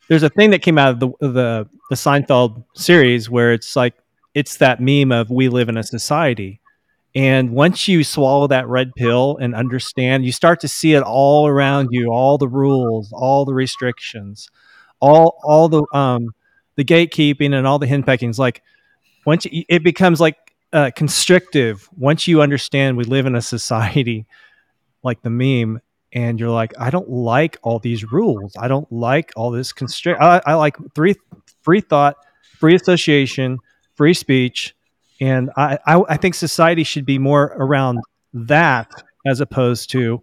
there's 0.09 0.25
a 0.25 0.29
thing 0.29 0.51
that 0.51 0.63
came 0.63 0.79
out 0.79 0.91
of 0.91 1.01
the 1.01 1.09
the 1.21 1.69
the 1.91 1.97
Seinfeld 1.97 2.65
series 2.75 3.31
where 3.31 3.53
it's 3.53 3.77
like 3.77 3.95
it's 4.35 4.57
that 4.57 4.81
meme 4.81 5.13
of 5.13 5.31
we 5.31 5.49
live 5.49 5.69
in 5.69 5.77
a 5.77 5.83
society, 5.83 6.61
and 7.17 7.51
once 7.51 7.89
you 7.89 8.05
swallow 8.05 8.47
that 8.49 8.69
red 8.69 8.93
pill 8.95 9.39
and 9.41 9.55
understand, 9.55 10.27
you 10.27 10.33
start 10.33 10.61
to 10.61 10.69
see 10.69 10.93
it 10.93 11.03
all 11.03 11.47
around 11.47 11.89
you, 11.91 12.11
all 12.13 12.37
the 12.37 12.47
rules, 12.47 13.11
all 13.11 13.47
the 13.47 13.55
restrictions, 13.55 14.51
all 15.01 15.41
all 15.43 15.69
the 15.71 15.83
um 15.95 16.35
the 16.77 16.85
gatekeeping 16.85 17.55
and 17.55 17.67
all 17.67 17.79
the 17.79 17.87
henpeckings. 17.87 18.39
Like 18.39 18.63
once 19.25 19.47
you, 19.47 19.65
it 19.67 19.83
becomes 19.83 20.21
like 20.21 20.37
uh, 20.75 20.91
constrictive 20.95 21.89
once 21.97 22.27
you 22.27 22.43
understand 22.43 22.97
we 22.99 23.05
live 23.05 23.25
in 23.25 23.35
a 23.35 23.41
society 23.41 24.27
like 25.03 25.23
the 25.23 25.31
meme 25.31 25.81
and 26.13 26.39
you're 26.41 26.51
like 26.51 26.75
i 26.79 26.91
don't 26.91 27.09
like 27.09 27.57
all 27.63 27.79
these 27.79 28.11
rules 28.13 28.53
i 28.59 28.67
don't 28.67 28.91
like 28.93 29.33
all 29.37 29.51
this 29.51 29.73
constrict 29.73 30.21
I, 30.21 30.43
I 30.45 30.55
like 30.55 30.77
free 30.95 31.15
free 31.63 31.81
thought 31.81 32.17
free 32.59 32.75
association 32.75 33.59
free 33.95 34.13
speech 34.13 34.76
and 35.21 35.51
I, 35.57 35.79
I 35.87 36.03
i 36.09 36.17
think 36.17 36.35
society 36.35 36.85
should 36.85 37.07
be 37.07 37.19
more 37.19 37.55
around 37.57 38.01
that 38.35 38.91
as 39.27 39.41
opposed 39.41 39.91
to 39.91 40.23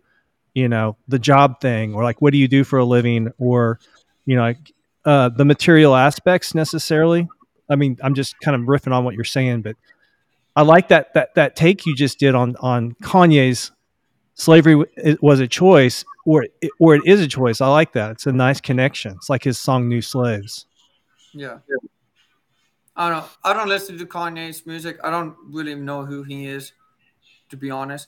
you 0.54 0.70
know 0.70 0.98
the 1.08 1.20
job 1.20 1.60
thing 1.62 1.94
or 1.94 2.04
like 2.04 2.22
what 2.22 2.32
do 2.32 2.38
you 2.38 2.48
do 2.48 2.64
for 2.64 2.80
a 2.80 2.86
living 2.86 3.32
or 3.38 3.80
you 4.26 4.36
know 4.36 4.44
like 4.44 4.72
uh, 5.06 5.28
the 5.28 5.44
material 5.44 5.96
aspects 5.96 6.56
necessarily 6.56 7.28
i 7.70 7.76
mean 7.76 7.98
i'm 8.04 8.14
just 8.14 8.40
kind 8.40 8.56
of 8.56 8.68
riffing 8.68 8.94
on 8.94 9.04
what 9.04 9.16
you're 9.16 9.24
saying 9.24 9.62
but 9.62 9.76
I 10.56 10.62
like 10.62 10.90
that 10.90 11.14
that 11.14 11.36
that 11.36 11.56
take 11.56 11.86
you 11.86 11.96
just 11.96 12.20
did 12.20 12.36
on 12.36 12.56
on 12.60 12.96
Kanye's 13.04 13.72
slavery 14.36 14.86
it 14.96 15.22
was 15.22 15.40
a 15.40 15.48
choice 15.48 16.06
or 16.26 16.44
it, 16.62 16.72
or 16.80 16.96
it 16.96 17.02
is 17.06 17.22
a 17.22 17.28
choice. 17.28 17.60
I 17.60 17.68
like 17.68 17.94
that. 17.94 18.12
It's 18.12 18.28
a 18.28 18.32
nice 18.32 18.62
connection. 18.62 19.14
It's 19.14 19.30
like 19.30 19.44
his 19.44 19.58
song 19.58 19.90
"New 19.90 20.02
Slaves." 20.02 20.68
Yeah. 21.34 21.60
I 22.96 23.10
don't 23.10 23.18
know. 23.20 23.26
I 23.44 23.54
don't 23.54 23.68
listen 23.70 23.98
to 23.98 24.06
Kanye's 24.06 24.66
music. 24.66 24.98
I 25.04 25.10
don't 25.10 25.36
really 25.50 25.76
know 25.76 26.06
who 26.06 26.24
he 26.24 26.46
is, 26.48 26.74
to 27.50 27.58
be 27.58 27.72
honest. 27.72 28.08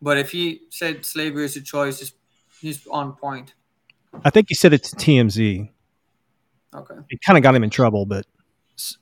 But 0.00 0.16
if 0.18 0.30
he 0.32 0.62
said 0.70 1.04
slavery 1.04 1.44
is 1.44 1.56
a 1.56 1.60
choice, 1.60 1.98
he's, 2.00 2.12
he's 2.60 2.86
on 2.86 3.12
point. 3.14 3.54
I 4.24 4.30
think 4.30 4.46
he 4.48 4.54
said 4.54 4.72
it 4.72 4.82
to 4.84 4.96
TMZ. 4.96 5.70
Okay. 6.74 6.94
It 7.10 7.20
kind 7.24 7.36
of 7.36 7.42
got 7.42 7.54
him 7.54 7.62
in 7.64 7.70
trouble, 7.70 8.06
but 8.06 8.24
So 8.76 8.96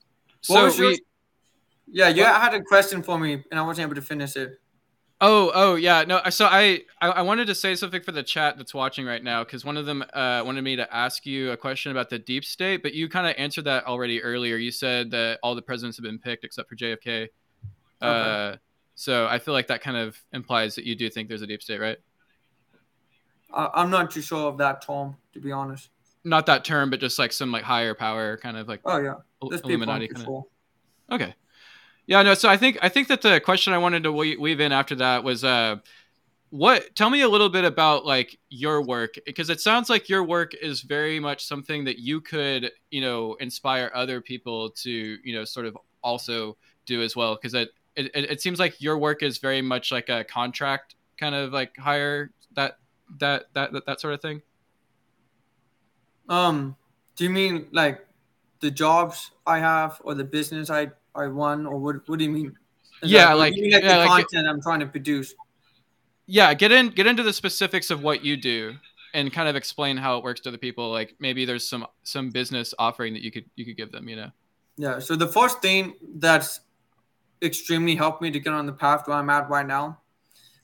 What 0.48 0.64
was 0.64 0.78
we, 0.78 0.86
your- 0.86 0.96
Yeah, 1.86 2.08
you 2.08 2.24
had 2.24 2.54
a 2.54 2.62
question 2.62 3.02
for 3.02 3.18
me, 3.18 3.44
and 3.50 3.58
I 3.60 3.62
wasn't 3.62 3.86
able 3.86 3.94
to 3.94 4.02
finish 4.02 4.36
it. 4.36 4.60
Oh, 5.22 5.52
oh 5.54 5.74
yeah. 5.74 6.04
No, 6.04 6.22
so 6.30 6.46
I, 6.46 6.82
I 7.00 7.08
I 7.08 7.22
wanted 7.22 7.46
to 7.46 7.54
say 7.54 7.74
something 7.74 8.02
for 8.02 8.12
the 8.12 8.22
chat 8.22 8.56
that's 8.56 8.72
watching 8.72 9.04
right 9.04 9.22
now 9.22 9.44
because 9.44 9.64
one 9.64 9.76
of 9.76 9.84
them 9.84 10.02
uh, 10.14 10.42
wanted 10.44 10.62
me 10.62 10.76
to 10.76 10.94
ask 10.94 11.26
you 11.26 11.50
a 11.50 11.56
question 11.56 11.92
about 11.92 12.08
the 12.08 12.18
deep 12.18 12.44
state, 12.44 12.82
but 12.82 12.94
you 12.94 13.08
kind 13.08 13.26
of 13.26 13.34
answered 13.36 13.64
that 13.64 13.86
already 13.86 14.22
earlier. 14.22 14.56
You 14.56 14.70
said 14.70 15.10
that 15.10 15.38
all 15.42 15.54
the 15.54 15.62
presidents 15.62 15.98
have 15.98 16.04
been 16.04 16.18
picked 16.18 16.44
except 16.44 16.70
for 16.70 16.76
JFK. 16.76 17.28
Uh, 18.00 18.56
so 18.94 19.26
I 19.26 19.38
feel 19.38 19.52
like 19.52 19.66
that 19.66 19.82
kind 19.82 19.98
of 19.98 20.16
implies 20.32 20.74
that 20.76 20.84
you 20.84 20.94
do 20.94 21.10
think 21.10 21.28
there's 21.28 21.42
a 21.42 21.46
deep 21.46 21.62
state, 21.62 21.80
right? 21.80 21.98
I, 23.52 23.68
I'm 23.74 23.90
not 23.90 24.10
too 24.10 24.22
sure 24.22 24.48
of 24.48 24.56
that, 24.58 24.80
Tom. 24.80 25.16
To 25.34 25.40
be 25.40 25.52
honest. 25.52 25.90
Not 26.24 26.46
that 26.46 26.64
term, 26.64 26.88
but 26.88 27.00
just 27.00 27.18
like 27.18 27.32
some 27.32 27.52
like 27.52 27.62
higher 27.62 27.94
power 27.94 28.38
kind 28.38 28.56
of 28.56 28.68
like 28.68 28.80
Oh 28.86 28.98
yeah, 28.98 29.14
there's 29.48 29.60
Illuminati 29.62 30.06
kind 30.06 30.10
of. 30.10 30.16
control. 30.16 30.48
Okay. 31.10 31.34
Yeah, 32.10 32.22
no. 32.22 32.34
So 32.34 32.48
I 32.48 32.56
think 32.56 32.76
I 32.82 32.88
think 32.88 33.06
that 33.06 33.22
the 33.22 33.38
question 33.38 33.72
I 33.72 33.78
wanted 33.78 34.02
to 34.02 34.10
weave 34.10 34.58
in 34.58 34.72
after 34.72 34.96
that 34.96 35.22
was, 35.22 35.44
uh, 35.44 35.76
what? 36.50 36.96
Tell 36.96 37.08
me 37.08 37.20
a 37.20 37.28
little 37.28 37.48
bit 37.48 37.64
about 37.64 38.04
like 38.04 38.36
your 38.48 38.82
work 38.82 39.14
because 39.24 39.48
it 39.48 39.60
sounds 39.60 39.88
like 39.88 40.08
your 40.08 40.24
work 40.24 40.52
is 40.60 40.80
very 40.80 41.20
much 41.20 41.46
something 41.46 41.84
that 41.84 42.00
you 42.00 42.20
could, 42.20 42.72
you 42.90 43.00
know, 43.00 43.34
inspire 43.34 43.92
other 43.94 44.20
people 44.20 44.70
to, 44.70 44.90
you 44.90 45.32
know, 45.32 45.44
sort 45.44 45.66
of 45.66 45.78
also 46.02 46.56
do 46.84 47.00
as 47.00 47.14
well. 47.14 47.36
Because 47.36 47.54
it, 47.54 47.70
it 47.94 48.10
it 48.12 48.42
seems 48.42 48.58
like 48.58 48.82
your 48.82 48.98
work 48.98 49.22
is 49.22 49.38
very 49.38 49.62
much 49.62 49.92
like 49.92 50.08
a 50.08 50.24
contract 50.24 50.96
kind 51.16 51.36
of 51.36 51.52
like 51.52 51.76
hire 51.76 52.32
that 52.56 52.78
that 53.20 53.44
that 53.52 53.72
that, 53.72 53.86
that 53.86 54.00
sort 54.00 54.14
of 54.14 54.20
thing. 54.20 54.42
Um, 56.28 56.74
do 57.14 57.22
you 57.22 57.30
mean 57.30 57.68
like 57.70 58.04
the 58.58 58.72
jobs 58.72 59.30
I 59.46 59.60
have 59.60 60.00
or 60.02 60.14
the 60.14 60.24
business 60.24 60.70
I 60.70 60.90
I 61.14 61.24
run, 61.24 61.66
or 61.66 61.78
what? 61.78 62.08
What 62.08 62.18
do 62.18 62.24
you 62.24 62.30
mean? 62.30 62.52
Is 63.02 63.10
Yeah, 63.10 63.28
that- 63.28 63.38
like- 63.38 63.56
you 63.56 63.62
mean 63.62 63.72
like 63.72 63.82
yeah, 63.82 63.98
the 63.98 64.06
like- 64.06 64.26
content 64.28 64.48
I'm 64.48 64.60
trying 64.62 64.80
to 64.80 64.86
produce. 64.86 65.34
yeah 66.26 66.54
get 66.54 66.70
in 66.70 66.90
get 66.90 67.06
into 67.06 67.22
the 67.24 67.32
specifics 67.32 67.90
of 67.90 68.02
what 68.02 68.24
you 68.24 68.36
do 68.36 68.74
and 69.14 69.32
kind 69.32 69.48
of 69.48 69.56
explain 69.56 69.96
how 69.96 70.16
it 70.18 70.22
works 70.22 70.40
to 70.40 70.50
the 70.52 70.58
people 70.58 70.88
like 70.92 71.16
maybe 71.18 71.44
there's 71.44 71.68
some 71.68 71.84
some 72.04 72.30
business 72.30 72.72
offering 72.78 73.12
that 73.14 73.22
you 73.22 73.32
could 73.32 73.44
you 73.56 73.64
could 73.64 73.76
give 73.76 73.90
them 73.90 74.08
you 74.08 74.14
know 74.16 74.30
Yeah. 74.76 74.98
So 75.00 75.16
the 75.16 75.26
first 75.26 75.60
thing 75.60 75.94
that's 76.18 76.60
extremely 77.42 77.96
helped 77.96 78.22
me 78.22 78.30
to 78.30 78.38
get 78.38 78.52
on 78.52 78.66
the 78.66 78.72
path 78.72 79.08
where 79.08 79.16
I'm 79.16 79.28
at 79.30 79.48
right 79.50 79.66
now. 79.66 79.98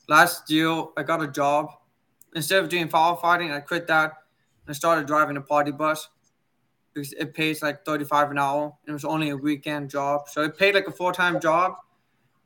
Last 0.07 0.49
year, 0.49 0.85
I 0.95 1.03
got 1.03 1.21
a 1.21 1.27
job. 1.27 1.67
Instead 2.35 2.63
of 2.63 2.69
doing 2.69 2.87
firefighting, 2.87 3.51
I 3.53 3.59
quit 3.59 3.87
that 3.87 4.13
and 4.65 4.75
started 4.75 5.05
driving 5.07 5.35
a 5.37 5.41
party 5.41 5.71
bus 5.71 6.07
because 6.97 7.13
it 7.13 7.35
pays 7.35 7.61
like 7.61 7.85
35 7.85 8.31
an 8.31 8.39
hour. 8.39 8.63
And 8.63 8.89
it 8.89 8.93
was 8.93 9.05
only 9.05 9.29
a 9.29 9.37
weekend 9.37 9.91
job. 9.91 10.27
So 10.29 10.41
it 10.41 10.57
paid 10.57 10.73
like 10.73 10.87
a 10.87 10.91
full 10.91 11.11
time 11.11 11.39
job. 11.39 11.75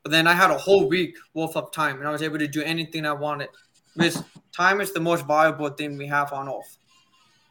But 0.04 0.12
then 0.12 0.28
I 0.28 0.34
had 0.34 0.52
a 0.52 0.58
whole 0.58 0.89
week 0.89 1.16
worth 1.34 1.56
of 1.56 1.72
time 1.72 1.99
and 1.99 2.08
I 2.08 2.12
was 2.12 2.22
able 2.22 2.38
to 2.39 2.47
do 2.47 2.62
anything 2.62 3.06
I 3.06 3.14
wanted. 3.14 3.47
Because 3.95 4.22
time 4.52 4.82
is 4.82 4.91
the 4.91 4.99
most 4.99 5.26
valuable 5.26 5.70
thing 5.70 5.97
we 5.97 6.06
have 6.08 6.34
on 6.34 6.49
earth. 6.49 6.78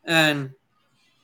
And 0.04 0.50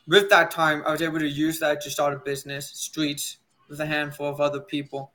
with 0.08 0.30
that 0.30 0.50
time, 0.50 0.82
I 0.86 0.92
was 0.92 1.02
able 1.02 1.18
to 1.18 1.28
use 1.28 1.58
that 1.60 1.82
to 1.82 1.90
start 1.90 2.14
a 2.14 2.18
business, 2.18 2.70
streets, 2.70 3.38
with 3.68 3.80
a 3.80 3.86
handful 3.86 4.28
of 4.28 4.40
other 4.40 4.60
people, 4.60 5.10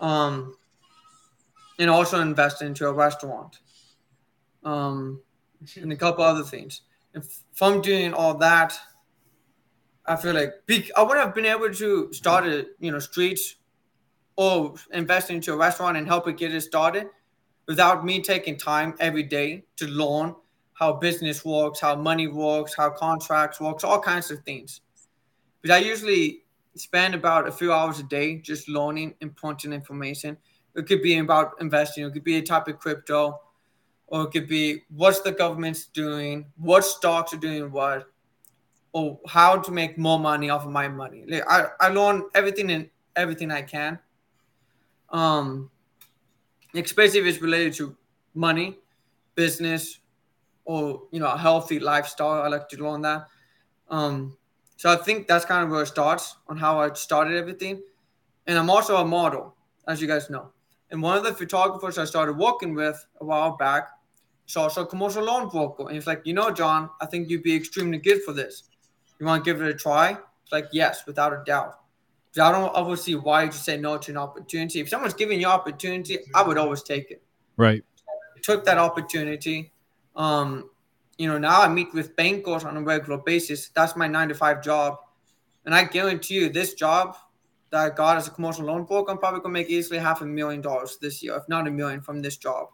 um, 0.00 0.56
and 1.78 1.90
also 1.90 2.20
invest 2.20 2.62
into 2.62 2.88
a 2.88 2.92
restaurant, 2.92 3.58
um, 4.64 5.20
and 5.76 5.92
a 5.92 5.96
couple 5.96 6.24
other 6.24 6.44
things. 6.44 6.80
And 7.12 7.22
from 7.52 7.82
doing 7.82 8.14
all 8.14 8.34
that, 8.38 8.78
I 10.08 10.16
feel 10.16 10.34
like 10.34 10.54
I 10.96 11.02
would 11.02 11.16
have 11.16 11.34
been 11.34 11.46
able 11.46 11.72
to 11.72 12.12
start 12.12 12.46
a 12.46 12.66
you 12.78 12.92
know 12.92 12.98
streets 12.98 13.56
or 14.36 14.74
invest 14.92 15.30
into 15.30 15.52
a 15.52 15.56
restaurant 15.56 15.96
and 15.96 16.06
help 16.06 16.28
it 16.28 16.36
get 16.36 16.54
it 16.54 16.60
started 16.60 17.08
without 17.66 18.04
me 18.04 18.20
taking 18.20 18.56
time 18.56 18.94
every 19.00 19.22
day 19.22 19.64
to 19.76 19.86
learn 19.86 20.34
how 20.74 20.92
business 20.92 21.44
works, 21.44 21.80
how 21.80 21.96
money 21.96 22.28
works, 22.28 22.74
how 22.76 22.90
contracts 22.90 23.60
works, 23.60 23.82
all 23.82 23.98
kinds 23.98 24.30
of 24.30 24.38
things. 24.44 24.82
But 25.62 25.70
I 25.70 25.78
usually 25.78 26.42
spend 26.76 27.14
about 27.14 27.48
a 27.48 27.52
few 27.52 27.72
hours 27.72 27.98
a 27.98 28.02
day 28.02 28.36
just 28.36 28.68
learning 28.68 29.14
important 29.20 29.72
information. 29.72 30.36
It 30.76 30.86
could 30.86 31.02
be 31.02 31.18
about 31.18 31.52
investing, 31.60 32.04
it 32.04 32.12
could 32.12 32.24
be 32.24 32.36
a 32.36 32.42
type 32.42 32.68
of 32.68 32.78
crypto, 32.78 33.40
or 34.08 34.24
it 34.24 34.30
could 34.30 34.46
be 34.46 34.82
what's 34.90 35.20
the 35.22 35.32
government's 35.32 35.86
doing, 35.86 36.44
what 36.58 36.84
stocks 36.84 37.32
are 37.32 37.38
doing 37.38 37.72
what, 37.72 38.06
or 38.96 39.20
how 39.28 39.58
to 39.58 39.70
make 39.70 39.98
more 39.98 40.18
money 40.18 40.48
off 40.48 40.64
of 40.64 40.70
my 40.70 40.88
money. 40.88 41.22
Like 41.28 41.44
I, 41.46 41.66
I 41.80 41.88
learn 41.88 42.22
everything 42.34 42.70
and 42.70 42.88
everything 43.14 43.50
I 43.50 43.60
can. 43.60 43.98
Um 45.10 45.70
especially 46.74 47.20
if 47.20 47.26
it's 47.26 47.42
related 47.42 47.74
to 47.74 47.94
money, 48.34 48.78
business, 49.34 50.00
or 50.64 51.02
you 51.10 51.20
know, 51.20 51.30
a 51.30 51.36
healthy 51.36 51.78
lifestyle. 51.78 52.42
I 52.42 52.48
like 52.48 52.68
to 52.70 52.82
learn 52.82 53.02
that. 53.02 53.28
Um, 53.90 54.36
so 54.76 54.90
I 54.90 54.96
think 54.96 55.26
that's 55.26 55.44
kind 55.44 55.62
of 55.64 55.70
where 55.70 55.82
it 55.82 55.86
starts 55.86 56.36
on 56.48 56.56
how 56.56 56.80
I 56.80 56.92
started 56.94 57.36
everything. 57.36 57.82
And 58.46 58.58
I'm 58.58 58.70
also 58.70 58.96
a 58.96 59.04
model, 59.04 59.54
as 59.88 60.00
you 60.00 60.08
guys 60.08 60.30
know. 60.30 60.52
And 60.90 61.02
one 61.02 61.18
of 61.18 61.24
the 61.24 61.34
photographers 61.34 61.98
I 61.98 62.04
started 62.04 62.36
working 62.36 62.74
with 62.74 63.04
a 63.20 63.24
while 63.24 63.56
back 63.56 63.88
is 64.48 64.56
also 64.56 64.82
a 64.82 64.86
commercial 64.86 65.24
loan 65.24 65.48
broker. 65.48 65.84
And 65.84 65.94
he's 65.94 66.06
like, 66.06 66.22
you 66.24 66.34
know, 66.34 66.50
Jon, 66.50 66.90
I 67.00 67.06
think 67.06 67.28
you'd 67.28 67.42
be 67.42 67.54
extremely 67.54 67.98
good 67.98 68.22
for 68.22 68.32
this. 68.32 68.64
You 69.18 69.26
want 69.26 69.44
to 69.44 69.50
give 69.50 69.62
it 69.62 69.68
a 69.68 69.74
try? 69.74 70.10
It's 70.10 70.52
like, 70.52 70.66
yes, 70.72 71.06
without 71.06 71.32
a 71.32 71.42
doubt. 71.44 71.80
I 72.40 72.52
don't 72.52 72.68
always 72.74 73.00
see 73.00 73.14
why 73.14 73.44
you 73.44 73.50
just 73.50 73.64
say 73.64 73.78
no 73.78 73.96
to 73.96 74.10
an 74.10 74.18
opportunity. 74.18 74.80
If 74.80 74.90
someone's 74.90 75.14
giving 75.14 75.40
you 75.40 75.46
opportunity, 75.46 76.18
I 76.34 76.42
would 76.42 76.58
always 76.58 76.82
take 76.82 77.10
it 77.10 77.22
Right. 77.56 77.82
took 78.42 78.64
that 78.66 78.76
opportunity. 78.76 79.72
Um, 80.14 80.68
you 81.16 81.28
know, 81.28 81.38
now 81.38 81.62
I 81.62 81.68
meet 81.68 81.94
with 81.94 82.14
bankers 82.14 82.64
on 82.64 82.76
a 82.76 82.82
regular 82.82 83.16
basis. 83.18 83.70
That's 83.70 83.96
my 83.96 84.06
nine 84.06 84.28
to 84.28 84.34
five 84.34 84.62
job. 84.62 84.98
And 85.64 85.74
I 85.74 85.84
guarantee 85.84 86.34
you, 86.34 86.50
this 86.50 86.74
job 86.74 87.16
that 87.70 87.80
I 87.80 87.88
got 87.94 88.18
as 88.18 88.28
a 88.28 88.30
commercial 88.30 88.66
loan 88.66 88.84
broker, 88.84 89.10
I'm 89.12 89.18
probably 89.18 89.40
gonna 89.40 89.54
make 89.54 89.70
easily 89.70 89.98
half 89.98 90.20
a 90.20 90.26
million 90.26 90.60
dollars 90.60 90.98
this 91.00 91.22
year, 91.22 91.34
if 91.36 91.48
not 91.48 91.66
a 91.66 91.70
million 91.70 92.02
from 92.02 92.20
this 92.20 92.36
job. 92.36 92.68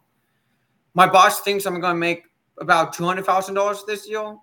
My 0.94 1.06
boss 1.06 1.40
thinks 1.42 1.66
I'm 1.66 1.80
gonna 1.80 1.94
make 1.98 2.24
about 2.58 2.92
two 2.92 3.04
hundred 3.04 3.26
thousand 3.26 3.54
dollars 3.54 3.84
this 3.86 4.08
year. 4.08 4.36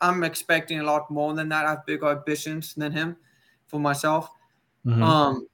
I'm 0.00 0.24
expecting 0.24 0.80
a 0.80 0.82
lot 0.84 1.10
more 1.10 1.34
than 1.34 1.48
that. 1.50 1.66
I 1.66 1.70
have 1.70 1.86
bigger 1.86 2.08
ambitions 2.08 2.74
than 2.74 2.92
him 2.92 3.16
for 3.66 3.78
myself. 3.78 4.30
Mhm. 4.86 5.02
Um, 5.02 5.46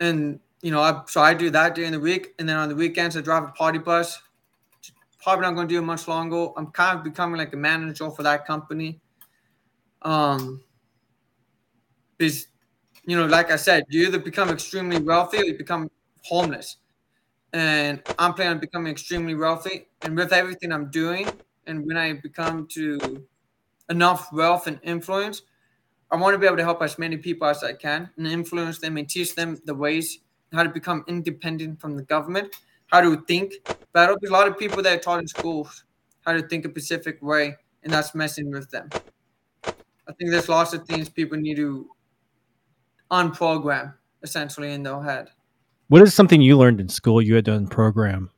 and 0.00 0.40
you 0.62 0.70
know, 0.70 0.80
I, 0.80 1.02
so 1.06 1.20
I 1.20 1.34
do 1.34 1.50
that 1.50 1.74
during 1.74 1.92
the 1.92 2.00
week, 2.00 2.34
and 2.38 2.48
then 2.48 2.56
on 2.56 2.68
the 2.68 2.74
weekends 2.74 3.16
I 3.16 3.20
drive 3.20 3.44
a 3.44 3.48
party 3.48 3.78
bus. 3.78 4.20
Probably 5.22 5.42
not 5.42 5.54
going 5.54 5.68
to 5.68 5.74
do 5.74 5.78
it 5.78 5.82
much 5.82 6.06
longer. 6.06 6.48
I'm 6.56 6.66
kind 6.66 6.98
of 6.98 7.04
becoming 7.04 7.38
like 7.38 7.54
a 7.54 7.56
manager 7.56 8.10
for 8.10 8.22
that 8.22 8.46
company. 8.46 9.00
Um, 10.02 10.62
because 12.18 12.48
you 13.06 13.16
know, 13.16 13.26
like 13.26 13.50
I 13.50 13.56
said, 13.56 13.84
you 13.88 14.06
either 14.06 14.18
become 14.18 14.50
extremely 14.50 14.98
wealthy 14.98 15.38
or 15.38 15.44
you 15.44 15.56
become 15.56 15.90
homeless. 16.22 16.78
And 17.52 18.02
I'm 18.18 18.34
planning 18.34 18.54
on 18.54 18.60
becoming 18.60 18.92
extremely 18.92 19.34
wealthy. 19.34 19.86
And 20.02 20.16
with 20.16 20.32
everything 20.32 20.72
I'm 20.72 20.90
doing, 20.90 21.28
and 21.66 21.86
when 21.86 21.96
I 21.96 22.12
become 22.14 22.66
to 22.68 23.26
enough 23.88 24.32
wealth 24.32 24.66
and 24.66 24.78
influence, 24.82 25.42
I 26.10 26.16
want 26.16 26.34
to 26.34 26.38
be 26.38 26.46
able 26.46 26.56
to 26.56 26.64
help 26.64 26.82
as 26.82 26.98
many 26.98 27.16
people 27.16 27.46
as 27.48 27.62
I 27.62 27.72
can 27.72 28.10
and 28.16 28.26
influence 28.26 28.78
them 28.78 28.96
and 28.96 29.08
teach 29.08 29.34
them 29.34 29.58
the 29.64 29.74
ways 29.74 30.20
how 30.52 30.62
to 30.62 30.68
become 30.68 31.04
independent 31.08 31.80
from 31.80 31.96
the 31.96 32.02
government, 32.02 32.54
how 32.86 33.00
to 33.00 33.20
think 33.22 33.54
better. 33.92 34.14
Because 34.14 34.30
a 34.30 34.32
lot 34.32 34.46
of 34.46 34.58
people 34.58 34.82
that 34.82 34.96
are 34.96 35.00
taught 35.00 35.20
in 35.20 35.26
schools 35.26 35.84
how 36.24 36.32
to 36.32 36.42
think 36.42 36.64
a 36.64 36.70
specific 36.70 37.22
way, 37.22 37.56
and 37.82 37.92
that's 37.92 38.14
messing 38.14 38.50
with 38.50 38.70
them. 38.70 38.88
I 39.64 40.12
think 40.12 40.30
there's 40.30 40.48
lots 40.48 40.72
of 40.72 40.86
things 40.86 41.08
people 41.08 41.38
need 41.38 41.56
to 41.56 41.88
unprogram 43.10 43.94
essentially 44.22 44.72
in 44.72 44.82
their 44.82 45.02
head. 45.02 45.28
What 45.88 46.02
is 46.02 46.14
something 46.14 46.40
you 46.40 46.56
learned 46.56 46.80
in 46.80 46.88
school 46.88 47.20
you 47.20 47.34
had 47.34 47.44
to 47.44 47.66
program? 47.70 48.30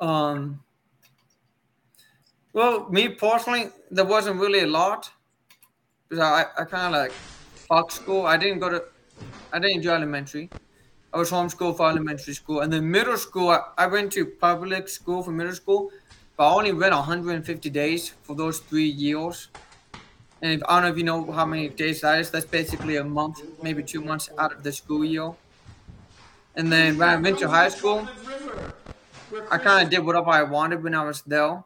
Um, 0.00 0.60
well, 2.52 2.88
me 2.90 3.08
personally, 3.08 3.70
there 3.90 4.04
wasn't 4.04 4.40
really 4.40 4.60
a 4.60 4.66
lot 4.66 5.10
because 6.08 6.22
I, 6.24 6.62
I 6.62 6.64
kind 6.64 6.94
of 6.94 7.02
like 7.02 7.12
fuck 7.12 7.90
school. 7.92 8.26
I 8.26 8.36
didn't 8.36 8.60
go 8.60 8.70
to, 8.70 8.84
I 9.52 9.58
didn't 9.58 9.82
do 9.82 9.90
elementary. 9.90 10.50
I 11.12 11.18
was 11.18 11.30
homeschooled 11.30 11.76
for 11.78 11.88
elementary 11.90 12.34
school, 12.34 12.60
and 12.60 12.72
then 12.72 12.90
middle 12.90 13.16
school, 13.16 13.50
I, 13.50 13.60
I 13.78 13.86
went 13.86 14.12
to 14.14 14.26
public 14.26 14.88
school 14.88 15.22
for 15.22 15.32
middle 15.32 15.54
school, 15.54 15.90
but 16.36 16.48
I 16.48 16.54
only 16.54 16.72
went 16.72 16.94
150 16.94 17.70
days 17.70 18.10
for 18.22 18.36
those 18.36 18.60
three 18.60 18.88
years. 18.88 19.48
And 20.42 20.52
if, 20.54 20.62
I 20.68 20.74
don't 20.76 20.82
know 20.84 20.88
if 20.92 20.98
you 20.98 21.04
know 21.04 21.32
how 21.32 21.46
many 21.46 21.68
days 21.70 22.02
that 22.02 22.20
is. 22.20 22.30
That's 22.30 22.46
basically 22.46 22.96
a 22.96 23.04
month, 23.04 23.42
maybe 23.62 23.82
two 23.84 24.02
months 24.02 24.30
out 24.38 24.52
of 24.52 24.62
the 24.62 24.72
school 24.72 25.04
year. 25.04 25.32
And 26.54 26.70
then 26.72 26.98
when 26.98 27.08
I 27.08 27.16
went 27.16 27.38
to 27.40 27.48
high 27.48 27.68
school, 27.68 28.06
I 29.50 29.58
kind 29.58 29.84
of 29.84 29.90
did 29.90 30.04
whatever 30.04 30.30
I 30.30 30.42
wanted 30.42 30.82
when 30.82 30.94
I 30.94 31.04
was 31.04 31.22
there 31.22 31.62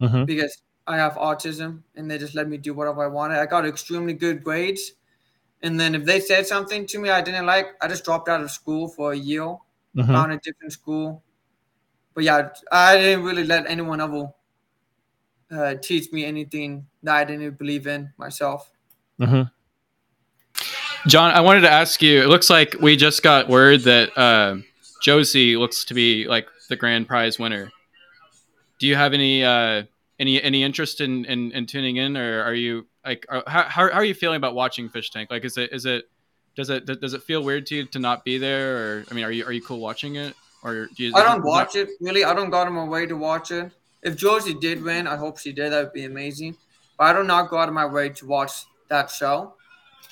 Mhm. 0.00 0.26
because 0.26 0.58
I 0.86 0.96
have 0.96 1.14
autism 1.14 1.82
and 1.96 2.10
they 2.10 2.18
just 2.18 2.34
let 2.34 2.48
me 2.48 2.56
do 2.58 2.74
whatever 2.74 3.02
I 3.04 3.08
wanted. 3.08 3.38
I 3.38 3.46
got 3.46 3.66
extremely 3.66 4.14
good 4.14 4.42
grades 4.44 4.92
And 5.62 5.80
then 5.80 5.94
if 5.94 6.04
they 6.04 6.20
said 6.20 6.46
something 6.46 6.86
to 6.86 6.98
me 7.00 7.10
I 7.10 7.20
didn't 7.20 7.46
like, 7.46 7.68
I 7.82 7.88
just 7.88 8.04
dropped 8.04 8.28
out 8.28 8.40
of 8.42 8.50
school 8.50 8.88
for 8.88 9.12
a 9.12 9.16
year, 9.16 9.56
Mhm. 9.96 10.06
found 10.06 10.32
a 10.32 10.38
different 10.38 10.72
school. 10.72 11.22
But 12.14 12.24
yeah, 12.24 12.50
I 12.72 12.96
didn't 12.98 13.24
really 13.24 13.44
let 13.44 13.66
anyone 13.68 14.00
ever 14.00 14.32
uh, 15.50 15.74
teach 15.76 16.12
me 16.12 16.24
anything 16.24 16.86
that 17.02 17.14
I 17.16 17.24
didn't 17.24 17.58
believe 17.58 17.86
in 17.86 18.12
myself. 18.18 18.70
Mhm. 19.20 19.50
Jon, 21.06 21.30
I 21.30 21.40
wanted 21.40 21.60
to 21.62 21.70
ask 21.70 22.02
you. 22.02 22.22
It 22.22 22.28
looks 22.28 22.50
like 22.50 22.76
we 22.80 22.96
just 22.96 23.22
got 23.22 23.48
word 23.48 23.82
that 23.82 24.16
uh, 24.18 24.56
Josie 25.02 25.56
looks 25.56 25.84
to 25.86 25.94
be 25.94 26.26
like 26.26 26.46
the 26.68 26.76
grand 26.76 27.08
prize 27.08 27.38
winner. 27.38 27.70
Do 28.78 28.86
you 28.86 28.94
have 28.94 29.12
any 29.12 29.44
uh, 29.44 29.84
any 30.18 30.42
any 30.42 30.62
interest 30.62 31.00
in, 31.00 31.24
in, 31.24 31.52
in 31.52 31.66
tuning 31.66 31.96
in, 31.96 32.16
or 32.16 32.42
are 32.42 32.54
you 32.54 32.86
like 33.04 33.26
are, 33.28 33.42
how, 33.46 33.64
how 33.64 33.88
are 33.90 34.04
you 34.04 34.14
feeling 34.14 34.36
about 34.36 34.54
watching 34.54 34.88
Fish 34.88 35.10
Tank? 35.10 35.30
Like, 35.30 35.44
is 35.44 35.56
it 35.56 35.72
is 35.72 35.86
it 35.86 36.04
does 36.56 36.70
it 36.70 36.86
does 36.86 37.14
it 37.14 37.22
feel 37.22 37.42
weird 37.42 37.66
to 37.66 37.76
you 37.76 37.84
to 37.86 37.98
not 37.98 38.24
be 38.24 38.38
there, 38.38 38.76
or 38.76 39.04
I 39.10 39.14
mean, 39.14 39.24
are 39.24 39.30
you 39.30 39.44
are 39.44 39.52
you 39.52 39.62
cool 39.62 39.80
watching 39.80 40.16
it, 40.16 40.34
or 40.62 40.86
do 40.96 41.04
you? 41.04 41.12
I 41.14 41.22
don't 41.22 41.44
watch 41.44 41.76
it 41.76 41.88
really. 42.00 42.24
I 42.24 42.34
don't 42.34 42.50
go 42.50 42.58
out 42.58 42.66
of 42.66 42.72
my 42.72 42.84
way 42.84 43.06
to 43.06 43.16
watch 43.16 43.50
it. 43.50 43.72
If 44.02 44.16
Josie 44.16 44.54
did 44.54 44.82
win, 44.82 45.06
I 45.06 45.16
hope 45.16 45.38
she 45.38 45.52
did. 45.52 45.72
That 45.72 45.84
would 45.84 45.92
be 45.92 46.04
amazing. 46.04 46.56
But 46.96 47.04
I 47.04 47.20
do 47.20 47.24
not 47.24 47.48
go 47.48 47.58
out 47.58 47.68
of 47.68 47.74
my 47.74 47.86
way 47.86 48.10
to 48.10 48.26
watch 48.26 48.64
that 48.88 49.10
show. 49.10 49.54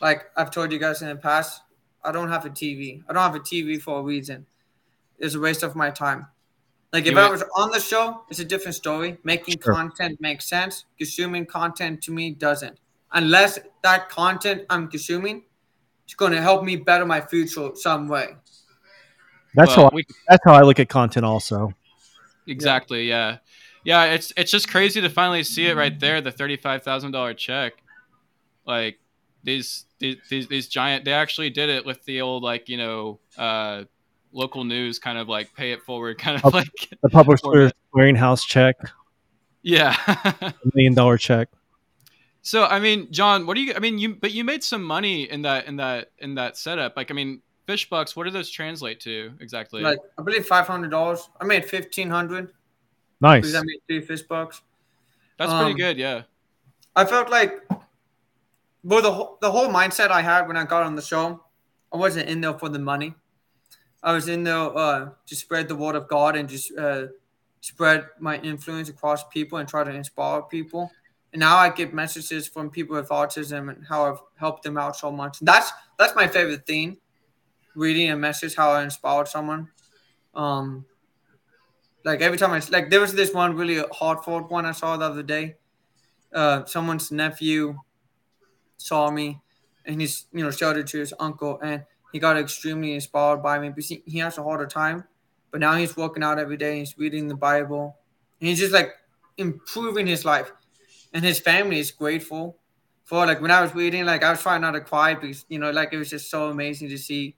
Like 0.01 0.31
I've 0.37 0.51
told 0.51 0.73
you 0.73 0.79
guys 0.79 1.03
in 1.03 1.09
the 1.09 1.17
past, 1.17 1.63
I 2.05 2.13
don't 2.13 2.29
have 2.29 2.45
a 2.45 2.51
TV. 2.51 3.03
I 3.09 3.13
don't 3.13 3.23
have 3.23 3.35
a 3.35 3.41
TV 3.41 3.81
for 3.81 4.01
a 4.01 4.03
reason. 4.03 4.47
It's 5.19 5.35
a 5.35 5.41
waste 5.41 5.63
of 5.63 5.75
my 5.75 5.91
time. 5.91 6.27
Like 6.93 7.07
if 7.07 7.13
You 7.13 7.19
I 7.19 7.29
was 7.29 7.43
on 7.57 7.71
the 7.73 7.81
show, 7.81 8.23
it's 8.31 8.39
a 8.41 8.45
different 8.45 8.75
story. 8.75 9.19
Making 9.25 9.61
Sure. 9.63 9.75
content 9.75 10.21
makes 10.21 10.49
sense. 10.49 10.85
Consuming 10.99 11.45
content 11.47 12.03
to 12.05 12.13
me 12.13 12.31
doesn't. 12.31 12.79
Unless 13.13 13.59
that 13.83 14.09
content 14.09 14.63
I'm 14.71 14.89
consuming 14.89 15.45
is 16.09 16.15
going 16.15 16.33
to 16.33 16.41
help 16.41 16.65
me 16.65 16.77
better 16.77 17.05
my 17.05 17.21
future 17.21 17.71
some 17.75 18.09
way. 18.09 18.37
That's 19.55 19.77
Well, 19.77 19.87
how 19.87 19.91
we- 19.95 20.05
that's 20.29 20.43
how 20.45 20.55
I 20.55 20.63
look 20.63 20.79
at 20.81 20.89
content. 20.89 21.25
Also, 21.27 21.73
Exactly. 22.47 23.09
Yeah. 23.09 23.39
Yeah. 23.85 24.05
It's 24.05 24.33
it's 24.37 24.51
just 24.53 24.69
crazy 24.69 25.01
to 25.01 25.09
finally 25.11 25.43
see 25.43 25.67
it 25.67 25.77
right 25.77 25.99
there. 25.99 26.21
The 26.21 26.31
thirty 26.31 26.57
five 26.57 26.83
thousand 26.85 27.11
dollar 27.13 27.35
check. 27.35 27.73
Like 28.65 28.99
these, 29.43 29.85
these 29.99 30.17
these 30.29 30.47
these 30.49 30.69
giant. 30.69 31.05
They 31.05 31.13
actually 31.13 31.51
did 31.51 31.69
it 31.69 31.85
with 31.85 32.05
the 32.05 32.21
old 32.21 32.43
like 32.45 32.69
you 32.69 32.77
know 32.77 33.19
uh 33.37 33.85
local 34.37 34.65
news 34.65 34.99
kind 34.99 35.19
of 35.19 35.29
like 35.29 35.53
pay 35.55 35.73
it 35.73 35.83
forward 35.83 36.19
kind 36.19 36.41
of 36.43 36.53
like 36.53 36.69
the 37.03 37.09
publisher's 37.09 37.43
Format. 37.43 37.75
clearinghouse 37.95 38.47
check, 38.47 38.77
yeah. 39.63 39.97
a 40.41 40.55
million 40.75 40.95
dollar 40.95 41.19
check. 41.19 41.49
so 42.43 42.65
I 42.65 42.79
mean, 42.79 43.11
Jon, 43.11 43.47
what 43.47 43.55
do 43.55 43.63
you? 43.63 43.75
I 43.75 43.79
mean, 43.79 43.99
you 43.99 44.15
but 44.15 44.33
you 44.33 44.45
made 44.45 44.63
some 44.63 44.83
money 44.83 45.31
in 45.31 45.43
that 45.43 45.67
in 45.67 45.77
that 45.77 46.11
in 46.19 46.35
that 46.37 46.57
setup. 46.57 46.97
Like 46.97 47.11
I 47.11 47.15
mean, 47.15 47.41
fish 47.67 47.89
bucks. 47.89 48.15
What 48.15 48.25
do 48.25 48.31
those 48.31 48.51
translate 48.51 49.01
to 49.01 49.33
exactly? 49.41 49.83
Like 49.83 49.99
I 50.19 50.23
believe 50.23 50.47
five 50.47 50.67
hundred 50.67 50.91
dollars. 50.91 51.29
I 51.41 51.45
made 51.45 51.65
fifteen 51.65 52.11
hundred 52.11 52.53
Nice. 53.21 53.43
because 53.43 53.55
I 53.55 53.61
made 53.61 53.81
three 53.87 54.01
fish 54.01 54.23
bucks. 54.23 54.63
That's 55.39 55.53
pretty 55.53 55.73
um, 55.73 55.77
good. 55.77 55.99
Yeah. 55.99 56.23
I 56.95 57.05
felt 57.05 57.31
like, 57.31 57.63
well, 58.83 59.03
the 59.03 59.13
whole, 59.13 59.39
the 59.41 59.51
whole 59.51 59.69
mindset 59.69 60.11
I 60.11 60.23
had 60.23 60.47
when 60.47 60.57
I 60.57 60.65
got 60.65 60.83
on 60.83 60.97
the 60.97 61.03
show, 61.03 61.43
I 61.93 61.97
wasn't 61.97 62.29
in 62.29 62.41
there 62.41 62.55
for 62.55 62.69
the 62.69 62.79
money. 62.79 63.15
I 64.07 64.13
was 64.13 64.29
in 64.29 64.45
there 64.45 64.55
uh, 64.57 65.11
to 65.27 65.37
spread 65.37 65.69
the 65.69 65.75
word 65.75 65.97
of 65.97 66.09
God 66.09 66.37
and 66.37 66.49
just 66.49 66.71
uh, 66.79 67.09
spread 67.61 68.07
my 68.19 68.39
influence 68.39 68.89
across 68.89 69.25
people 69.29 69.59
and 69.59 69.69
try 69.69 69.85
to 69.85 69.91
inspire 69.91 70.41
people. 70.43 70.91
And 71.33 71.41
now 71.41 71.57
I 71.57 71.69
get 71.69 71.93
messages 71.93 72.47
from 72.47 72.71
people 72.71 72.97
with 72.97 73.11
autism 73.11 73.69
and 73.69 73.85
how 73.87 74.07
I've 74.07 74.21
helped 74.37 74.63
them 74.63 74.79
out 74.79 74.97
so 74.97 75.11
much. 75.13 75.41
That's 75.41 75.71
that's 75.99 76.15
my 76.15 76.29
favorite 76.29 76.67
thing, 76.67 76.97
reading 77.75 78.11
a 78.11 78.17
message 78.17 78.55
how 78.55 78.71
I 78.71 78.85
inspired 78.85 79.29
someone. 79.29 79.69
Um, 80.35 80.87
like 82.05 82.23
every 82.23 82.39
time 82.39 82.53
I 82.53 82.63
like, 82.71 82.89
there 82.89 83.01
was 83.01 83.13
this 83.13 83.35
one 83.35 83.57
really 83.57 83.83
heartfelt 83.93 84.51
one 84.51 84.65
I 84.65 84.73
saw 84.73 84.97
the 84.97 85.05
other 85.05 85.23
day 85.23 85.57
uh, 86.37 86.65
someone's 86.67 87.11
nephew 87.11 87.77
saw 88.77 89.11
me 89.11 89.41
and 89.87 90.01
he's 90.01 90.27
you 90.33 90.45
know 90.45 90.51
showed 90.51 90.77
it 90.77 90.87
to 90.89 90.99
his 90.99 91.15
uncle 91.19 91.59
and 91.63 91.83
he 92.17 92.19
got 92.19 92.39
extremely 92.39 92.95
inspired 92.95 93.43
by 93.43 93.59
me 93.59 93.71
he 94.07 94.19
has 94.19 94.39
a 94.39 94.43
harder 94.43 94.67
time 94.67 95.05
but 95.51 95.61
now 95.61 95.75
he's 95.75 95.99
working 95.99 96.23
out 96.23 96.39
every 96.39 96.57
day 96.57 96.79
he's 96.79 96.97
reading 96.97 97.29
the 97.29 97.37
bible 97.37 97.95
and 98.41 98.49
he's 98.49 98.59
just 98.59 98.73
like 98.73 98.95
improving 99.37 100.07
his 100.07 100.25
life 100.25 100.51
and 101.13 101.23
his 101.23 101.39
family 101.39 101.79
is 101.79 101.91
grateful 101.91 102.57
for 103.05 103.27
like 103.27 103.43
when 103.43 103.51
i 103.51 103.61
was 103.61 103.75
reading 103.75 104.07
like 104.07 104.25
i 104.25 104.31
was 104.31 104.41
trying 104.41 104.63
not 104.63 104.71
to 104.71 104.81
cry 104.81 105.13
because 105.13 105.45
you 105.51 105.59
know 105.59 105.71
like 105.71 105.93
it 105.93 105.99
was 105.99 106.09
just 106.09 106.31
so 106.31 106.49
amazing 106.49 106.89
to 106.89 106.97
see 106.97 107.37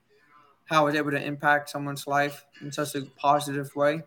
how 0.66 0.82
i 0.82 0.84
was 0.84 0.94
able 0.94 1.10
to 1.10 1.20
impact 1.20 1.68
someone's 1.68 2.06
life 2.06 2.46
in 2.60 2.70
such 2.70 2.94
a 2.94 3.02
positive 3.16 3.74
way 3.74 4.00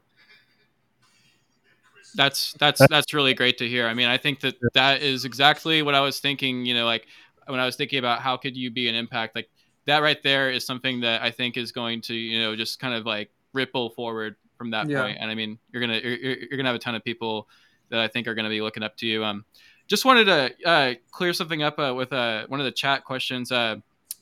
that's 2.16 2.54
that's 2.54 2.86
that's 2.90 3.14
really 3.14 3.34
great 3.34 3.58
to 3.60 3.70
hear. 3.70 3.88
I 3.88 3.94
mean, 3.94 4.10
I 4.10 4.18
think 4.18 4.42
that 4.42 4.56
that 4.74 5.02
is 5.02 5.24
exactly 5.24 5.82
what 5.82 5.96
I 5.96 6.02
was 6.02 6.20
thinking. 6.20 6.66
You 6.66 6.74
know, 6.74 6.84
like 6.84 7.08
when 7.46 7.62
I 7.62 7.66
was 7.66 7.78
thinking 7.78 8.00
about 8.00 8.20
how 8.20 8.36
could 8.36 8.58
you 8.58 8.70
be 8.70 8.90
an 8.90 8.96
impact, 8.96 9.34
like 9.34 9.50
that 9.86 10.00
right 10.00 10.22
there 10.24 10.52
is 10.52 10.66
something 10.66 11.02
that 11.02 11.22
I 11.22 11.32
think 11.32 11.58
is 11.58 11.72
going 11.72 12.02
to 12.02 12.14
you 12.14 12.40
know 12.40 12.56
just 12.56 12.80
kind 12.80 12.94
of 12.94 13.06
like 13.06 13.32
ripple 13.54 13.90
forward 13.92 14.36
from 14.58 14.72
that 14.72 14.90
Yeah. 14.90 15.02
point. 15.02 15.18
And 15.20 15.30
I 15.32 15.36
mean, 15.36 15.58
you're 15.72 15.82
gonna 15.82 16.00
you're, 16.04 16.18
you're 16.18 16.58
gonna 16.58 16.70
have 16.70 16.76
a 16.76 16.80
ton 16.80 16.96
of 16.96 17.04
people 17.04 17.48
that 17.90 18.00
I 18.00 18.08
think 18.08 18.28
are 18.28 18.36
gonna 18.36 18.50
be 18.50 18.62
looking 18.62 18.84
up 18.84 18.96
to 18.98 19.08
you. 19.08 19.24
Um, 19.24 19.46
just 19.88 20.06
wanted 20.06 20.26
to 20.26 20.68
uh, 20.70 20.94
clear 21.12 21.34
something 21.34 21.64
up 21.64 21.78
uh, 21.80 21.94
with 21.96 22.14
uh, 22.14 22.46
one 22.48 22.60
of 22.60 22.66
the 22.66 22.72
chat 22.72 23.04
questions. 23.04 23.52
Uh, 23.52 23.78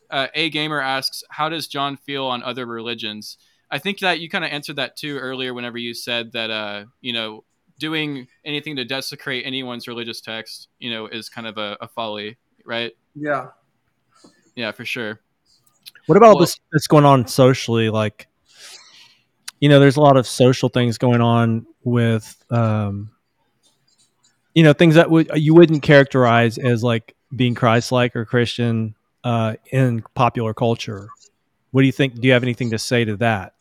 uh, 0.10 0.28
a 0.34 0.50
gamer 0.50 0.80
asks, 0.82 1.24
"How 1.30 1.50
does 1.50 1.68
Jon 1.68 1.98
feel 1.98 2.26
on 2.26 2.42
other 2.42 2.66
religions?" 2.66 3.38
I 3.70 3.78
think 3.78 4.00
that 4.00 4.20
you 4.20 4.30
kind 4.30 4.44
of 4.44 4.50
answered 4.52 4.78
that 4.78 4.96
too 4.98 5.18
earlier 5.18 5.54
whenever 5.54 5.78
you 5.78 5.94
said 5.94 6.32
that 6.32 6.50
uh, 6.50 6.86
you 7.02 7.14
know 7.14 7.44
doing 7.78 8.28
anything 8.44 8.76
to 8.76 8.84
desecrate 8.84 9.46
anyone's 9.46 9.88
religious 9.88 10.20
text, 10.20 10.68
you 10.80 10.90
know, 10.90 11.06
is 11.08 11.30
kind 11.30 11.48
of 11.48 11.58
a, 11.58 11.78
a 11.80 11.88
folly, 11.88 12.38
right? 12.66 12.92
yeah 13.16 13.48
Yeah, 14.56 14.72
for 14.72 14.84
sure. 14.86 15.22
What 16.10 16.18
about 16.18 16.38
Well- 16.38 16.40
this 16.40 16.60
that's 16.72 16.88
going 16.88 17.06
on 17.06 17.28
socially? 17.28 17.92
Like, 17.92 18.28
you 19.60 19.70
know, 19.70 19.80
there's 19.80 19.96
a 19.96 20.02
lot 20.02 20.18
of 20.18 20.26
social 20.26 20.68
things 20.68 20.98
going 20.98 21.22
on 21.22 21.68
with, 21.84 22.36
um, 22.50 23.12
you 24.56 24.64
know, 24.64 24.74
things 24.74 24.96
that 24.96 25.12
would 25.12 25.30
you 25.36 25.54
wouldn't 25.54 25.84
characterize 25.84 26.58
as 26.58 26.84
like 26.84 27.14
being 27.36 27.54
Christ-like 27.54 28.16
or 28.16 28.26
Christian 28.26 28.96
uh, 29.24 29.54
in 29.72 30.02
popular 30.16 30.56
culture. 30.56 31.10
What 31.70 31.82
do 31.82 31.86
you 31.86 31.92
think? 31.92 32.16
Do 32.16 32.28
you 32.28 32.34
have 32.34 32.42
anything 32.42 32.72
to 32.72 32.80
say 32.80 33.06
to 33.06 33.16
that? 33.18 33.54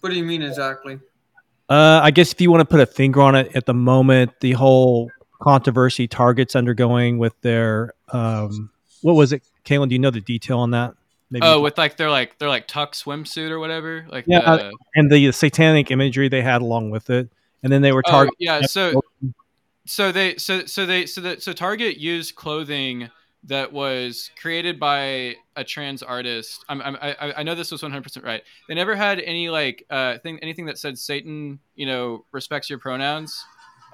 what 0.00 0.10
do 0.10 0.16
you 0.16 0.24
mean 0.24 0.42
exactly 0.42 1.00
Uh, 1.68 2.00
I 2.02 2.10
guess 2.12 2.32
if 2.32 2.40
you 2.40 2.50
want 2.50 2.60
to 2.60 2.64
put 2.66 2.80
a 2.80 2.86
finger 2.86 3.20
on 3.22 3.34
it, 3.34 3.50
at 3.56 3.64
the 3.66 3.74
moment, 3.74 4.32
the 4.40 4.52
whole 4.52 5.10
controversy 5.42 6.06
Target's 6.06 6.54
undergoing 6.54 7.18
with 7.18 7.34
their, 7.40 7.94
um, 8.12 8.70
what 9.02 9.14
was 9.14 9.32
it, 9.32 9.42
Kaylin? 9.64 9.88
Do 9.88 9.94
you 9.94 9.98
know 9.98 10.10
the 10.10 10.20
detail 10.20 10.58
on 10.60 10.70
that? 10.70 10.94
Maybe 11.30 11.44
Oh, 11.44 11.60
with 11.60 11.76
like 11.76 11.96
they're 11.96 12.10
like 12.10 12.38
they're 12.38 12.48
like 12.48 12.66
tuck 12.66 12.94
swimsuit 12.94 13.50
or 13.50 13.58
whatever. 13.58 14.06
Like 14.10 14.24
Yeah, 14.26 14.40
the- 14.56 14.72
and 14.94 15.10
the 15.10 15.30
satanic 15.32 15.90
imagery 15.90 16.28
they 16.28 16.42
had 16.42 16.62
along 16.62 16.90
with 16.90 17.10
it, 17.10 17.28
and 17.62 17.72
then 17.72 17.82
they 17.82 17.92
were 17.92 18.02
oh, 18.06 18.10
targeting. 18.10 18.36
yeah. 18.38 18.62
So 18.62 19.02
so 19.86 20.12
they 20.12 20.36
so 20.36 20.64
so 20.66 20.86
they 20.86 21.06
so 21.06 21.20
that 21.22 21.42
so 21.42 21.52
Target 21.52 21.98
used 21.98 22.34
clothing 22.34 23.10
that 23.44 23.72
was 23.72 24.30
created 24.40 24.80
by 24.80 25.36
a 25.54 25.62
trans 25.64 26.02
artist. 26.02 26.64
I'm, 26.68 26.82
I'm 26.82 26.96
I 27.00 27.34
I 27.38 27.42
know 27.42 27.54
this 27.54 27.70
was 27.70 27.82
100 27.82 28.02
percent 28.02 28.24
right. 28.26 28.42
They 28.68 28.74
never 28.74 28.96
had 28.96 29.20
any 29.20 29.48
like 29.48 29.84
uh 29.90 30.18
thing 30.18 30.38
anything 30.42 30.66
that 30.66 30.78
said 30.78 30.98
Satan 30.98 31.58
you 31.74 31.86
know 31.86 32.24
respects 32.32 32.68
your 32.68 32.78
pronouns 32.78 33.44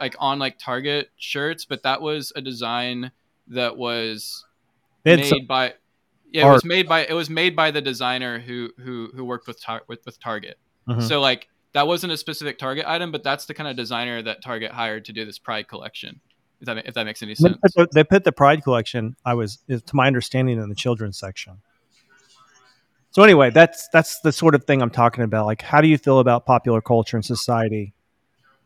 like 0.01 0.17
on 0.19 0.39
like 0.39 0.59
Target 0.59 1.11
shirts, 1.17 1.65
but 1.65 1.83
that 1.83 2.01
was 2.01 2.33
a 2.35 2.41
design 2.41 3.13
that 3.49 3.77
was 3.77 4.45
made 5.05 5.25
some- 5.27 5.47
by 5.47 5.75
yeah 6.35 6.49
it 6.49 6.53
was 6.53 6.65
made 6.65 6.89
by 6.89 7.07
it 7.07 7.15
was 7.15 7.31
made 7.31 7.57
by 7.57 7.71
the 7.71 7.81
designer 7.81 8.39
who 8.39 8.71
who 8.79 9.11
who 9.15 9.25
worked 9.25 9.47
with 9.47 9.61
tar- 9.63 9.85
with, 9.89 10.05
with 10.05 10.21
Target. 10.21 10.59
Mhm. 10.89 11.03
So 11.03 11.21
like 11.21 11.49
that 11.73 11.87
wasn't 11.87 12.13
a 12.13 12.17
specific 12.17 12.59
Target 12.59 12.85
item, 12.87 13.11
but 13.11 13.23
that's 13.23 13.47
the 13.47 13.55
kind 13.55 13.69
of 13.69 13.77
designer 13.77 14.21
that 14.23 14.43
Target 14.43 14.71
hired 14.73 15.05
to 15.07 15.13
do 15.13 15.25
this 15.25 15.39
Pride 15.39 15.69
collection. 15.69 16.21
If 16.61 16.67
that 16.67 16.87
if 16.87 16.95
that 16.95 17.05
makes 17.05 17.23
any 17.23 17.33
They 17.33 17.35
sense. 17.37 17.57
put, 17.63 17.73
the, 17.75 17.89
they 17.95 18.05
put 18.05 18.25
the 18.25 18.33
Pride 18.33 18.63
collection. 18.63 19.17
I 19.25 19.35
was, 19.35 19.59
to 19.69 19.83
my 19.93 20.07
understanding, 20.07 20.59
in 20.61 20.69
the 20.69 20.75
children's 20.75 21.19
section. 21.19 21.61
So 23.11 23.23
anyway, 23.23 23.51
that's 23.51 23.89
that's 23.93 24.21
the 24.21 24.33
sort 24.33 24.55
of 24.55 24.65
thing 24.65 24.83
I'm 24.83 24.91
talking 24.91 25.25
about. 25.25 25.47
Like, 25.47 25.63
how 25.63 25.81
do 25.81 25.89
you 25.89 25.99
feel 25.99 26.19
about 26.19 26.47
popular 26.47 26.81
culture 26.81 27.17
and 27.17 27.25
society? 27.25 27.93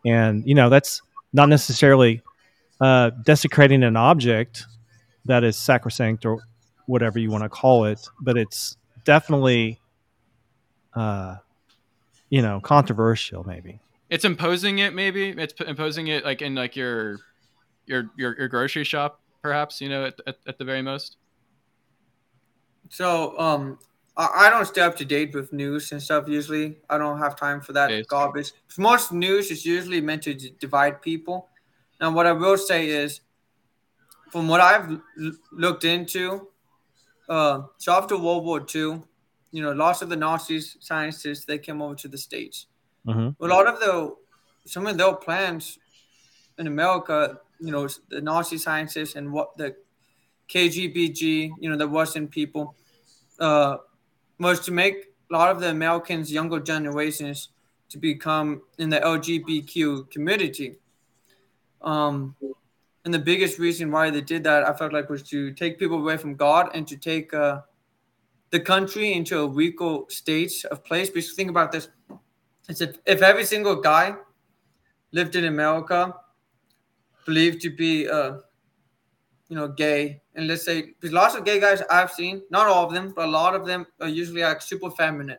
And 0.06 0.46
you 0.46 0.54
know, 0.54 0.68
that's 0.68 1.02
not 1.32 1.48
necessarily 1.48 2.22
uh, 2.80 3.10
desecrating 3.24 3.82
an 3.82 3.96
object 3.96 4.64
that 5.26 5.44
is 5.44 5.56
sacrosanct 5.56 6.24
or 6.24 6.40
whatever 6.88 7.18
you 7.18 7.30
want 7.30 7.44
to 7.44 7.48
call 7.48 7.84
it, 7.84 8.00
but 8.20 8.36
it's 8.38 8.76
definitely, 9.04 9.78
uh, 10.94 11.36
you 12.30 12.42
know, 12.42 12.60
controversial. 12.60 13.44
Maybe. 13.44 13.80
It's 14.10 14.24
imposing 14.24 14.78
it 14.78 14.94
maybe. 14.94 15.28
It's 15.30 15.52
p- 15.52 15.66
imposing 15.66 16.08
it 16.08 16.24
like 16.24 16.40
in 16.42 16.54
like 16.54 16.74
your 16.74 17.18
your 17.86 18.10
your, 18.16 18.36
your 18.38 18.48
grocery 18.48 18.84
shop 18.84 19.20
perhaps, 19.42 19.80
you 19.80 19.88
know, 19.88 20.06
at, 20.06 20.20
at, 20.26 20.36
at 20.46 20.58
the 20.58 20.64
very 20.64 20.82
most. 20.82 21.16
So 22.88 23.38
um, 23.38 23.78
I, 24.16 24.46
I 24.46 24.50
don't 24.50 24.64
stay 24.66 24.80
up 24.80 24.96
to 24.96 25.04
date 25.04 25.34
with 25.34 25.52
news 25.52 25.92
and 25.92 26.02
stuff. 26.02 26.26
Usually, 26.26 26.78
I 26.88 26.98
don't 26.98 27.18
have 27.18 27.36
time 27.36 27.60
for 27.60 27.72
that 27.74 27.90
Yes. 27.90 28.06
garbage. 28.06 28.52
Most 28.78 29.12
news 29.12 29.50
is 29.50 29.64
usually 29.64 30.00
meant 30.00 30.22
to 30.22 30.34
d- 30.34 30.54
divide 30.58 31.02
people. 31.02 31.48
Now, 32.00 32.10
what 32.12 32.26
I 32.26 32.32
will 32.32 32.56
say 32.56 32.88
is, 32.88 33.20
from 34.30 34.48
what 34.48 34.60
I've 34.60 34.90
l- 34.90 35.32
looked 35.52 35.84
into, 35.84 36.48
uh, 37.28 37.62
so 37.76 37.92
after 37.92 38.16
World 38.16 38.44
War 38.44 38.60
II, 38.60 39.02
you 39.50 39.62
know, 39.62 39.72
lots 39.72 40.02
of 40.02 40.08
the 40.08 40.16
Nazis 40.16 40.76
scientists 40.80 41.44
they 41.44 41.58
came 41.58 41.82
over 41.82 41.94
to 41.96 42.08
the 42.08 42.18
states. 42.18 42.66
Mhm. 43.06 43.36
A 43.40 43.46
lot 43.46 43.66
of 43.66 43.80
the 43.80 44.14
some 44.66 44.86
of 44.86 44.98
their 44.98 45.14
plans 45.14 45.78
in 46.58 46.66
America, 46.66 47.40
you 47.58 47.70
know, 47.70 47.88
the 48.10 48.20
Nazi 48.20 48.58
scientists 48.58 49.14
and 49.14 49.32
what 49.32 49.56
the 49.56 49.76
KGBG, 50.48 51.52
you 51.58 51.70
know, 51.70 51.76
the 51.76 51.88
Russian 51.88 52.28
people, 52.28 52.74
uh, 53.38 53.78
was 54.38 54.60
to 54.60 54.72
make 54.72 55.12
a 55.30 55.32
lot 55.32 55.50
of 55.50 55.60
the 55.60 55.70
Americans, 55.70 56.30
younger 56.32 56.60
generations, 56.60 57.48
to 57.90 57.98
become 57.98 58.62
in 58.78 58.90
the 58.90 59.00
LGBTQ 59.00 60.10
community. 60.10 60.76
Um, 61.80 62.34
and 63.04 63.14
the 63.14 63.18
biggest 63.18 63.58
reason 63.58 63.90
why 63.90 64.10
they 64.10 64.20
did 64.20 64.44
that, 64.44 64.68
I 64.68 64.72
felt 64.74 64.92
like, 64.92 65.08
was 65.08 65.22
to 65.24 65.52
take 65.52 65.78
people 65.78 65.98
away 65.98 66.16
from 66.16 66.34
God 66.34 66.70
and 66.74 66.86
to 66.88 66.96
take 66.96 67.32
uh, 67.32 67.60
the 68.50 68.60
country 68.60 69.12
into 69.12 69.38
a 69.38 69.46
weaker 69.46 70.00
state 70.08 70.52
of 70.70 70.84
place. 70.84 71.08
Because 71.08 71.32
think 71.34 71.50
about 71.50 71.72
this: 71.72 71.88
it's 72.68 72.80
if, 72.80 72.98
if 73.06 73.22
every 73.22 73.44
single 73.44 73.76
guy 73.76 74.14
lived 75.12 75.36
in 75.36 75.44
America, 75.44 76.14
believed 77.24 77.62
to 77.62 77.70
be, 77.70 78.08
uh, 78.08 78.38
you 79.48 79.56
know, 79.56 79.68
gay, 79.68 80.20
and 80.34 80.46
let's 80.46 80.64
say 80.64 80.82
because 80.82 81.12
lots 81.12 81.34
of 81.34 81.44
gay 81.44 81.60
guys 81.60 81.82
I've 81.90 82.12
seen, 82.12 82.42
not 82.50 82.66
all 82.66 82.86
of 82.86 82.92
them, 82.92 83.12
but 83.14 83.26
a 83.26 83.30
lot 83.30 83.54
of 83.54 83.64
them 83.64 83.86
are 84.00 84.08
usually 84.08 84.42
like 84.42 84.60
super 84.60 84.90
feminine. 84.90 85.38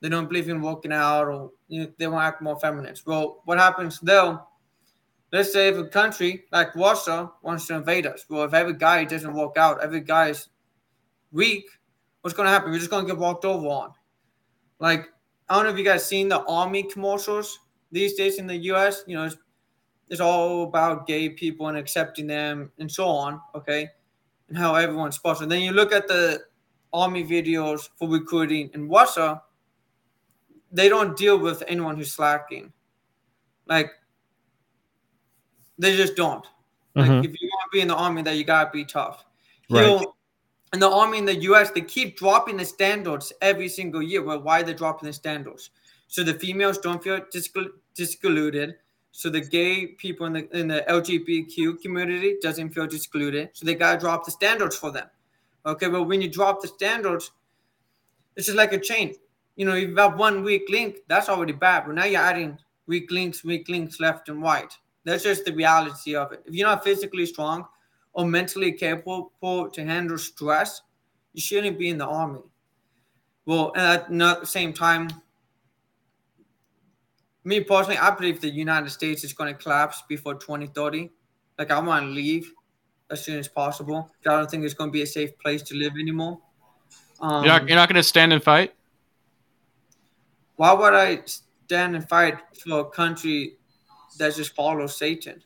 They 0.00 0.08
don't 0.08 0.28
believe 0.28 0.48
in 0.48 0.62
working 0.62 0.92
out, 0.92 1.28
or 1.28 1.50
you 1.68 1.82
know, 1.82 1.92
they 1.98 2.06
want 2.06 2.22
to 2.22 2.26
act 2.26 2.42
more 2.42 2.58
feminine. 2.58 2.94
Well, 3.06 3.42
what 3.44 3.58
happens 3.58 4.00
though? 4.00 4.46
Let's 5.32 5.50
say 5.50 5.68
if 5.68 5.78
a 5.78 5.86
country 5.86 6.44
like 6.52 6.76
Russia 6.76 7.30
wants 7.42 7.66
to 7.68 7.76
invade 7.76 8.06
us, 8.06 8.26
well, 8.28 8.44
if 8.44 8.52
every 8.52 8.74
guy 8.74 9.04
doesn't 9.04 9.32
work 9.32 9.56
out, 9.56 9.82
every 9.82 10.02
guy 10.02 10.28
is 10.28 10.48
weak, 11.32 11.64
what's 12.20 12.36
going 12.36 12.46
to 12.46 12.52
happen? 12.52 12.70
We're 12.70 12.78
just 12.78 12.90
going 12.90 13.06
to 13.06 13.12
get 13.12 13.18
walked 13.18 13.46
over 13.46 13.66
on. 13.66 13.92
Like, 14.78 15.08
I 15.48 15.54
don't 15.54 15.64
know 15.64 15.70
if 15.70 15.78
you 15.78 15.84
guys 15.84 16.06
seen 16.06 16.28
the 16.28 16.42
army 16.44 16.82
commercials 16.82 17.58
these 17.90 18.14
days 18.14 18.38
in 18.38 18.46
the 18.46 18.56
U.S. 18.56 19.04
You 19.06 19.16
know, 19.16 19.24
it's, 19.24 19.36
it's 20.08 20.20
all 20.20 20.64
about 20.64 21.06
gay 21.06 21.30
people 21.30 21.68
and 21.68 21.78
accepting 21.78 22.26
them 22.26 22.70
and 22.78 22.90
so 22.90 23.06
on. 23.06 23.40
Okay, 23.54 23.88
and 24.48 24.58
how 24.58 24.74
everyone's 24.74 25.16
sponsored. 25.16 25.48
Then 25.48 25.62
you 25.62 25.72
look 25.72 25.92
at 25.92 26.08
the 26.08 26.42
army 26.92 27.24
videos 27.24 27.88
for 27.96 28.06
recruiting 28.06 28.70
in 28.74 28.88
Russia. 28.88 29.42
They 30.70 30.90
don't 30.90 31.16
deal 31.16 31.38
with 31.38 31.62
anyone 31.68 31.96
who's 31.96 32.12
slacking. 32.12 32.72
Like, 33.66 33.92
they 35.82 35.96
just 35.96 36.16
don't. 36.16 36.46
Like, 36.94 37.10
Mhm. 37.10 37.24
if 37.24 37.40
you 37.40 37.48
want 37.48 37.70
to 37.70 37.76
be 37.76 37.80
in 37.80 37.88
the 37.88 37.94
army, 37.94 38.22
that 38.22 38.36
you 38.36 38.44
gotta 38.44 38.70
be 38.70 38.84
tough. 38.84 39.24
Right. 39.70 39.86
Here, 39.86 40.00
in 40.72 40.80
the 40.80 40.90
army 40.90 41.18
in 41.18 41.24
the 41.24 41.34
U.S., 41.50 41.70
they 41.70 41.80
keep 41.82 42.18
dropping 42.18 42.56
the 42.56 42.64
standards 42.64 43.32
every 43.40 43.68
single 43.68 44.02
year. 44.02 44.22
Well, 44.22 44.40
why 44.40 44.60
are 44.60 44.62
they 44.62 44.74
dropping 44.74 45.06
the 45.06 45.12
standards? 45.12 45.70
So 46.08 46.22
the 46.22 46.34
females 46.34 46.78
don't 46.78 47.02
feel 47.02 47.20
discluded. 47.94 48.76
So 49.12 49.28
the 49.28 49.40
gay 49.40 49.86
people 49.86 50.26
in 50.26 50.32
the 50.34 50.56
in 50.56 50.68
the 50.68 50.84
LGBTQ 50.88 51.82
community 51.82 52.38
doesn't 52.40 52.70
feel 52.70 52.84
excluded. 52.84 53.50
So 53.52 53.66
they 53.66 53.74
gotta 53.74 53.98
drop 53.98 54.24
the 54.24 54.30
standards 54.30 54.76
for 54.76 54.90
them. 54.90 55.08
Okay, 55.64 55.88
well 55.88 56.04
when 56.04 56.22
you 56.22 56.28
drop 56.28 56.62
the 56.62 56.68
standards, 56.68 57.30
it's 58.36 58.46
just 58.46 58.56
like 58.56 58.72
a 58.72 58.78
chain. 58.78 59.14
You 59.56 59.66
know, 59.66 59.74
you've 59.74 59.94
got 59.94 60.16
one 60.16 60.42
weak 60.42 60.64
link, 60.70 60.96
that's 61.08 61.28
already 61.28 61.52
bad. 61.52 61.84
But 61.86 61.94
now 61.96 62.04
you're 62.04 62.22
adding 62.22 62.58
weak 62.86 63.10
links, 63.10 63.44
weak 63.44 63.68
links 63.68 64.00
left 64.00 64.28
and 64.30 64.42
right. 64.42 64.72
That's 65.04 65.22
just 65.22 65.44
the 65.44 65.52
reality 65.52 66.14
of 66.14 66.32
it. 66.32 66.42
If 66.46 66.54
you're 66.54 66.68
not 66.68 66.84
physically 66.84 67.26
strong 67.26 67.66
or 68.12 68.24
mentally 68.26 68.72
capable 68.72 69.68
to 69.72 69.84
handle 69.84 70.18
stress, 70.18 70.82
you 71.32 71.40
shouldn't 71.40 71.78
be 71.78 71.88
in 71.88 71.98
the 71.98 72.06
army. 72.06 72.40
Well, 73.46 73.72
and 73.74 74.22
at 74.22 74.40
the 74.40 74.46
same 74.46 74.72
time, 74.72 75.08
me 77.44 77.60
personally, 77.60 77.98
I 77.98 78.10
believe 78.10 78.40
the 78.40 78.50
United 78.50 78.90
States 78.90 79.24
is 79.24 79.32
going 79.32 79.52
to 79.52 79.60
collapse 79.60 80.02
before 80.08 80.34
2030. 80.34 81.10
Like, 81.58 81.70
I 81.70 81.80
want 81.80 82.06
to 82.06 82.10
leave 82.10 82.52
as 83.10 83.24
soon 83.24 83.38
as 83.38 83.48
possible. 83.48 84.10
I 84.24 84.30
don't 84.30 84.50
think 84.50 84.64
it's 84.64 84.74
going 84.74 84.90
to 84.90 84.92
be 84.92 85.02
a 85.02 85.06
safe 85.06 85.36
place 85.38 85.62
to 85.62 85.74
live 85.74 85.94
anymore. 86.00 86.40
Um, 87.20 87.44
You're 87.44 87.52
not, 87.52 87.68
you're 87.68 87.76
not 87.76 87.88
going 87.88 87.96
to 87.96 88.02
stand 88.02 88.32
and 88.32 88.42
fight. 88.42 88.74
why 90.56 90.72
would 90.72 90.94
I 90.94 91.22
stand 91.26 91.96
and 91.96 92.08
fight 92.08 92.38
for 92.64 92.80
a 92.80 92.84
country 92.84 93.56
that 94.18 94.34
just 94.34 94.54
follows 94.54 94.96
Satan? 94.96 95.42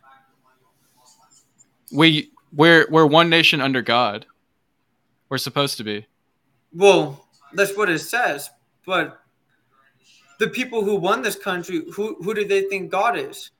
We 1.93 2.31
we're 2.53 2.87
we're 2.91 3.07
one 3.07 3.31
nation 3.31 3.61
under 3.61 3.83
God. 3.83 4.27
We're 5.29 5.39
supposed 5.39 5.77
to 5.79 5.85
be. 5.85 6.07
Well, 6.73 7.27
that's 7.53 7.77
what 7.77 7.89
it 7.89 7.99
says. 7.99 8.51
But 8.85 9.21
the 10.39 10.49
people 10.49 10.85
who 10.85 10.97
won 10.97 11.23
this 11.23 11.37
country, 11.37 11.85
who 11.93 12.17
who 12.23 12.35
do 12.35 12.47
they 12.47 12.62
think 12.62 12.91
God 12.91 13.19
is? 13.19 13.51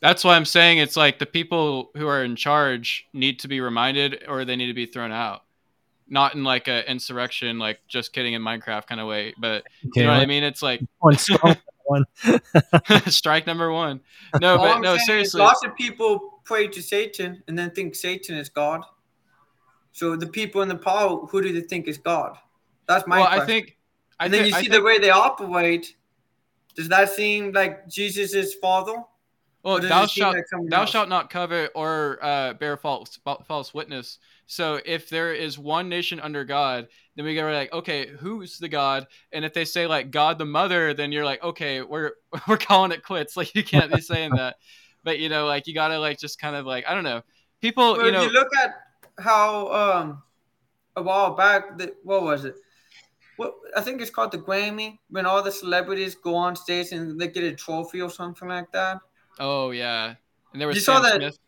That's 0.00 0.22
why 0.22 0.36
I'm 0.36 0.44
saying 0.44 0.78
it's 0.78 0.96
like 0.96 1.18
the 1.18 1.26
people 1.26 1.90
who 1.96 2.06
are 2.06 2.22
in 2.22 2.36
charge 2.36 3.06
need 3.14 3.38
to 3.40 3.48
be 3.48 3.60
reminded 3.60 4.24
or 4.28 4.44
they 4.44 4.56
need 4.56 4.66
to 4.66 4.74
be 4.74 4.86
thrown 4.86 5.12
out. 5.12 5.44
Not 6.08 6.34
in 6.34 6.44
like 6.44 6.68
a 6.68 6.88
insurrection, 6.90 7.58
like 7.58 7.78
just 7.88 8.12
kidding 8.12 8.34
in 8.34 8.42
Minecraft 8.42 8.86
kind 8.86 9.00
of 9.00 9.06
way, 9.06 9.34
but 9.38 9.64
you 9.94 10.02
know 10.02 10.10
what 10.10 10.20
I 10.20 10.26
mean? 10.26 10.42
It's 10.42 10.60
like 10.60 10.82
One 11.84 12.04
strike 13.06 13.46
number 13.46 13.70
one. 13.72 14.00
No, 14.40 14.56
All 14.56 14.64
but 14.64 14.76
I'm 14.76 14.82
no, 14.82 14.90
saying 14.96 15.00
is 15.00 15.06
seriously. 15.06 15.40
Lots 15.40 15.64
of 15.64 15.74
people 15.76 16.40
pray 16.44 16.66
to 16.68 16.82
Satan 16.82 17.42
and 17.48 17.58
then 17.58 17.70
think 17.70 17.94
Satan 17.94 18.36
is 18.36 18.48
God. 18.48 18.82
So 19.92 20.16
the 20.16 20.26
people 20.26 20.62
in 20.62 20.68
the 20.68 20.76
power, 20.76 21.26
who 21.26 21.40
do 21.42 21.52
they 21.52 21.60
think 21.60 21.86
is 21.86 21.98
God? 21.98 22.36
That's 22.86 23.06
my 23.06 23.18
Well, 23.18 23.26
question. 23.26 23.42
I 23.42 23.46
think 23.46 23.76
I 24.18 24.24
and 24.24 24.34
then 24.34 24.42
thi- 24.42 24.48
you 24.48 24.54
see 24.54 24.60
think- 24.62 24.72
the 24.72 24.82
way 24.82 24.98
they 24.98 25.10
operate. 25.10 25.94
Does 26.74 26.88
that 26.88 27.10
seem 27.10 27.52
like 27.52 27.86
Jesus' 27.88 28.54
father? 28.54 28.96
Well, 29.64 29.80
thou 29.80 30.04
shalt 30.06 30.36
like 30.36 30.44
thou 30.68 30.82
else? 30.82 30.90
shalt 30.90 31.08
not 31.08 31.30
covet 31.30 31.72
or 31.74 32.18
uh, 32.20 32.52
bear 32.52 32.76
false 32.76 33.18
false 33.46 33.72
witness. 33.72 34.18
So 34.46 34.78
if 34.84 35.08
there 35.08 35.32
is 35.32 35.58
one 35.58 35.88
nation 35.88 36.20
under 36.20 36.44
God, 36.44 36.88
then 37.16 37.24
we 37.24 37.34
go 37.34 37.50
like, 37.50 37.72
okay, 37.72 38.08
who's 38.08 38.58
the 38.58 38.68
God? 38.68 39.06
And 39.32 39.42
if 39.42 39.54
they 39.54 39.64
say 39.64 39.86
like 39.86 40.10
God 40.10 40.38
the 40.38 40.44
Mother, 40.44 40.92
then 40.92 41.12
you're 41.12 41.24
like, 41.24 41.42
okay, 41.42 41.80
we're 41.80 42.12
we're 42.48 42.58
calling 42.58 42.92
it 42.92 43.02
quits. 43.02 43.38
Like 43.38 43.54
you 43.54 43.64
can't 43.64 43.90
be 43.90 44.02
saying 44.02 44.32
that. 44.36 44.56
But 45.02 45.18
you 45.18 45.30
know, 45.30 45.46
like 45.46 45.66
you 45.66 45.72
gotta 45.72 45.98
like 45.98 46.18
just 46.18 46.38
kind 46.38 46.56
of 46.56 46.66
like 46.66 46.84
I 46.86 46.94
don't 46.94 47.04
know. 47.04 47.22
People, 47.62 47.94
Well, 47.94 48.02
you 48.02 48.08
if 48.08 48.12
know, 48.12 48.22
you 48.24 48.30
look 48.32 48.54
at 48.62 48.74
how 49.18 49.68
um 49.72 50.22
a 50.94 51.02
while 51.02 51.34
back, 51.34 51.78
the, 51.78 51.94
what 52.02 52.22
was 52.22 52.44
it? 52.44 52.56
What 53.36 53.54
I 53.74 53.80
think 53.80 54.02
it's 54.02 54.10
called 54.10 54.32
the 54.32 54.38
Grammy 54.38 54.98
when 55.08 55.24
all 55.24 55.42
the 55.42 55.50
celebrities 55.50 56.14
go 56.14 56.34
on 56.34 56.54
stage 56.54 56.92
and 56.92 57.18
they 57.18 57.28
get 57.28 57.44
a 57.44 57.56
trophy 57.56 58.02
or 58.02 58.10
something 58.10 58.48
like 58.48 58.70
that. 58.72 58.98
Oh 59.38 59.70
yeah, 59.70 60.14
and 60.52 60.60
there 60.60 60.68
was 60.68 60.76
You 60.76 60.82
saw 60.82 61.00
that- 61.00 61.16
Smith. 61.16 61.38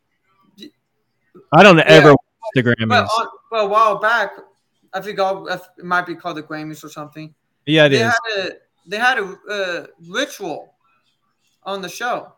I 1.52 1.62
don't 1.62 1.78
ever 1.80 2.08
Yeah. 2.08 2.12
watch 2.12 2.18
the 2.54 2.62
Grammys. 2.62 2.88
But, 2.88 3.04
on, 3.04 3.28
but 3.50 3.60
a 3.64 3.66
while 3.68 3.98
back, 3.98 4.32
I 4.92 5.00
think 5.00 5.18
all, 5.18 5.46
it 5.48 5.60
might 5.82 6.06
be 6.06 6.14
called 6.14 6.38
the 6.38 6.42
Grammys 6.42 6.82
or 6.82 6.88
something. 6.88 7.34
yeah, 7.66 7.84
it 7.86 7.90
they 7.90 7.96
is. 7.96 8.02
had 8.02 8.38
a 8.38 8.50
they 8.88 8.96
had 8.98 9.18
a 9.18 9.36
uh, 9.50 9.86
ritual 10.08 10.72
on 11.64 11.82
the 11.82 11.88
show. 11.88 12.32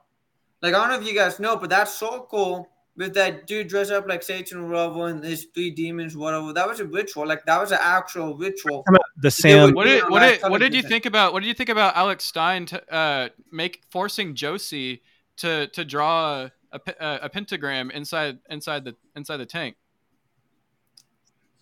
Like 0.63 0.75
I 0.75 0.79
don't 0.79 0.89
know 0.89 1.01
if 1.01 1.07
you 1.07 1.15
guys 1.15 1.39
know, 1.39 1.57
but 1.57 1.71
that's 1.71 1.95
so 1.95 2.27
cool 2.31 2.69
with 2.97 3.15
that 3.15 3.47
dude 3.47 3.69
dressed 3.69 3.93
up 3.93 4.09
like 4.09 4.25
Satan 4.25 4.59
or 4.59 4.67
whatever 4.67 5.07
and 5.07 5.23
his 5.23 5.47
three 5.55 5.71
demons, 5.71 6.17
whatever. 6.17 6.53
That 6.53 6.67
was 6.67 6.81
a 6.81 6.85
ritual. 6.85 7.27
Like 7.29 7.45
that 7.47 7.61
was 7.61 7.71
an 7.71 7.79
actual 7.81 8.37
ritual. 8.37 8.85
The 9.19 9.31
Sam. 9.31 9.73
What 9.75 9.85
did 9.85 10.03
what 10.11 10.21
did 10.21 10.43
what 10.43 10.61
did 10.61 10.75
you 10.75 10.83
think 10.83 11.07
about 11.07 11.33
what 11.33 11.41
did 11.41 11.49
you 11.49 11.55
think 11.55 11.69
about 11.69 11.95
Alex 11.95 12.25
Stein 12.25 12.67
to, 12.67 12.93
uh, 12.93 13.29
make 13.53 13.83
forcing 13.91 14.35
Josie 14.35 15.03
to 15.39 15.69
to 15.69 15.85
draw 15.85 16.43
a, 16.43 16.53
a, 16.73 16.81
a 17.01 17.19
a 17.23 17.29
pentagram 17.29 17.91
inside 17.91 18.39
inside 18.51 18.85
the 18.85 18.97
inside 19.17 19.39
the 19.39 19.47
tank? 19.47 19.77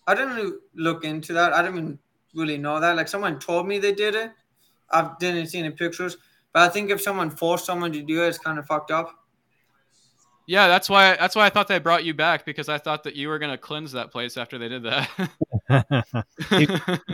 I 0.07 0.15
didn't 0.15 0.59
look 0.75 1.03
into 1.03 1.33
that. 1.33 1.53
I 1.53 1.61
didn't 1.61 1.99
really 2.33 2.57
know 2.57 2.79
that. 2.79 2.95
Like 2.95 3.07
someone 3.07 3.39
told 3.39 3.67
me 3.67 3.79
they 3.79 3.93
did 3.93 4.15
it. 4.15 4.31
I 4.89 5.11
didn't 5.19 5.47
see 5.47 5.59
any 5.59 5.71
pictures. 5.71 6.17
But 6.53 6.63
I 6.63 6.69
think 6.69 6.89
if 6.89 7.01
someone 7.01 7.29
forced 7.29 7.65
someone 7.65 7.91
to 7.91 8.01
do 8.01 8.23
it, 8.23 8.29
it's 8.29 8.37
kind 8.37 8.57
of 8.57 8.65
fucked 8.65 8.91
up. 8.91 9.13
Yeah, 10.47 10.69
that's 10.69 10.89
why 10.89 11.17
that's 11.17 11.35
why 11.35 11.45
I 11.45 11.49
thought 11.49 11.67
they 11.67 11.77
brought 11.77 12.05
you 12.05 12.13
back 12.13 12.45
because 12.45 12.69
I 12.69 12.77
thought 12.77 13.03
that 13.03 13.15
you 13.15 13.27
were 13.27 13.37
gonna 13.37 13.57
cleanse 13.57 13.91
that 13.91 14.11
place 14.11 14.37
after 14.37 14.57
they 14.57 14.69
did 14.69 14.83
that. 14.83 15.09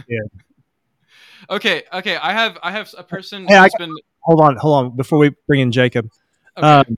yeah. 0.07 0.20
Okay, 1.49 1.84
okay. 1.91 2.16
I 2.16 2.32
have 2.32 2.59
I 2.61 2.72
have 2.72 2.93
a 2.95 3.03
person 3.03 3.47
Hey, 3.47 3.57
I 3.57 3.64
who's 3.64 3.74
been 3.80 3.95
hold 4.20 4.39
on, 4.39 4.55
hold 4.57 4.86
on. 4.86 4.95
Before 4.95 5.18
we 5.18 5.32
bring 5.47 5.61
in 5.61 5.72
Jacob, 5.72 6.09
okay. 6.58 6.68
Um, 6.68 6.97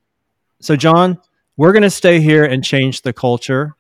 so, 0.60 0.76
Jon, 0.76 1.20
we're 1.58 1.72
going 1.72 1.84
to 1.84 1.90
stay 1.90 2.20
here 2.20 2.44
and 2.44 2.64
change 2.64 3.02
the 3.02 3.14
culture. 3.14 3.76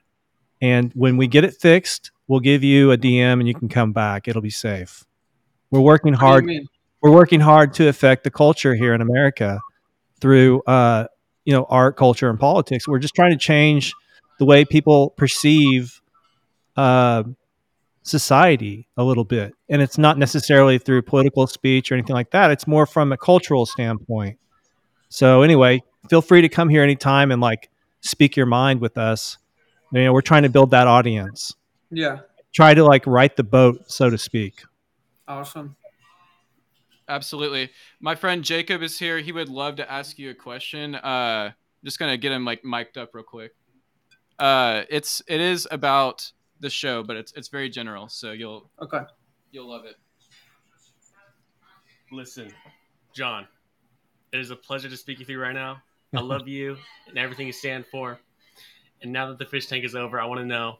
And 0.62 0.92
when 0.94 1.18
we 1.18 1.28
get 1.28 1.44
it 1.44 1.56
fixed, 1.56 2.12
we'll 2.28 2.40
give 2.40 2.64
you 2.64 2.92
a 2.92 2.98
DM 2.98 3.34
and 3.34 3.48
you 3.48 3.54
can 3.54 3.70
come 3.70 3.94
back. 3.94 4.28
It'll 4.28 4.42
be 4.42 4.50
safe. 4.50 5.04
We're 5.72 5.82
working 5.82 6.14
What 6.14 6.20
do 6.20 6.54
you 6.54 6.60
hard. 6.60 6.70
We're 7.02 7.12
working 7.12 7.40
hard 7.40 7.74
to 7.76 7.88
affect 7.88 8.24
the 8.24 8.32
culture 8.32 8.74
here 8.74 8.94
in 8.94 9.02
America 9.02 9.60
through, 10.20 10.64
uh, 10.64 11.06
you 11.44 11.54
know, 11.54 11.66
art, 11.70 11.98
culture, 11.98 12.30
and 12.30 12.40
politics. 12.40 12.88
We're 12.88 13.00
just 13.00 13.14
trying 13.14 13.32
to 13.32 13.38
change 13.38 13.94
the 14.40 14.46
way 14.46 14.66
people 14.66 15.12
perceive 15.12 16.02
uh, 16.76 17.24
society 18.02 18.88
a 18.98 19.04
little 19.04 19.24
bit, 19.24 19.54
and 19.70 19.82
it's 19.82 19.98
not 19.98 20.18
necessarily 20.18 20.80
through 20.80 21.04
political 21.04 21.46
speech 21.46 21.92
or 21.92 21.96
anything 21.96 22.16
like 22.16 22.32
that. 22.32 22.50
It's 22.50 22.66
more 22.66 22.86
from 22.86 23.12
a 23.12 23.18
cultural 23.18 23.66
standpoint. 23.66 24.40
So 25.16 25.44
anyway, 25.44 25.82
feel 26.10 26.22
free 26.22 26.42
to 26.42 26.50
come 26.50 26.68
here 26.68 26.84
anytime 26.84 27.32
and 27.32 27.42
like 27.42 27.70
speak 28.02 28.36
your 28.36 28.46
mind 28.48 28.82
with 28.82 28.98
us. 28.98 29.38
You 29.94 30.04
know, 30.04 30.12
we're 30.12 30.20
trying 30.20 30.44
to 30.44 30.50
build 30.50 30.72
that 30.72 30.88
audience. 30.88 31.56
Yeah. 31.90 32.20
Try 32.52 32.74
to 32.74 32.84
like 32.84 33.08
write 33.08 33.38
the 33.38 33.44
boat, 33.44 33.90
so 33.90 34.10
to 34.10 34.18
speak. 34.18 34.64
Awesome. 35.26 35.78
Absolutely. 37.08 37.70
My 38.02 38.16
friend 38.16 38.44
Jacob 38.44 38.82
is 38.82 39.00
here. 39.00 39.20
He 39.20 39.32
would 39.32 39.48
love 39.48 39.78
to 39.78 39.90
ask 39.90 40.20
you 40.20 40.32
a 40.32 40.34
question. 40.34 40.96
Uh, 40.96 41.54
just 41.86 41.98
gonna 41.98 42.18
get 42.18 42.34
him 42.34 42.44
like 42.44 42.66
mic'd 42.66 42.98
up 42.98 43.16
real 43.16 43.24
quick. 43.24 43.56
Uh, 44.38 44.82
it's 44.90 45.22
it 45.30 45.40
is 45.40 45.66
about 45.72 46.30
the 46.60 46.70
show, 46.70 47.04
but 47.04 47.16
it's 47.16 47.32
it's 47.38 47.48
very 47.48 47.70
general, 47.70 48.10
so 48.10 48.34
you'll 48.34 48.70
Okay. 48.82 49.00
you'll 49.54 49.70
love 49.70 49.86
it. 49.86 49.96
Listen, 52.12 52.52
Jon, 53.16 53.48
it 54.32 54.40
is 54.40 54.52
a 54.52 54.56
pleasure 54.56 54.90
to 54.90 54.98
speak 54.98 55.20
with 55.20 55.30
you 55.30 55.40
right 55.40 55.54
now. 55.54 55.82
I 56.14 56.22
love 56.22 56.48
you 56.48 56.78
and 57.08 57.18
everything 57.18 57.48
you 57.48 57.54
stand 57.54 57.86
for. 57.86 58.20
And 59.02 59.12
now 59.12 59.28
that 59.28 59.38
the 59.38 59.46
fish 59.46 59.68
tank 59.68 59.86
is 59.86 59.96
over, 59.96 60.20
I 60.20 60.26
want 60.26 60.40
to 60.40 60.46
know 60.46 60.80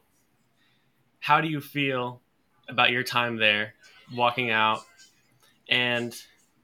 how 1.20 1.40
do 1.40 1.48
you 1.48 1.60
feel 1.60 2.20
about 2.68 2.90
your 2.90 3.02
time 3.02 3.36
there, 3.36 3.74
walking 4.14 4.50
out, 4.50 4.80
and 5.68 6.12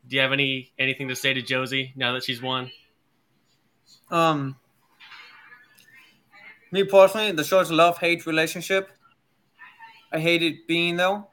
do 0.09 0.17
you 0.17 0.23
have 0.23 0.33
any 0.33 0.73
anything 0.79 1.09
to 1.09 1.17
say 1.17 1.33
to 1.35 1.43
Josie 1.43 1.93
now 1.97 2.13
that 2.13 2.25
she's 2.25 2.43
won? 2.43 2.71
Um, 4.11 4.57
me 6.71 6.85
personally, 6.85 7.33
the 7.33 7.45
show 7.45 7.59
show's 7.59 7.71
love 7.71 7.99
hate 7.99 8.27
relationship. 8.27 8.91
I 10.13 10.19
hate 10.19 10.43
it 10.43 10.67
being 10.67 10.97
though. 10.97 11.29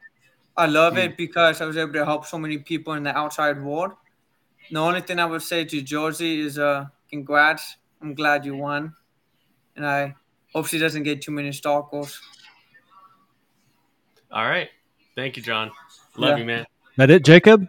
I 0.55 0.65
love 0.65 0.97
it 0.97 1.15
because 1.15 1.61
I 1.61 1.65
was 1.65 1.77
able 1.77 1.93
to 1.93 2.05
help 2.05 2.25
so 2.25 2.37
many 2.37 2.57
people 2.57 2.93
in 2.93 3.03
the 3.03 3.17
outside 3.17 3.61
world. 3.61 3.93
The 4.71 4.79
only 4.79 5.01
thing 5.01 5.19
I 5.19 5.25
would 5.25 5.41
say 5.41 5.65
to 5.65 5.81
Josie 5.81 6.41
is, 6.41 6.59
uh, 6.59 6.85
congrats. 7.09 7.77
I'm 8.01 8.13
glad 8.13 8.45
you 8.45 8.55
won, 8.55 8.93
and 9.75 9.85
I 9.85 10.15
hope 10.53 10.67
she 10.67 10.77
doesn't 10.77 11.03
get 11.03 11.21
too 11.21 11.31
many 11.31 11.51
stalkers. 11.51 12.19
All 14.31 14.45
right. 14.45 14.69
Thank 15.15 15.37
you, 15.37 15.43
Jon. 15.43 15.71
Love 16.15 16.31
Yeah. 16.31 16.37
you, 16.37 16.45
man. 16.45 16.65
That 16.97 17.09
it, 17.09 17.25
Jacob? 17.25 17.67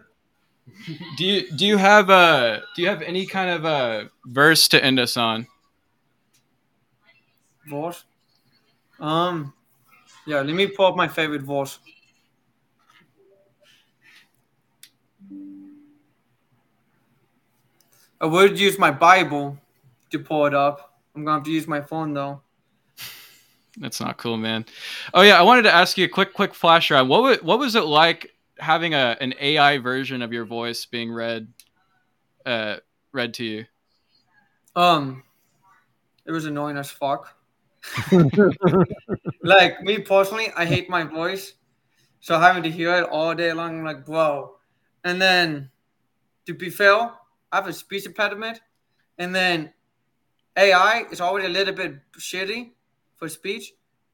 Do 1.17 1.25
you 1.25 1.51
do 1.53 1.67
you 1.67 1.77
have 1.79 2.11
uh 2.11 2.61
do 2.77 2.83
you 2.83 2.89
have 2.89 3.03
any 3.03 3.27
kind 3.27 3.51
of 3.51 3.65
uh 3.65 4.05
verse 4.27 4.69
to 4.69 4.83
end 4.85 5.01
us 5.01 5.17
on? 5.17 5.47
Verse. 7.67 8.05
Um, 8.99 9.53
yeah. 10.27 10.43
Let 10.43 10.55
me 10.55 10.67
pull 10.67 10.87
up 10.87 10.97
my 10.97 11.09
favorite 11.09 11.43
verse. 11.43 11.79
I 18.21 18.27
would 18.27 18.59
use 18.59 18.79
my 18.79 18.91
Bible 18.91 19.59
to 20.11 20.19
pull 20.19 20.47
it 20.47 20.55
up. 20.55 20.99
I'm 21.15 21.25
gonna 21.25 21.39
have 21.39 21.45
to 21.45 21.51
use 21.51 21.67
my 21.67 21.81
phone 21.81 22.13
though. 22.13 22.43
That's 23.79 24.01
not 24.01 24.19
cool, 24.19 24.37
man. 24.37 24.67
Oh 25.15 25.23
yeah, 25.23 25.39
I 25.39 25.43
wanted 25.43 25.63
to 25.63 25.75
ask 25.75 25.97
you 25.97 26.05
a 26.05 26.09
quick 26.09 26.35
quick 26.35 26.55
flash 26.55 26.91
round. 26.91 27.09
What 27.09 27.23
wa- 27.23 27.39
what 27.43 27.59
was 27.59 27.75
it 27.75 27.85
like 27.85 28.33
having 28.59 28.95
a 28.95 29.17
an 29.21 29.35
AI 29.41 29.79
version 29.79 30.23
of 30.23 30.33
your 30.33 30.45
voice 30.45 30.87
being 30.87 31.13
read 31.13 31.49
uh 32.45 32.77
read 33.13 33.35
to 33.35 33.45
you? 33.45 33.65
Um, 34.77 35.25
it 36.27 36.33
was 36.33 36.45
annoying 36.45 36.77
as 36.77 36.91
fuck. 36.91 37.35
like 39.43 39.83
me 39.83 39.99
personally, 39.99 40.53
I 40.57 40.65
hate 40.65 40.91
my 40.91 41.05
voice, 41.05 41.55
so 42.21 42.39
having 42.39 42.63
to 42.65 42.71
hear 42.71 42.95
it 42.95 43.05
all 43.05 43.35
day 43.35 43.53
long, 43.53 43.79
I'm 43.79 43.85
like, 43.85 44.05
bro. 44.05 44.57
And 45.05 45.21
then, 45.21 45.71
to 46.47 46.55
be 46.55 46.71
fair, 46.71 47.11
I 47.53 47.57
have 47.57 47.67
a 47.67 47.73
speech 47.73 48.07
impediment, 48.07 48.61
and 49.19 49.35
then 49.35 49.73
AI 50.57 51.05
is 51.11 51.21
already 51.21 51.47
a 51.47 51.51
little 51.51 51.75
bit 51.75 51.95
shitty 52.19 52.71
for 53.17 53.29
speech, 53.29 53.73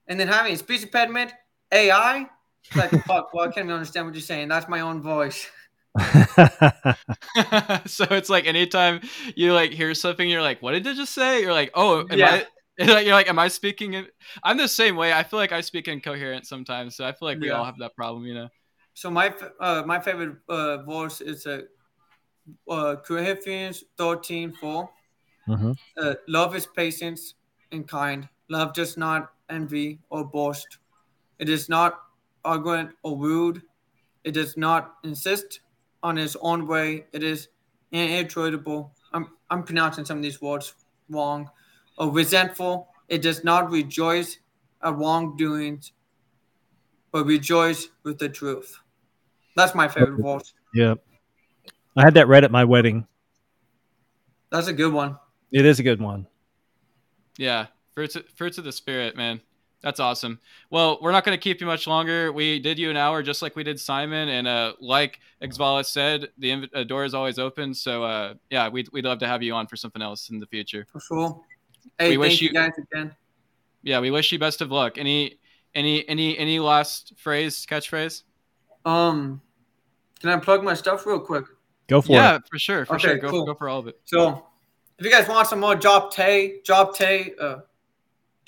and 0.08 0.18
then 0.18 0.28
having 0.28 0.52
a 0.52 0.56
speech 0.56 0.82
impediment, 0.82 1.32
AI, 1.72 2.26
like 2.74 2.92
fuck. 3.06 3.32
Well, 3.32 3.44
I 3.44 3.48
can't 3.48 3.66
even 3.66 3.72
understand 3.72 4.06
what 4.06 4.14
you're 4.14 4.22
saying. 4.22 4.48
That's 4.48 4.68
my 4.68 4.80
own 4.80 5.02
voice. 5.02 5.48
so 7.86 8.04
it's 8.10 8.28
like 8.28 8.46
anytime 8.46 9.00
you 9.34 9.52
like 9.52 9.72
hear 9.72 9.94
something, 9.94 10.28
you're 10.28 10.42
like, 10.42 10.62
"What 10.62 10.72
did 10.72 10.86
it 10.86 10.96
just 10.96 11.14
say?" 11.14 11.40
You're 11.42 11.52
like, 11.52 11.70
"Oh, 11.74 12.06
Yeah. 12.10 12.42
I?" 12.42 12.46
You're 12.78 13.14
like, 13.14 13.28
"Am 13.28 13.38
I 13.38 13.48
speaking?" 13.48 13.94
In... 13.94 14.06
I'm 14.42 14.58
the 14.58 14.68
same 14.68 14.96
way. 14.96 15.12
I 15.12 15.22
feel 15.22 15.38
like 15.38 15.52
I 15.52 15.62
speak 15.62 15.88
incoherent 15.88 16.46
sometimes, 16.46 16.96
so 16.96 17.04
I 17.04 17.12
feel 17.12 17.28
like 17.28 17.40
we 17.40 17.48
Yeah. 17.48 17.58
all 17.58 17.64
have 17.64 17.78
that 17.78 17.96
problem, 17.96 18.24
you 18.24 18.34
know. 18.34 18.48
So 18.94 19.10
my 19.10 19.32
uh, 19.60 19.82
my 19.86 20.00
favorite 20.00 20.36
uh, 20.48 20.78
verse 20.84 21.20
is 21.20 21.46
a 21.46 21.64
uh, 22.68 22.96
Corinthians 23.04 23.84
13, 23.96 24.52
4. 24.52 24.90
Mhm. 25.46 25.72
Uh, 25.96 26.14
love 26.28 26.54
is 26.56 26.66
patience 26.66 27.34
and 27.72 27.88
kind. 27.88 28.28
Love 28.48 28.74
does 28.74 28.96
not 28.96 29.32
envy 29.48 30.00
or 30.10 30.24
boast. 30.24 30.78
It 31.38 31.48
is 31.48 31.68
not 31.68 32.02
arrogant 32.44 32.96
or 33.02 33.18
rude. 33.18 33.62
It 34.24 34.32
does 34.32 34.56
not 34.56 34.96
insist 35.04 35.60
on 36.02 36.18
its 36.18 36.36
own 36.40 36.66
way. 36.66 37.06
It 37.12 37.22
is 37.22 37.48
irritable. 37.92 38.94
I'm, 39.12 39.36
I'm 39.50 39.64
pronouncing 39.64 40.04
some 40.04 40.18
of 40.18 40.22
these 40.22 40.40
words 40.42 40.74
wrong. 41.08 41.50
Or 41.98 42.10
resentful. 42.10 42.88
It 43.08 43.22
does 43.22 43.44
not 43.44 43.70
rejoice 43.70 44.38
at 44.82 44.94
wrongdoings, 44.96 45.92
but 47.10 47.24
rejoice 47.26 47.88
with 48.02 48.18
the 48.18 48.28
truth. 48.28 48.80
That's 49.56 49.74
my 49.74 49.88
favorite 49.88 50.20
verse. 50.22 50.54
yeah. 50.74 50.94
I 51.96 52.02
had 52.04 52.14
that 52.14 52.28
read 52.28 52.44
at 52.44 52.50
my 52.50 52.64
wedding. 52.64 53.06
That's 54.50 54.68
a 54.68 54.72
good 54.72 54.92
one. 54.92 55.18
It 55.52 55.64
is 55.64 55.78
a 55.80 55.82
good 55.82 56.00
one. 56.00 56.26
Yeah, 57.38 57.66
fruits 57.94 58.16
fruits 58.34 58.58
of 58.58 58.64
the 58.64 58.72
spirit, 58.72 59.16
man. 59.16 59.40
That's 59.82 60.00
awesome. 60.00 60.40
Well, 60.70 60.98
we're 61.00 61.12
not 61.12 61.24
going 61.24 61.36
to 61.36 61.42
keep 61.42 61.60
you 61.60 61.66
much 61.66 61.86
longer. 61.86 62.32
We 62.32 62.58
did 62.58 62.78
you 62.78 62.90
an 62.90 62.96
hour 62.96 63.22
just 63.22 63.40
like 63.42 63.54
we 63.56 63.62
did 63.62 63.78
Simon, 63.78 64.28
and 64.28 64.48
uh, 64.48 64.72
like 64.80 65.20
Exvala 65.42 65.84
said, 65.84 66.28
the 66.38 66.50
inv- 66.50 66.68
uh, 66.74 66.84
door 66.84 67.04
is 67.04 67.14
always 67.14 67.38
open. 67.38 67.72
So 67.74 68.02
uh, 68.02 68.34
yeah, 68.50 68.68
we'd 68.68 68.88
we'd 68.92 69.04
love 69.04 69.18
to 69.20 69.26
have 69.28 69.42
you 69.42 69.54
on 69.54 69.66
for 69.66 69.76
something 69.76 70.02
else 70.02 70.30
in 70.30 70.38
the 70.40 70.46
future. 70.46 70.86
For 70.90 71.00
sure. 71.00 71.40
Hey, 71.98 72.08
We 72.08 72.14
thank 72.14 72.20
wish 72.20 72.40
you 72.42 72.48
you- 72.48 72.54
guys 72.54 72.72
again. 72.78 73.14
Yeah, 73.82 74.00
we 74.00 74.10
wish 74.10 74.32
you 74.32 74.38
best 74.38 74.60
of 74.62 74.72
luck. 74.72 74.98
Any 74.98 75.38
any 75.74 76.08
any 76.08 76.36
any 76.36 76.58
last 76.58 77.12
phrase 77.16 77.64
catchphrase? 77.66 78.22
Um, 78.84 79.40
can 80.20 80.30
I 80.30 80.38
plug 80.38 80.64
my 80.64 80.74
stuff 80.74 81.06
real 81.06 81.20
quick? 81.20 81.44
Go 81.88 82.00
for 82.00 82.12
yeah, 82.12 82.18
it. 82.18 82.32
Yeah, 82.32 82.38
for 82.50 82.58
sure, 82.58 82.86
for 82.86 82.94
Okay, 82.96 83.08
sure. 83.08 83.18
Go 83.18 83.30
cool. 83.30 83.46
go 83.46 83.54
for 83.54 83.68
all 83.68 83.80
of 83.80 83.86
it. 83.86 83.98
So, 84.04 84.46
if 84.98 85.04
you 85.04 85.10
guys 85.10 85.28
want 85.28 85.46
some 85.48 85.60
more 85.60 85.74
Job 85.74 86.10
Tay, 86.10 86.60
Job 86.64 86.94
Tay, 86.94 87.34
uh, 87.40 87.58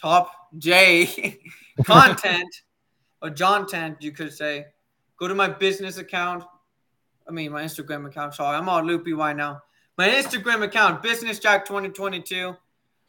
Top 0.00 0.32
J 0.56 1.38
content 1.84 2.62
or 3.22 3.30
Jontent, 3.30 3.96
you 4.00 4.12
could 4.12 4.32
say, 4.32 4.66
go 5.18 5.28
to 5.28 5.34
my 5.34 5.48
business 5.48 5.98
account. 5.98 6.44
I 7.28 7.30
mean, 7.30 7.52
my 7.52 7.62
Instagram 7.62 8.06
account. 8.06 8.34
Sorry, 8.34 8.56
I'm 8.56 8.68
all 8.68 8.82
loopy 8.82 9.12
right 9.12 9.36
now. 9.36 9.62
My 9.96 10.08
Instagram 10.08 10.62
account, 10.62 11.02
Business 11.02 11.38
Jack 11.38 11.66
2022. 11.66 12.56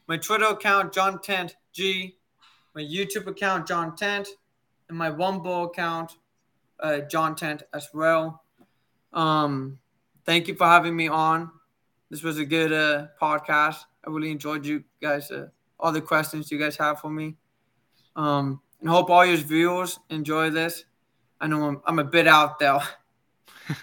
My 0.08 0.18
Twitter 0.18 0.46
account, 0.46 0.92
John 0.92 1.22
Tent 1.22 1.56
G. 1.72 2.18
My 2.76 2.82
YouTube 2.82 3.28
account, 3.28 3.68
Jontent, 3.68 4.28
and 4.90 4.98
my 4.98 5.10
Rumble 5.10 5.66
account, 5.66 6.18
uh, 6.80 7.02
Jontent 7.12 7.62
as 7.74 7.90
well. 7.94 8.44
Um, 9.14 9.80
thank 10.26 10.48
you 10.48 10.56
for 10.56 10.66
having 10.68 10.96
me 10.96 11.08
on. 11.08 11.52
This 12.10 12.24
was 12.24 12.38
a 12.40 12.46
good 12.46 12.72
uh, 12.74 13.08
podcast. 13.22 13.78
I 14.06 14.10
really 14.10 14.32
enjoyed 14.32 14.66
you 14.66 14.84
guys, 15.02 15.32
uh, 15.32 15.48
all 15.80 15.92
the 15.92 16.02
questions 16.02 16.52
you 16.52 16.58
guys 16.58 16.76
have 16.78 17.00
for 17.00 17.10
me. 17.10 17.36
Um, 18.16 18.62
and 18.82 18.90
hope 18.90 19.10
all 19.10 19.26
your 19.26 19.38
viewers 19.38 20.00
enjoy 20.10 20.50
this. 20.50 20.86
I 21.42 21.48
know 21.48 21.64
I'm, 21.64 21.82
I'm 21.86 22.00
a 22.00 22.04
bit 22.04 22.28
out 22.28 22.60
there. 22.60 22.80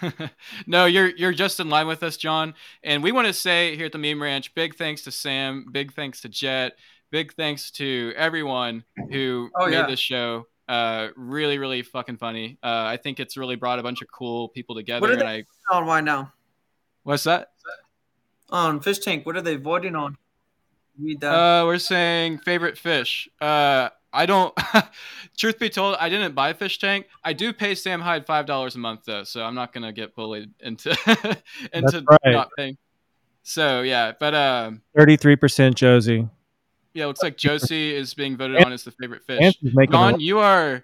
no, 0.67 0.85
you're 0.85 1.15
you're 1.15 1.31
just 1.31 1.61
in 1.61 1.69
line 1.69 1.87
with 1.87 2.03
us, 2.03 2.17
Jon. 2.17 2.53
And 2.83 3.01
we 3.01 3.13
want 3.13 3.27
to 3.27 3.33
say 3.33 3.77
here 3.77 3.85
at 3.85 3.93
the 3.93 3.97
Meme 3.97 4.21
Ranch, 4.21 4.53
big 4.53 4.75
thanks 4.75 5.03
to 5.03 5.11
Sam, 5.11 5.65
big 5.71 5.93
thanks 5.93 6.19
to 6.21 6.29
Jet, 6.29 6.73
big 7.09 7.33
thanks 7.35 7.71
to 7.71 8.13
everyone 8.17 8.83
who 9.11 9.49
Oh, 9.55 9.67
made 9.67 9.73
yeah. 9.73 9.87
this 9.87 9.99
show 10.01 10.45
uh, 10.67 11.09
really, 11.15 11.57
really 11.57 11.81
fucking 11.81 12.17
funny. 12.17 12.57
Uh, 12.63 12.83
I 12.85 12.97
think 12.97 13.19
it's 13.19 13.37
really 13.37 13.55
brought 13.55 13.79
a 13.79 13.83
bunch 13.83 14.01
of 14.01 14.07
cool 14.11 14.49
people 14.49 14.75
together. 14.75 15.01
What 15.01 15.09
are 15.09 15.13
And 15.13 15.21
they- 15.21 15.45
I 15.71 15.75
on 15.75 15.85
right 15.87 16.03
now 16.03 16.33
what's 17.03 17.23
that? 17.23 17.51
on 18.49 18.79
Fish 18.79 18.99
Tank. 18.99 19.25
What 19.25 19.35
are 19.35 19.41
they 19.41 19.55
voting 19.55 19.95
on? 19.95 20.17
Read 20.99 21.19
that. 21.21 21.33
Uh, 21.33 21.65
we're 21.65 21.77
saying 21.79 22.39
favorite 22.39 22.77
fish. 22.77 23.27
Uh, 23.41 23.89
I 24.13 24.25
don't. 24.25 24.57
truth 25.37 25.59
be 25.59 25.69
told, 25.69 25.97
I 25.99 26.09
didn't 26.09 26.33
buy 26.33 26.53
Fish 26.53 26.79
Tank. 26.79 27.07
I 27.23 27.33
do 27.33 27.53
pay 27.53 27.75
Sam 27.75 27.99
Hyde 28.01 28.25
five 28.25 28.45
dollars 28.45 28.75
a 28.75 28.79
month 28.79 29.01
though, 29.05 29.23
so 29.23 29.43
I'm 29.43 29.53
not 29.53 29.73
gonna 29.73 29.91
get 29.91 30.15
bullied 30.15 30.51
into 30.61 30.89
into 31.73 32.03
right. 32.09 32.19
not 32.33 32.49
paying. 32.57 32.77
So 33.43 33.81
yeah, 33.81 34.13
but 34.19 34.33
um, 34.33 34.81
Thirty-three 34.95 35.35
percent 35.35 35.75
Josie. 35.75 36.27
Yeah, 36.97 37.05
looks 37.05 37.21
like 37.21 37.37
Josie 37.37 37.93
is 37.93 38.15
being 38.15 38.35
voted 38.35 38.63
on 38.63 38.73
as 38.73 38.83
the 38.83 38.89
favorite 38.89 39.23
fish. 39.23 39.55
she's 39.61 39.71
Jon, 39.91 40.19
you 40.19 40.39
are 40.39 40.83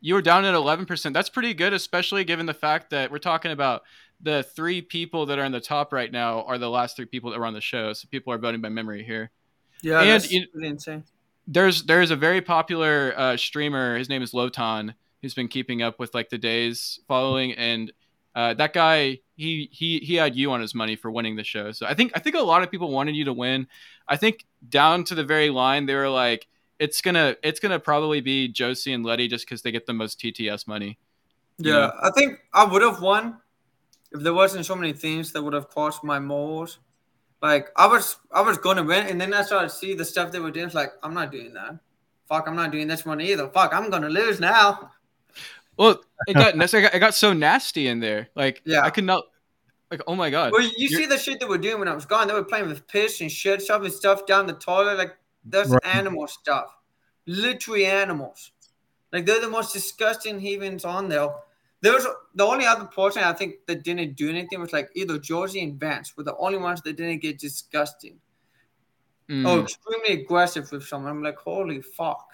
you 0.00 0.16
are 0.16 0.22
down 0.22 0.44
at 0.44 0.54
eleven 0.54 0.86
percent. 0.86 1.14
That's 1.14 1.28
pretty 1.28 1.54
good, 1.54 1.72
especially 1.72 2.24
given 2.24 2.46
the 2.46 2.52
fact 2.54 2.90
that 2.90 3.12
we're 3.12 3.18
talking 3.18 3.52
about 3.52 3.82
the 4.20 4.42
three 4.42 4.82
people 4.82 5.26
that 5.26 5.38
are 5.38 5.44
in 5.44 5.52
the 5.52 5.60
top 5.60 5.92
right 5.92 6.10
now 6.10 6.42
are 6.42 6.58
the 6.58 6.68
last 6.68 6.96
three 6.96 7.04
people 7.04 7.30
that 7.30 7.38
were 7.38 7.46
on 7.46 7.54
the 7.54 7.60
show. 7.60 7.92
So 7.92 8.08
people 8.10 8.32
are 8.32 8.38
voting 8.38 8.60
by 8.60 8.70
memory 8.70 9.04
here. 9.04 9.30
Yeah, 9.82 10.00
And 10.00 10.10
that's 10.10 10.32
you- 10.32 10.46
really 10.52 10.68
insane. 10.68 11.04
there's 11.46 11.84
there's 11.84 12.10
a 12.10 12.16
very 12.16 12.40
popular 12.40 13.14
uh, 13.16 13.36
streamer. 13.36 13.96
His 13.96 14.08
name 14.08 14.22
is 14.22 14.32
Lotan, 14.32 14.94
who's 15.22 15.34
been 15.34 15.46
keeping 15.48 15.80
up 15.80 16.00
with 16.00 16.12
like 16.12 16.28
the 16.28 16.38
days 16.38 16.98
following, 17.06 17.52
and 17.52 17.92
uh, 18.36 18.52
that 18.52 18.74
guy 18.74 19.18
he 19.34 19.68
he 19.72 19.98
he 19.98 20.14
had 20.14 20.36
you 20.36 20.52
on 20.52 20.60
his 20.60 20.74
money 20.74 20.94
for 20.94 21.10
winning 21.10 21.36
the 21.36 21.42
show. 21.42 21.72
So 21.72 21.86
I 21.86 21.94
think 21.94 22.12
I 22.14 22.20
think 22.20 22.36
a 22.36 22.40
lot 22.40 22.62
of 22.62 22.70
people 22.70 22.90
wanted 22.90 23.16
you 23.16 23.24
to 23.24 23.32
win. 23.32 23.66
I 24.06 24.16
think 24.16 24.44
down 24.68 25.04
to 25.04 25.14
the 25.14 25.24
very 25.24 25.48
line, 25.48 25.86
they 25.86 25.94
were 25.94 26.10
like, 26.10 26.46
it's 26.78 27.00
gonna 27.00 27.36
it's 27.42 27.58
gonna 27.60 27.80
probably 27.80 28.20
be 28.20 28.46
Josie 28.48 28.92
and 28.92 29.04
Letty 29.04 29.26
just 29.26 29.46
because 29.46 29.62
they 29.62 29.72
get 29.72 29.86
the 29.86 29.94
most 29.94 30.20
TTS 30.20 30.68
money. 30.68 30.98
Yeah, 31.56 31.72
know? 31.72 31.92
I 32.02 32.10
think 32.10 32.38
I 32.52 32.64
would 32.64 32.82
have 32.82 33.00
won 33.00 33.38
if 34.12 34.22
there 34.22 34.34
wasn't 34.34 34.66
so 34.66 34.76
many 34.76 34.92
things 34.92 35.32
that 35.32 35.42
would 35.42 35.54
have 35.54 35.70
cost 35.70 36.04
my 36.04 36.18
morals. 36.18 36.78
Like 37.40 37.68
I 37.74 37.86
was, 37.86 38.16
I 38.32 38.42
was 38.42 38.58
gonna 38.58 38.84
win, 38.84 39.06
and 39.06 39.18
then 39.18 39.32
I 39.32 39.42
started 39.42 39.70
to 39.70 39.74
see 39.74 39.94
the 39.94 40.04
stuff 40.04 40.30
they 40.30 40.40
were 40.40 40.50
doing. 40.50 40.66
It's 40.66 40.74
like 40.74 40.92
I'm 41.02 41.14
not 41.14 41.32
doing 41.32 41.54
that. 41.54 41.78
Fuck, 42.28 42.48
I'm 42.48 42.56
not 42.56 42.70
doing 42.70 42.86
this 42.86 43.06
one 43.06 43.20
either. 43.22 43.48
Fuck, 43.48 43.72
I'm 43.72 43.88
gonna 43.88 44.10
lose 44.10 44.40
now. 44.40 44.90
Well, 45.76 46.00
it 46.28 46.34
got 46.34 46.54
it 46.54 46.58
got, 46.58 46.94
it 46.94 46.98
got 46.98 47.14
so 47.14 47.32
nasty 47.32 47.88
in 47.88 48.00
there. 48.00 48.28
Like 48.34 48.62
Yeah. 48.64 48.80
I 48.82 48.90
could 48.90 49.04
not. 49.04 49.24
Like 49.90 50.02
oh 50.06 50.14
my 50.16 50.30
god. 50.30 50.52
Well, 50.52 50.62
you 50.62 50.72
You're- 50.76 51.02
see 51.04 51.06
the 51.06 51.18
shit 51.18 51.38
they 51.40 51.46
were 51.46 51.58
doing 51.58 51.78
when 51.78 51.88
I 51.88 51.94
was 51.94 52.06
gone. 52.06 52.26
They 52.28 52.34
were 52.34 52.44
playing 52.44 52.68
with 52.68 52.86
piss 52.88 53.20
and 53.20 53.30
shit, 53.30 53.62
shoving 53.62 53.90
stuff 53.90 54.26
down 54.26 54.46
the 54.46 54.54
toilet. 54.54 54.98
Like 54.98 55.16
that's 55.44 55.68
Right. 55.70 55.80
animal 55.84 56.26
stuff, 56.26 56.66
literally 57.26 57.86
animals. 57.86 58.50
Like 59.12 59.26
they're 59.26 59.40
the 59.40 59.48
most 59.48 59.72
disgusting 59.72 60.40
heathens 60.40 60.84
on 60.84 61.08
there. 61.08 61.28
There 61.82 61.92
was 61.92 62.06
the 62.34 62.44
only 62.44 62.66
other 62.66 62.86
person 62.86 63.22
I 63.22 63.32
think 63.32 63.66
that 63.66 63.84
didn't 63.84 64.16
do 64.16 64.28
anything 64.30 64.60
was 64.60 64.72
like 64.72 64.90
either 64.96 65.18
Georgie 65.18 65.62
and 65.62 65.78
Vance 65.78 66.16
were 66.16 66.24
the 66.24 66.36
only 66.36 66.58
ones 66.58 66.82
that 66.82 66.96
didn't 66.96 67.20
get 67.20 67.38
disgusting. 67.38 68.18
Mm. 69.28 69.46
Oh, 69.46 69.60
extremely 69.62 70.22
aggressive 70.22 70.70
with 70.72 70.84
someone. 70.86 71.10
I'm 71.12 71.22
like, 71.22 71.36
holy 71.38 71.82
fuck. 71.82 72.26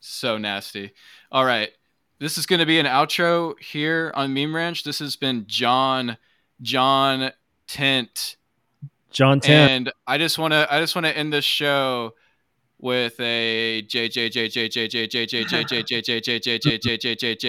So 0.00 0.38
nasty. 0.38 0.92
All 1.32 1.44
right. 1.44 1.70
This 2.18 2.38
is 2.38 2.46
going 2.46 2.60
to 2.60 2.66
be 2.66 2.78
an 2.78 2.86
outro 2.86 3.58
here 3.60 4.12
on 4.14 4.32
Meme 4.32 4.54
Ranch. 4.54 4.84
This 4.84 5.00
has 5.00 5.16
been 5.16 5.44
Jon, 5.46 6.16
John 6.62 7.32
Tent, 7.66 8.36
John 9.10 9.40
Ten. 9.40 9.70
and 9.70 9.92
I 10.06 10.18
just 10.18 10.38
want 10.38 10.52
to, 10.52 10.66
I 10.72 10.80
just 10.80 10.94
want 10.94 11.06
to 11.06 11.16
end 11.16 11.32
this 11.32 11.44
show 11.44 12.14
with 12.78 13.18
a 13.20 13.82
J 13.82 14.08
J 14.08 14.28
J 14.28 14.48
J 14.48 14.68
J 14.68 14.86
J 14.86 15.08
J 15.08 15.26
J 15.26 15.44
J 15.44 15.64
J 15.64 15.82
J 15.82 16.20
J 16.20 16.20
J 16.20 16.38
J 16.38 16.58
J 16.58 16.96
J 16.98 17.14
J 17.16 17.34
J 17.34 17.48